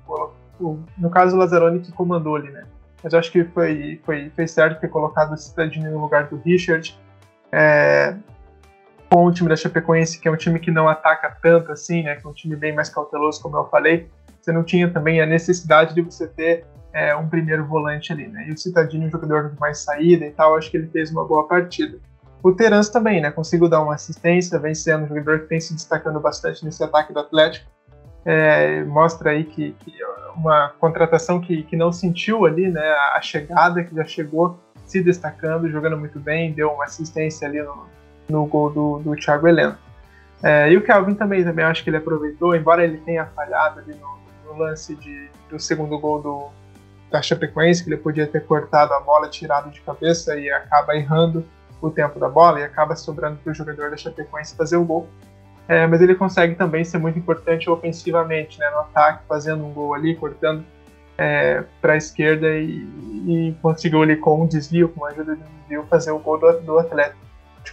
no 0.98 1.10
caso 1.10 1.36
o 1.36 1.40
Lazzaroni 1.40 1.80
que 1.80 1.92
comandou 1.92 2.36
ali, 2.36 2.50
né? 2.50 2.66
Mas 3.04 3.14
eu 3.14 3.20
acho 3.20 3.32
que 3.32 3.44
foi, 3.46 4.00
foi, 4.06 4.30
foi 4.36 4.48
certo 4.48 4.80
ter 4.80 4.90
colocado 4.90 5.34
o 5.34 5.38
Cidadinho 5.38 5.92
no 5.92 6.02
lugar 6.02 6.28
do 6.28 6.38
Richard. 6.38 6.98
É, 7.52 8.16
com 9.10 9.26
o 9.26 9.32
time 9.32 9.50
da 9.50 9.56
Chapecoense, 9.56 10.20
que 10.20 10.28
é 10.28 10.32
um 10.32 10.38
time 10.38 10.60
que 10.60 10.70
não 10.70 10.88
ataca 10.88 11.36
tanto 11.42 11.72
assim, 11.72 12.04
né, 12.04 12.16
que 12.16 12.26
é 12.26 12.30
um 12.30 12.34
time 12.34 12.56
bem 12.56 12.74
mais 12.74 12.90
cauteloso, 12.90 13.42
como 13.42 13.58
eu 13.58 13.66
falei, 13.66 14.08
você 14.40 14.52
não 14.52 14.64
tinha 14.64 14.90
também 14.90 15.22
a 15.22 15.26
necessidade 15.26 15.96
de 15.96 16.02
você 16.02 16.28
ter 16.28 16.66
é, 16.94 17.16
um 17.16 17.28
primeiro 17.28 17.66
volante 17.66 18.12
ali, 18.12 18.28
né? 18.28 18.48
E 18.48 18.52
o 18.52 18.58
Citadini, 18.58 19.06
um 19.06 19.10
jogador 19.10 19.50
de 19.50 19.60
mais 19.60 19.80
saída 19.80 20.26
e 20.26 20.32
tal, 20.32 20.56
acho 20.56 20.72
que 20.72 20.78
ele 20.78 20.88
fez 20.88 21.12
uma 21.12 21.26
boa 21.26 21.48
partida. 21.48 21.98
O 22.42 22.52
Terence 22.54 22.92
também, 22.92 23.22
né? 23.22 23.32
Conseguiu 23.32 23.68
dar 23.68 23.82
uma 23.82 23.96
assistência, 23.96 24.58
vem 24.58 24.74
sendo 24.74 25.04
um 25.04 25.08
jogador 25.08 25.42
que 25.42 25.48
tem 25.48 25.60
se 25.60 25.74
destacando 25.74 26.20
bastante 26.20 26.64
nesse 26.64 26.84
ataque 26.84 27.14
do 27.14 27.20
Atlético. 27.20 27.70
É, 28.26 28.84
mostra 28.86 29.32
aí 29.32 29.44
que, 29.44 29.74
que, 29.80 29.94
uma 30.36 30.70
contratação 30.80 31.40
que, 31.40 31.64
que 31.64 31.76
não 31.76 31.92
sentiu 31.92 32.46
ali, 32.46 32.70
né? 32.70 32.92
A 33.14 33.22
chegada, 33.22 33.84
que 33.84 33.94
já 33.94 34.06
chegou 34.06 34.60
se 34.86 35.04
destacando, 35.04 35.70
jogando 35.70 35.98
muito 35.98 36.20
bem, 36.20 36.54
deu 36.54 36.72
uma 36.72 36.86
assistência 36.86 37.48
ali 37.48 37.62
no, 37.62 37.86
no 38.30 38.46
gol 38.46 38.70
do, 38.70 39.00
do 39.00 39.16
Thiago 39.16 39.48
Heleno. 39.48 39.78
É, 40.42 40.72
e 40.72 40.78
o 40.78 40.82
Kelvin 40.82 41.16
também, 41.16 41.44
também 41.44 41.66
acho 41.66 41.84
que 41.84 41.90
ele 41.90 41.98
aproveitou, 41.98 42.56
embora 42.56 42.84
ele 42.84 42.98
tenha 43.00 43.26
falhado 43.26 43.80
ali 43.80 43.94
no, 43.96 44.20
no 44.46 44.58
lance 44.58 44.96
de, 44.96 45.30
do 45.50 45.60
segundo 45.60 46.00
gol 46.00 46.22
do, 46.22 46.50
da 47.12 47.22
Chapecoense, 47.22 47.84
que 47.84 47.90
ele 47.90 47.98
podia 47.98 48.26
ter 48.26 48.46
cortado 48.46 48.94
a 48.94 49.00
bola, 49.02 49.28
tirado 49.28 49.70
de 49.70 49.82
cabeça 49.82 50.38
e 50.38 50.50
acaba 50.50 50.96
errando 50.96 51.44
o 51.82 51.90
tempo 51.90 52.20
da 52.20 52.30
bola 52.30 52.60
e 52.60 52.64
acaba 52.64 52.96
sobrando 52.96 53.38
para 53.44 53.52
o 53.52 53.54
jogador 53.54 53.90
da 53.90 53.98
Chapecoense 53.98 54.56
fazer 54.56 54.78
o 54.78 54.86
gol. 54.86 55.08
É, 55.68 55.86
mas 55.86 56.02
ele 56.02 56.16
consegue 56.16 56.56
também 56.56 56.84
ser 56.84 56.98
muito 56.98 57.20
importante 57.20 57.70
ofensivamente, 57.70 58.58
né, 58.60 58.70
no 58.72 58.80
ataque, 58.80 59.24
fazendo 59.28 59.64
um 59.64 59.72
gol 59.72 59.94
ali, 59.94 60.16
cortando 60.16 60.66
é, 61.16 61.64
para 61.82 61.94
a 61.94 61.98
esquerda 61.98 62.48
e, 62.58 62.80
e, 63.28 63.56
conseguiu 63.62 64.02
ali 64.02 64.16
com 64.16 64.42
um 64.42 64.48
desvio, 64.48 64.90
com 64.90 65.06
a 65.06 65.10
ajuda 65.10 65.36
de 65.36 65.44
um 65.44 65.60
desvio, 65.62 65.86
fazer 65.88 66.12
o 66.12 66.18
gol 66.18 66.40
do, 66.40 66.60
do 66.62 66.80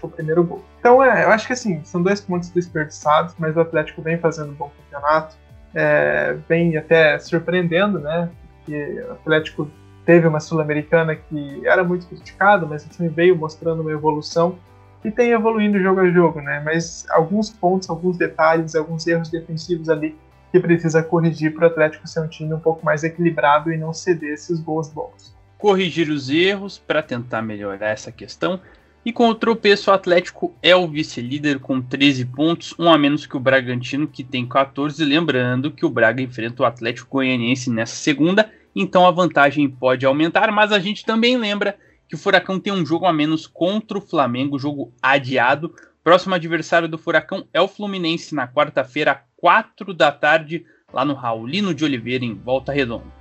O 0.03 0.09
primeiro 0.09 0.45
gol. 0.45 0.65
Então, 0.79 1.03
é, 1.03 1.25
eu 1.25 1.31
acho 1.31 1.47
que 1.47 1.53
assim, 1.53 1.83
são 1.85 2.03
dois 2.03 2.21
pontos 2.21 2.51
desperdiçados, 2.51 3.35
mas 3.39 3.57
o 3.57 3.61
Atlético 3.61 4.03
vem 4.03 4.19
fazendo 4.19 4.51
um 4.51 4.55
bom 4.55 4.71
campeonato, 4.77 5.37
é, 5.75 6.37
vem 6.49 6.77
até 6.77 7.19
surpreendendo, 7.19 7.99
né? 7.99 8.31
Porque 8.59 9.05
o 9.09 9.13
Atlético 9.13 9.71
teve 10.05 10.27
uma 10.27 10.41
Sul-Americana 10.41 11.17
que 11.17 11.67
era 11.67 11.83
muito 11.83 12.07
criticado, 12.07 12.67
mas 12.67 12.85
o 12.87 12.89
time 12.89 13.09
veio 13.09 13.37
mostrando 13.37 13.83
uma 13.83 13.91
evolução 13.91 14.59
e 15.05 15.11
tem 15.11 15.31
evoluindo 15.31 15.81
jogo 15.81 16.01
a 16.01 16.11
jogo, 16.11 16.41
né? 16.41 16.61
Mas 16.65 17.07
alguns 17.11 17.51
pontos, 17.51 17.91
alguns 17.91 18.17
detalhes, 18.17 18.75
alguns 18.75 19.07
erros 19.07 19.29
defensivos 19.29 19.89
ali 19.89 20.17
que 20.51 20.61
precisa 20.61 21.03
corrigir 21.03 21.55
para 21.55 21.65
o 21.65 21.67
Atlético 21.67 22.07
ser 22.09 22.21
um 22.21 22.29
time 22.29 22.55
um 22.55 22.61
pouco 22.61 22.85
mais 22.85 23.05
equilibrado 23.05 23.73
e 23.73 23.77
não 23.77 23.93
ceder 23.93 24.33
esses 24.33 24.61
gols 24.61 24.89
bons. 24.89 25.35
Corrigir 25.59 26.09
os 26.11 26.31
erros 26.31 26.79
para 26.79 27.03
tentar 27.03 27.43
melhorar 27.43 27.91
essa 27.91 28.13
questão. 28.13 28.61
E 29.07 29.13
com 29.13 29.29
o 29.29 29.35
tropeço, 29.37 29.89
o 29.89 29.95
Atlético 29.95 30.53
é 30.61 30.75
o 30.75 30.89
vice-líder 30.89 31.61
com 31.61 31.81
13 31.81 32.25
pontos, 32.25 32.75
um 32.77 32.93
a 32.93 32.99
menos 32.99 33.25
que 33.25 33.37
o 33.37 33.41
Bragantino, 33.41 34.09
que 34.09 34.25
tem 34.25 34.45
14. 34.45 35.05
Lembrando 35.05 35.71
que 35.71 35.87
o 35.87 35.89
Braga 35.89 36.21
enfrenta 36.21 36.65
o 36.65 36.67
Atlético 36.67 37.09
Goianiense 37.13 37.71
nessa 37.71 37.95
segunda, 37.95 38.51
então 38.75 39.07
a 39.07 39.13
vantagem 39.13 39.71
pode 39.71 40.05
aumentar. 40.05 40.51
Mas 40.51 40.73
a 40.73 40.81
gente 40.81 41.05
também 41.05 41.37
lembra 41.37 41.79
que 42.09 42.17
o 42.17 42.19
Furacão 42.19 42.59
tem 42.59 42.73
um 42.73 42.85
jogo 42.85 43.07
a 43.07 43.13
menos 43.13 43.47
contra 43.47 43.97
o 43.97 44.01
Flamengo, 44.01 44.59
jogo 44.59 44.93
adiado. 45.01 45.73
Próximo 46.03 46.35
adversário 46.35 46.89
do 46.89 46.99
Furacão 46.99 47.47
é 47.55 47.61
o 47.61 47.69
Fluminense 47.69 48.35
na 48.35 48.49
quarta-feira, 48.49 49.23
4 49.37 49.95
da 49.95 50.11
tarde, 50.11 50.67
lá 50.93 51.05
no 51.05 51.15
Raulino 51.15 51.73
de 51.73 51.85
Oliveira, 51.85 52.25
em 52.25 52.35
Volta 52.35 52.73
Redonda. 52.73 53.15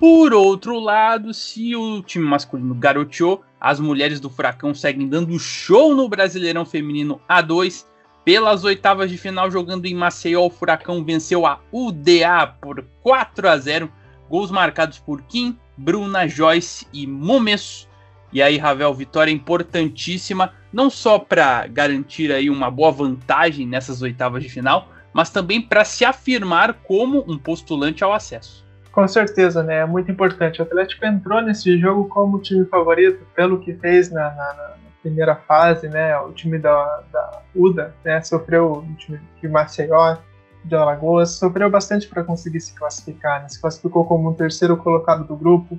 Por 0.00 0.32
outro 0.32 0.78
lado, 0.78 1.34
se 1.34 1.76
o 1.76 2.00
time 2.02 2.24
masculino 2.24 2.74
garoteou, 2.74 3.44
as 3.60 3.80
mulheres 3.80 4.20
do 4.20 4.30
Furacão 4.30 4.72
seguem 4.72 5.08
dando 5.08 5.38
show 5.38 5.94
no 5.94 6.08
Brasileirão 6.08 6.64
Feminino 6.64 7.20
A2. 7.28 7.84
Pelas 8.24 8.62
oitavas 8.62 9.10
de 9.10 9.16
final, 9.16 9.50
jogando 9.50 9.86
em 9.86 9.94
Maceió, 9.94 10.46
o 10.46 10.50
Furacão 10.50 11.04
venceu 11.04 11.46
a 11.46 11.60
UDA 11.72 12.46
por 12.60 12.84
4 13.02 13.48
a 13.48 13.56
0. 13.56 13.90
Gols 14.28 14.50
marcados 14.50 14.98
por 14.98 15.22
Kim, 15.22 15.58
Bruna, 15.76 16.28
Joyce 16.28 16.86
e 16.92 17.06
Momesso. 17.06 17.88
E 18.30 18.42
aí, 18.42 18.58
Ravel, 18.58 18.92
vitória 18.92 19.32
importantíssima, 19.32 20.52
não 20.70 20.90
só 20.90 21.18
para 21.18 21.66
garantir 21.66 22.30
aí 22.30 22.50
uma 22.50 22.70
boa 22.70 22.92
vantagem 22.92 23.66
nessas 23.66 24.02
oitavas 24.02 24.42
de 24.42 24.50
final, 24.50 24.90
mas 25.14 25.30
também 25.30 25.62
para 25.62 25.84
se 25.84 26.04
afirmar 26.04 26.74
como 26.74 27.24
um 27.26 27.38
postulante 27.38 28.04
ao 28.04 28.12
acesso. 28.12 28.67
Com 28.98 29.06
certeza, 29.06 29.62
né? 29.62 29.76
É 29.76 29.86
muito 29.86 30.10
importante. 30.10 30.60
O 30.60 30.64
Atlético 30.64 31.06
entrou 31.06 31.40
nesse 31.40 31.78
jogo 31.78 32.08
como 32.08 32.40
time 32.40 32.64
favorito, 32.64 33.24
pelo 33.32 33.60
que 33.60 33.72
fez 33.74 34.10
na, 34.10 34.28
na, 34.30 34.54
na 34.54 34.70
primeira 35.00 35.36
fase, 35.36 35.88
né? 35.88 36.18
O 36.18 36.32
time 36.32 36.58
da, 36.58 37.04
da 37.12 37.42
UDA, 37.54 37.94
né? 38.04 38.20
Sofreu 38.22 38.72
o 38.72 38.94
time 38.96 39.20
de 39.40 39.46
Maceió, 39.46 40.16
de 40.64 40.74
Alagoas, 40.74 41.30
sofreu 41.30 41.70
bastante 41.70 42.08
para 42.08 42.24
conseguir 42.24 42.60
se 42.60 42.74
classificar. 42.74 43.40
Né? 43.40 43.48
Se 43.48 43.60
classificou 43.60 44.04
como 44.04 44.30
um 44.30 44.34
terceiro 44.34 44.76
colocado 44.76 45.22
do 45.22 45.36
grupo, 45.36 45.78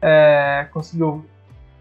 é, 0.00 0.66
conseguiu 0.72 1.26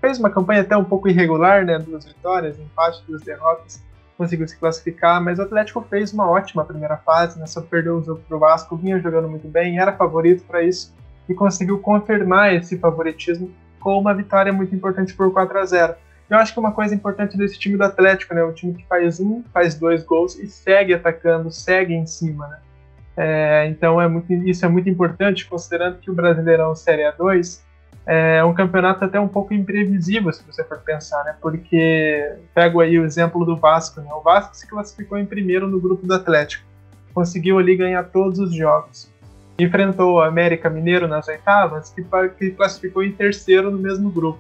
fez 0.01 0.19
uma 0.19 0.29
campanha 0.29 0.59
até 0.59 0.75
um 0.75 0.83
pouco 0.83 1.07
irregular, 1.07 1.63
né? 1.63 1.79
Duas 1.79 2.03
vitórias, 2.03 2.59
empate, 2.59 3.01
duas 3.07 3.21
derrotas 3.21 3.81
conseguiu 4.17 4.47
se 4.47 4.57
classificar, 4.57 5.21
mas 5.21 5.39
o 5.39 5.43
Atlético 5.43 5.81
fez 5.81 6.13
uma 6.13 6.29
ótima 6.29 6.65
primeira 6.65 6.97
fase, 6.97 7.39
né? 7.39 7.45
Só 7.45 7.61
perdeu 7.61 7.97
o 7.97 8.03
jogo 8.03 8.21
pro 8.27 8.39
Vasco, 8.39 8.75
vinha 8.75 8.99
jogando 8.99 9.27
muito 9.27 9.47
bem, 9.47 9.79
era 9.79 9.93
favorito 9.93 10.43
para 10.45 10.63
isso 10.63 10.93
e 11.27 11.33
conseguiu 11.33 11.79
confirmar 11.79 12.53
esse 12.53 12.77
favoritismo 12.77 13.51
com 13.79 13.99
uma 13.99 14.13
vitória 14.13 14.53
muito 14.53 14.75
importante 14.75 15.13
por 15.13 15.31
4 15.31 15.59
a 15.59 15.65
0. 15.65 15.95
Eu 16.29 16.37
acho 16.37 16.53
que 16.53 16.59
uma 16.59 16.71
coisa 16.71 16.95
importante 16.95 17.37
desse 17.37 17.59
time 17.59 17.77
do 17.77 17.83
Atlético, 17.83 18.33
né? 18.33 18.43
O 18.43 18.53
time 18.53 18.73
que 18.73 18.85
faz 18.87 19.19
um, 19.19 19.43
faz 19.53 19.75
dois 19.75 20.03
gols 20.03 20.37
e 20.39 20.47
segue 20.47 20.93
atacando, 20.93 21.51
segue 21.51 21.93
em 21.93 22.05
cima, 22.05 22.47
né? 22.47 22.59
É, 23.17 23.67
então 23.67 24.01
é 24.01 24.07
muito, 24.07 24.33
isso 24.33 24.65
é 24.65 24.67
muito 24.67 24.89
importante, 24.89 25.47
considerando 25.47 25.99
que 25.99 26.11
o 26.11 26.13
Brasileirão 26.13 26.75
Série 26.75 27.03
A2 27.03 27.61
é 28.05 28.43
um 28.43 28.53
campeonato 28.53 29.03
até 29.03 29.19
um 29.19 29.27
pouco 29.27 29.53
imprevisível, 29.53 30.31
se 30.31 30.43
você 30.45 30.63
for 30.63 30.77
pensar, 30.79 31.23
né? 31.23 31.35
Porque 31.41 32.33
pego 32.53 32.79
aí 32.79 32.99
o 32.99 33.05
exemplo 33.05 33.43
do 33.43 33.55
Vasco, 33.57 33.99
né? 33.99 34.09
O 34.13 34.21
Vasco 34.21 34.55
se 34.55 34.67
classificou 34.67 35.17
em 35.17 35.25
primeiro 35.25 35.67
no 35.67 35.79
grupo 35.79 36.05
do 36.05 36.13
Atlético, 36.13 36.63
conseguiu 37.13 37.57
ali 37.57 37.75
ganhar 37.75 38.03
todos 38.03 38.37
os 38.37 38.53
jogos. 38.53 39.09
Enfrentou 39.57 40.15
o 40.15 40.21
América 40.21 40.69
Mineiro 40.69 41.07
nas 41.07 41.27
oitavas, 41.27 41.89
que, 41.89 42.05
que 42.37 42.51
classificou 42.51 43.03
em 43.03 43.11
terceiro 43.11 43.71
no 43.71 43.77
mesmo 43.79 44.11
grupo. 44.11 44.39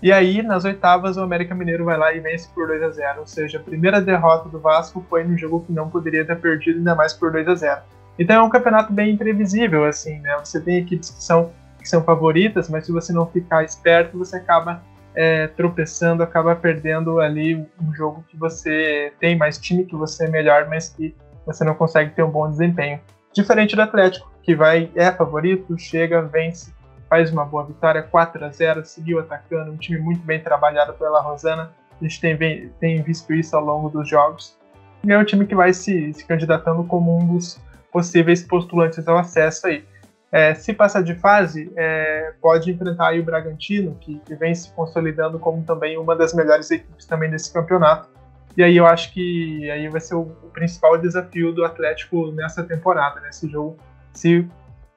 E 0.00 0.12
aí, 0.12 0.42
nas 0.42 0.64
oitavas, 0.64 1.16
o 1.16 1.22
América 1.22 1.54
Mineiro 1.54 1.84
vai 1.84 1.98
lá 1.98 2.12
e 2.12 2.20
vence 2.20 2.48
por 2.54 2.68
2 2.68 2.82
a 2.82 2.90
0 2.90 3.20
Ou 3.20 3.26
seja, 3.26 3.58
a 3.58 3.60
primeira 3.60 4.00
derrota 4.00 4.48
do 4.48 4.58
Vasco 4.58 5.04
foi 5.10 5.24
num 5.24 5.36
jogo 5.36 5.64
que 5.66 5.72
não 5.72 5.90
poderia 5.90 6.24
ter 6.24 6.36
perdido, 6.36 6.78
ainda 6.78 6.94
mais 6.94 7.12
por 7.12 7.32
2 7.32 7.48
a 7.48 7.54
0 7.54 7.80
Então 8.18 8.36
é 8.36 8.42
um 8.42 8.48
campeonato 8.48 8.92
bem 8.92 9.14
imprevisível, 9.14 9.84
assim, 9.84 10.18
né? 10.20 10.36
Você 10.42 10.60
tem 10.60 10.78
equipes 10.78 11.10
que 11.10 11.22
são 11.22 11.50
que 11.88 11.90
são 11.90 12.04
favoritas, 12.04 12.68
mas 12.68 12.84
se 12.84 12.92
você 12.92 13.14
não 13.14 13.26
ficar 13.26 13.64
esperto, 13.64 14.18
você 14.18 14.36
acaba 14.36 14.82
é, 15.14 15.46
tropeçando, 15.46 16.22
acaba 16.22 16.54
perdendo 16.54 17.18
ali 17.18 17.56
um 17.80 17.94
jogo 17.94 18.22
que 18.28 18.36
você 18.36 19.10
tem 19.18 19.36
mais 19.38 19.56
time, 19.56 19.86
que 19.86 19.96
você 19.96 20.26
é 20.26 20.28
melhor, 20.28 20.68
mas 20.68 20.90
que 20.90 21.16
você 21.46 21.64
não 21.64 21.74
consegue 21.74 22.10
ter 22.10 22.22
um 22.22 22.30
bom 22.30 22.48
desempenho. 22.50 23.00
Diferente 23.32 23.74
do 23.74 23.80
Atlético, 23.80 24.30
que 24.42 24.54
vai 24.54 24.90
é 24.94 25.10
favorito, 25.10 25.78
chega, 25.78 26.20
vence, 26.20 26.74
faz 27.08 27.32
uma 27.32 27.46
boa 27.46 27.64
vitória, 27.64 28.02
4 28.02 28.44
a 28.44 28.50
0 28.50 28.84
seguiu 28.84 29.18
atacando, 29.18 29.72
um 29.72 29.76
time 29.76 29.98
muito 29.98 30.20
bem 30.20 30.40
trabalhado 30.40 30.92
pela 30.92 31.22
Rosana. 31.22 31.70
A 31.98 32.04
gente 32.04 32.20
tem, 32.20 32.68
tem 32.78 33.02
visto 33.02 33.32
isso 33.32 33.56
ao 33.56 33.64
longo 33.64 33.88
dos 33.88 34.06
jogos. 34.06 34.58
E 35.02 35.10
é 35.10 35.18
um 35.18 35.24
time 35.24 35.46
que 35.46 35.54
vai 35.54 35.72
se, 35.72 36.12
se 36.12 36.24
candidatando 36.26 36.84
como 36.84 37.18
um 37.18 37.34
dos 37.34 37.58
possíveis 37.90 38.42
postulantes 38.42 39.08
ao 39.08 39.16
acesso 39.16 39.68
aí. 39.68 39.84
É, 40.30 40.54
se 40.54 40.74
passar 40.74 41.02
de 41.02 41.14
fase, 41.14 41.72
é, 41.74 42.34
pode 42.40 42.70
enfrentar 42.70 43.14
o 43.14 43.22
Bragantino, 43.22 43.96
que, 43.98 44.18
que, 44.18 44.34
vem 44.34 44.54
se 44.54 44.70
consolidando 44.72 45.38
como 45.38 45.62
também 45.64 45.96
uma 45.96 46.14
das 46.14 46.34
melhores 46.34 46.70
equipes 46.70 47.06
também 47.06 47.30
desse 47.30 47.52
campeonato. 47.52 48.08
E 48.54 48.62
aí 48.62 48.76
eu 48.76 48.86
acho 48.86 49.12
que 49.12 49.70
aí 49.70 49.88
vai 49.88 50.00
ser 50.00 50.16
o, 50.16 50.22
o 50.42 50.50
principal 50.52 50.98
desafio 50.98 51.52
do 51.52 51.64
Atlético 51.64 52.30
nessa 52.32 52.62
temporada, 52.62 53.20
nesse 53.20 53.46
né? 53.46 53.52
jogo. 53.52 53.78
Se 54.12 54.46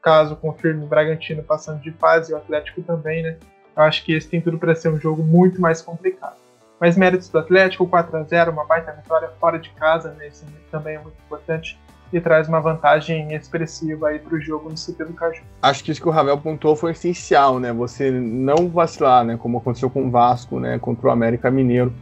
caso 0.01 0.35
confirme 0.35 0.83
o 0.83 0.87
Bragantino 0.87 1.43
passando 1.43 1.79
de 1.79 1.91
fase, 1.91 2.33
o 2.33 2.37
Atlético 2.37 2.81
também, 2.81 3.23
né? 3.23 3.37
Eu 3.77 3.83
acho 3.83 4.03
que 4.03 4.13
esse 4.13 4.27
tem 4.27 4.41
tudo 4.41 4.57
para 4.57 4.75
ser 4.75 4.89
um 4.89 4.99
jogo 4.99 5.23
muito 5.23 5.61
mais 5.61 5.81
complicado. 5.81 6.35
Mas 6.79 6.97
méritos 6.97 7.29
do 7.29 7.37
Atlético, 7.37 7.87
4 7.87 8.17
a 8.17 8.23
0 8.23 8.51
uma 8.51 8.65
baita 8.65 8.91
vitória 8.91 9.29
fora 9.39 9.59
de 9.59 9.69
casa, 9.69 10.11
né? 10.13 10.27
Isso 10.27 10.45
também 10.71 10.95
é 10.95 10.99
muito 10.99 11.15
importante 11.25 11.79
e 12.11 12.19
traz 12.19 12.47
uma 12.47 12.59
vantagem 12.59 13.33
expressiva 13.33 14.09
aí 14.09 14.19
para 14.19 14.35
o 14.35 14.39
jogo 14.39 14.69
no 14.69 14.75
CT 14.75 15.05
do 15.05 15.13
Caju. 15.13 15.41
Acho 15.61 15.83
que 15.83 15.91
isso 15.91 16.01
que 16.01 16.07
o 16.07 16.11
Ravel 16.11 16.37
pontuou 16.37 16.75
foi 16.75 16.91
essencial, 16.91 17.59
né? 17.59 17.71
Você 17.71 18.11
não 18.11 18.67
vacilar, 18.67 19.23
né? 19.23 19.37
Como 19.37 19.57
aconteceu 19.57 19.89
com 19.89 20.07
o 20.07 20.11
Vasco, 20.11 20.59
né? 20.59 20.77
Contra 20.79 21.07
o 21.07 21.11
América 21.11 21.49
Mineiro. 21.49 21.93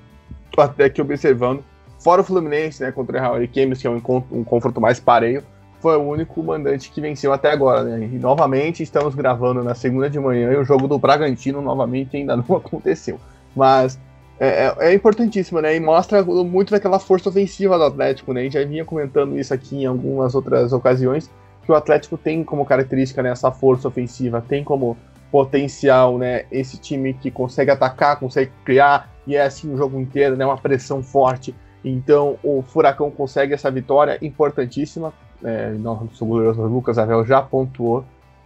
Tô 0.52 0.62
até 0.62 0.86
aqui 0.86 1.02
observando. 1.02 1.64
Fora 2.00 2.22
o 2.22 2.24
Fluminense, 2.24 2.82
né? 2.82 2.92
Contra 2.92 3.18
o 3.18 3.22
Real 3.22 3.48
Games, 3.54 3.82
que 3.82 3.88
é 3.88 3.90
um, 3.90 4.02
um 4.32 4.44
confronto 4.44 4.82
mais 4.82 5.00
pareio. 5.00 5.44
Foi 5.80 5.96
o 5.96 6.02
único 6.02 6.42
mandante 6.44 6.92
que 6.92 7.00
venceu 7.00 7.32
até 7.32 7.52
agora, 7.52 7.84
né? 7.84 8.10
E 8.12 8.18
novamente 8.18 8.84
estamos 8.84 9.16
gravando 9.16 9.64
na 9.64 9.76
segunda 9.76 10.10
de 10.10 10.20
manhã 10.20 10.52
e 10.52 10.58
o 10.58 10.64
jogo 10.64 10.88
do 10.88 10.98
Bragantino 10.98 11.62
novamente 11.62 12.18
ainda 12.18 12.36
não 12.36 12.44
aconteceu. 12.58 13.20
Mas 13.56 14.00
é, 14.40 14.48
é, 14.48 14.76
é 14.92 14.94
importantíssimo, 14.94 15.60
né? 15.60 15.76
E 15.76 15.80
mostra 15.80 16.24
muito 16.24 16.72
daquela 16.72 16.98
força 16.98 17.28
ofensiva 17.30 17.78
do 17.78 17.84
Atlético, 17.84 18.32
né? 18.34 18.42
A 18.42 18.44
gente 18.46 18.54
já 18.54 18.64
vinha 18.64 18.86
comentando 18.86 19.38
isso 19.38 19.54
aqui 19.54 19.84
em 19.84 19.86
algumas 19.86 20.34
outras 20.34 20.72
ocasiões, 20.72 21.30
que 21.64 21.72
o 21.72 21.76
Atlético 21.76 22.18
tem 22.18 22.44
como 22.44 22.66
característica 22.66 23.22
né, 23.22 23.32
essa 23.32 23.52
força 23.52 23.88
ofensiva, 23.88 24.42
tem 24.42 24.64
como 24.64 24.98
potencial, 25.30 26.18
né? 26.18 26.46
Esse 26.50 26.78
time 26.78 27.14
que 27.14 27.30
consegue 27.30 27.70
atacar, 27.70 28.18
consegue 28.18 28.52
criar, 28.64 29.12
e 29.28 29.36
é 29.36 29.44
assim 29.44 29.74
o 29.74 29.78
jogo 29.78 30.00
inteiro, 30.00 30.38
né? 30.38 30.46
Uma 30.46 30.58
pressão 30.58 31.04
forte. 31.04 31.54
Então 31.84 32.38
o 32.42 32.62
Furacão 32.62 33.12
consegue 33.12 33.54
essa 33.54 33.70
vitória 33.70 34.18
importantíssima. 34.22 35.14
É, 35.44 35.72
nosso 35.72 36.26
goleiro 36.26 36.66
Lucas 36.68 36.98
Avel 36.98 37.26
já 37.26 37.42
pontuou. 37.42 38.06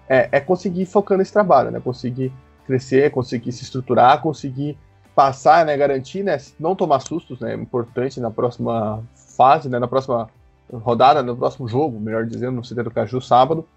É, 0.09 0.27
é 0.31 0.39
conseguir 0.39 0.85
focar 0.85 1.17
nesse 1.19 1.31
trabalho, 1.31 1.69
né? 1.69 1.79
Conseguir 1.79 2.31
crescer, 2.65 3.11
conseguir 3.11 3.51
se 3.51 3.63
estruturar, 3.63 4.21
conseguir 4.21 4.77
passar, 5.15 5.65
né, 5.65 5.77
garantir, 5.77 6.23
né, 6.23 6.37
não 6.59 6.75
tomar 6.75 6.99
sustos, 6.99 7.39
né, 7.39 7.53
é 7.53 7.55
importante 7.55 8.19
na 8.19 8.31
próxima 8.31 9.03
fase, 9.15 9.69
né, 9.69 9.79
na 9.79 9.87
próxima 9.87 10.29
rodada, 10.71 11.21
no 11.21 11.35
próximo 11.35 11.67
jogo, 11.67 11.99
melhor 11.99 12.25
dizendo, 12.25 12.53
no 12.53 12.61
CT 12.61 12.83
do 12.83 12.91
Caju 12.91 13.21
sábado, 13.21 13.67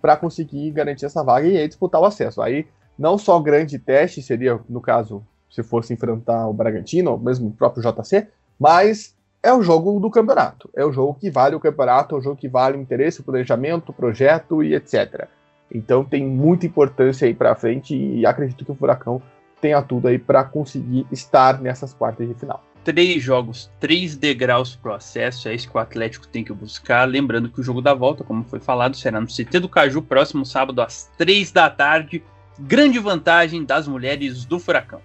para 0.00 0.16
conseguir 0.16 0.70
garantir 0.70 1.06
essa 1.06 1.22
vaga 1.22 1.46
e 1.46 1.56
aí 1.56 1.68
disputar 1.68 2.00
o 2.00 2.04
acesso. 2.04 2.40
Aí 2.40 2.66
não 2.98 3.18
só 3.18 3.38
grande 3.38 3.78
teste 3.78 4.22
seria, 4.22 4.58
no 4.68 4.80
caso, 4.80 5.22
se 5.50 5.62
fosse 5.62 5.92
enfrentar 5.92 6.46
o 6.48 6.52
Bragantino, 6.52 7.12
ou 7.12 7.18
mesmo 7.18 7.48
o 7.48 7.52
próprio 7.52 7.82
JC, 7.82 8.28
mas 8.58 9.14
é 9.42 9.52
o 9.52 9.62
jogo 9.62 9.98
do 9.98 10.10
campeonato. 10.10 10.70
É 10.74 10.84
o 10.84 10.92
jogo 10.92 11.14
que 11.14 11.30
vale 11.30 11.56
o 11.56 11.60
campeonato, 11.60 12.14
é 12.14 12.18
o 12.18 12.22
jogo 12.22 12.36
que 12.36 12.48
vale 12.48 12.76
o 12.76 12.80
interesse, 12.80 13.20
o 13.20 13.24
planejamento, 13.24 13.90
o 13.90 13.92
projeto 13.92 14.62
e 14.62 14.74
etc. 14.74 15.28
Então 15.72 16.04
tem 16.04 16.26
muita 16.26 16.66
importância 16.66 17.26
aí 17.26 17.34
para 17.34 17.54
frente 17.54 17.94
e 17.96 18.26
acredito 18.26 18.64
que 18.64 18.72
o 18.72 18.74
Furacão 18.74 19.22
tenha 19.60 19.82
tudo 19.82 20.08
aí 20.08 20.18
para 20.18 20.44
conseguir 20.44 21.06
estar 21.10 21.60
nessas 21.60 21.92
quartas 21.92 22.26
de 22.26 22.34
final. 22.34 22.64
Três 22.82 23.22
jogos, 23.22 23.70
três 23.78 24.16
degraus 24.16 24.74
pro 24.74 24.94
acesso, 24.94 25.48
é 25.48 25.54
isso 25.54 25.70
que 25.70 25.76
o 25.76 25.80
Atlético 25.80 26.26
tem 26.26 26.42
que 26.42 26.52
buscar. 26.52 27.06
Lembrando 27.06 27.50
que 27.50 27.60
o 27.60 27.62
jogo 27.62 27.82
da 27.82 27.92
volta, 27.92 28.24
como 28.24 28.42
foi 28.42 28.58
falado, 28.58 28.96
será 28.96 29.20
no 29.20 29.26
CT 29.26 29.60
do 29.60 29.68
Caju, 29.68 30.00
próximo 30.00 30.46
sábado 30.46 30.80
às 30.80 31.10
três 31.18 31.52
da 31.52 31.68
tarde. 31.68 32.22
Grande 32.58 32.98
vantagem 32.98 33.64
das 33.64 33.86
mulheres 33.86 34.44
do 34.44 34.58
Furacão. 34.58 35.00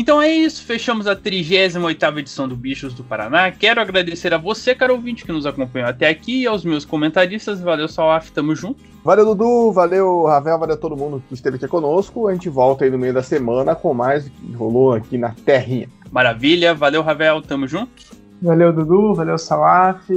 Então 0.00 0.22
é 0.22 0.30
isso, 0.30 0.64
fechamos 0.64 1.06
a 1.06 1.14
38ª 1.14 2.20
edição 2.20 2.48
do 2.48 2.56
Bichos 2.56 2.94
do 2.94 3.04
Paraná. 3.04 3.50
Quero 3.50 3.82
agradecer 3.82 4.32
a 4.32 4.38
você, 4.38 4.74
caro 4.74 4.94
ouvinte, 4.94 5.26
que 5.26 5.30
nos 5.30 5.44
acompanhou 5.44 5.90
até 5.90 6.08
aqui 6.08 6.40
e 6.40 6.46
aos 6.46 6.64
meus 6.64 6.86
comentaristas. 6.86 7.60
Valeu, 7.60 7.86
Salaf, 7.86 8.32
tamo 8.32 8.56
junto. 8.56 8.82
Valeu, 9.04 9.26
Dudu, 9.26 9.70
valeu, 9.72 10.24
Ravel, 10.24 10.58
valeu 10.58 10.74
a 10.74 10.78
todo 10.78 10.96
mundo 10.96 11.22
que 11.28 11.34
esteve 11.34 11.56
aqui 11.56 11.68
conosco. 11.68 12.28
A 12.28 12.32
gente 12.32 12.48
volta 12.48 12.86
aí 12.86 12.90
no 12.90 12.96
meio 12.96 13.12
da 13.12 13.22
semana 13.22 13.74
com 13.74 13.92
mais 13.92 14.26
o 14.26 14.30
que 14.30 14.52
rolou 14.54 14.94
aqui 14.94 15.18
na 15.18 15.34
terrinha. 15.44 15.86
Maravilha, 16.10 16.74
valeu, 16.74 17.02
Ravel, 17.02 17.42
tamo 17.42 17.68
junto. 17.68 17.92
Valeu, 18.40 18.72
Dudu, 18.72 19.14
valeu, 19.14 19.36
Salaf. 19.36 20.08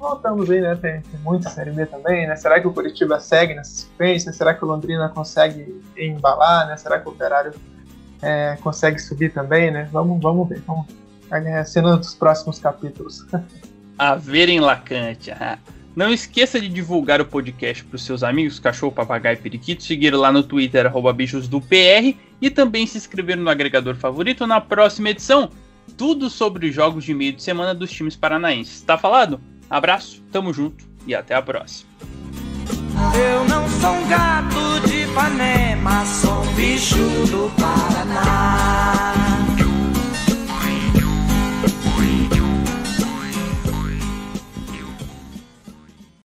Voltamos 0.00 0.50
aí, 0.50 0.60
né? 0.60 0.74
Tem, 0.74 1.00
tem 1.00 1.20
muita 1.20 1.48
Série 1.48 1.70
B 1.70 1.86
também, 1.86 2.26
né? 2.26 2.34
Será 2.34 2.60
que 2.60 2.66
o 2.66 2.72
Curitiba 2.72 3.20
segue 3.20 3.54
nessa 3.54 3.86
sequência? 3.86 4.32
Será 4.32 4.52
que 4.52 4.64
o 4.64 4.66
Londrina 4.66 5.08
consegue 5.10 5.80
embalar, 5.96 6.66
né? 6.66 6.76
Será 6.76 6.98
que 6.98 7.06
o 7.08 7.12
Operário 7.12 7.52
é, 8.22 8.56
consegue 8.62 8.98
subir 8.98 9.32
também, 9.32 9.70
né? 9.70 9.88
Vamos, 9.92 10.22
vamos 10.22 10.48
ver. 10.48 10.62
Vamos 10.66 10.86
é, 11.30 11.64
cena 11.64 11.96
dos 11.96 12.14
próximos 12.14 12.58
capítulos. 12.58 13.26
A 13.98 14.14
ver 14.14 14.48
em 14.48 14.60
Lacante. 14.60 15.30
Não 15.94 16.10
esqueça 16.10 16.60
de 16.60 16.68
divulgar 16.68 17.20
o 17.20 17.26
podcast 17.26 17.84
para 17.84 17.96
os 17.96 18.04
seus 18.04 18.22
amigos, 18.22 18.58
cachorro, 18.58 18.92
papagaio 18.92 19.34
e 19.34 19.40
periquito, 19.40 19.82
seguir 19.82 20.14
lá 20.14 20.32
no 20.32 20.42
Twitter, 20.42 20.86
arroba 20.86 21.12
bichos 21.12 21.46
do 21.46 21.60
PR, 21.60 22.16
e 22.40 22.50
também 22.50 22.86
se 22.86 22.96
inscrever 22.96 23.36
no 23.36 23.50
agregador 23.50 23.94
favorito 23.94 24.46
na 24.46 24.60
próxima 24.60 25.10
edição. 25.10 25.50
Tudo 25.96 26.30
sobre 26.30 26.68
os 26.68 26.74
jogos 26.74 27.04
de 27.04 27.12
meio 27.12 27.34
de 27.34 27.42
semana 27.42 27.74
dos 27.74 27.92
times 27.92 28.16
paranaenses. 28.16 28.80
Tá 28.80 28.96
falado? 28.96 29.38
Abraço, 29.68 30.22
tamo 30.32 30.52
junto 30.52 30.84
e 31.06 31.14
até 31.14 31.34
a 31.34 31.42
próxima. 31.42 31.90
Eu 33.14 33.44
não 33.44 33.68
sou 33.68 33.92
um 33.92 34.08
gato 34.08 34.88
de 34.88 35.01
Ipanema, 35.12 36.06
sou 36.06 36.42
bicho 36.54 36.96
do 37.30 37.50
Paraná. 37.60 39.41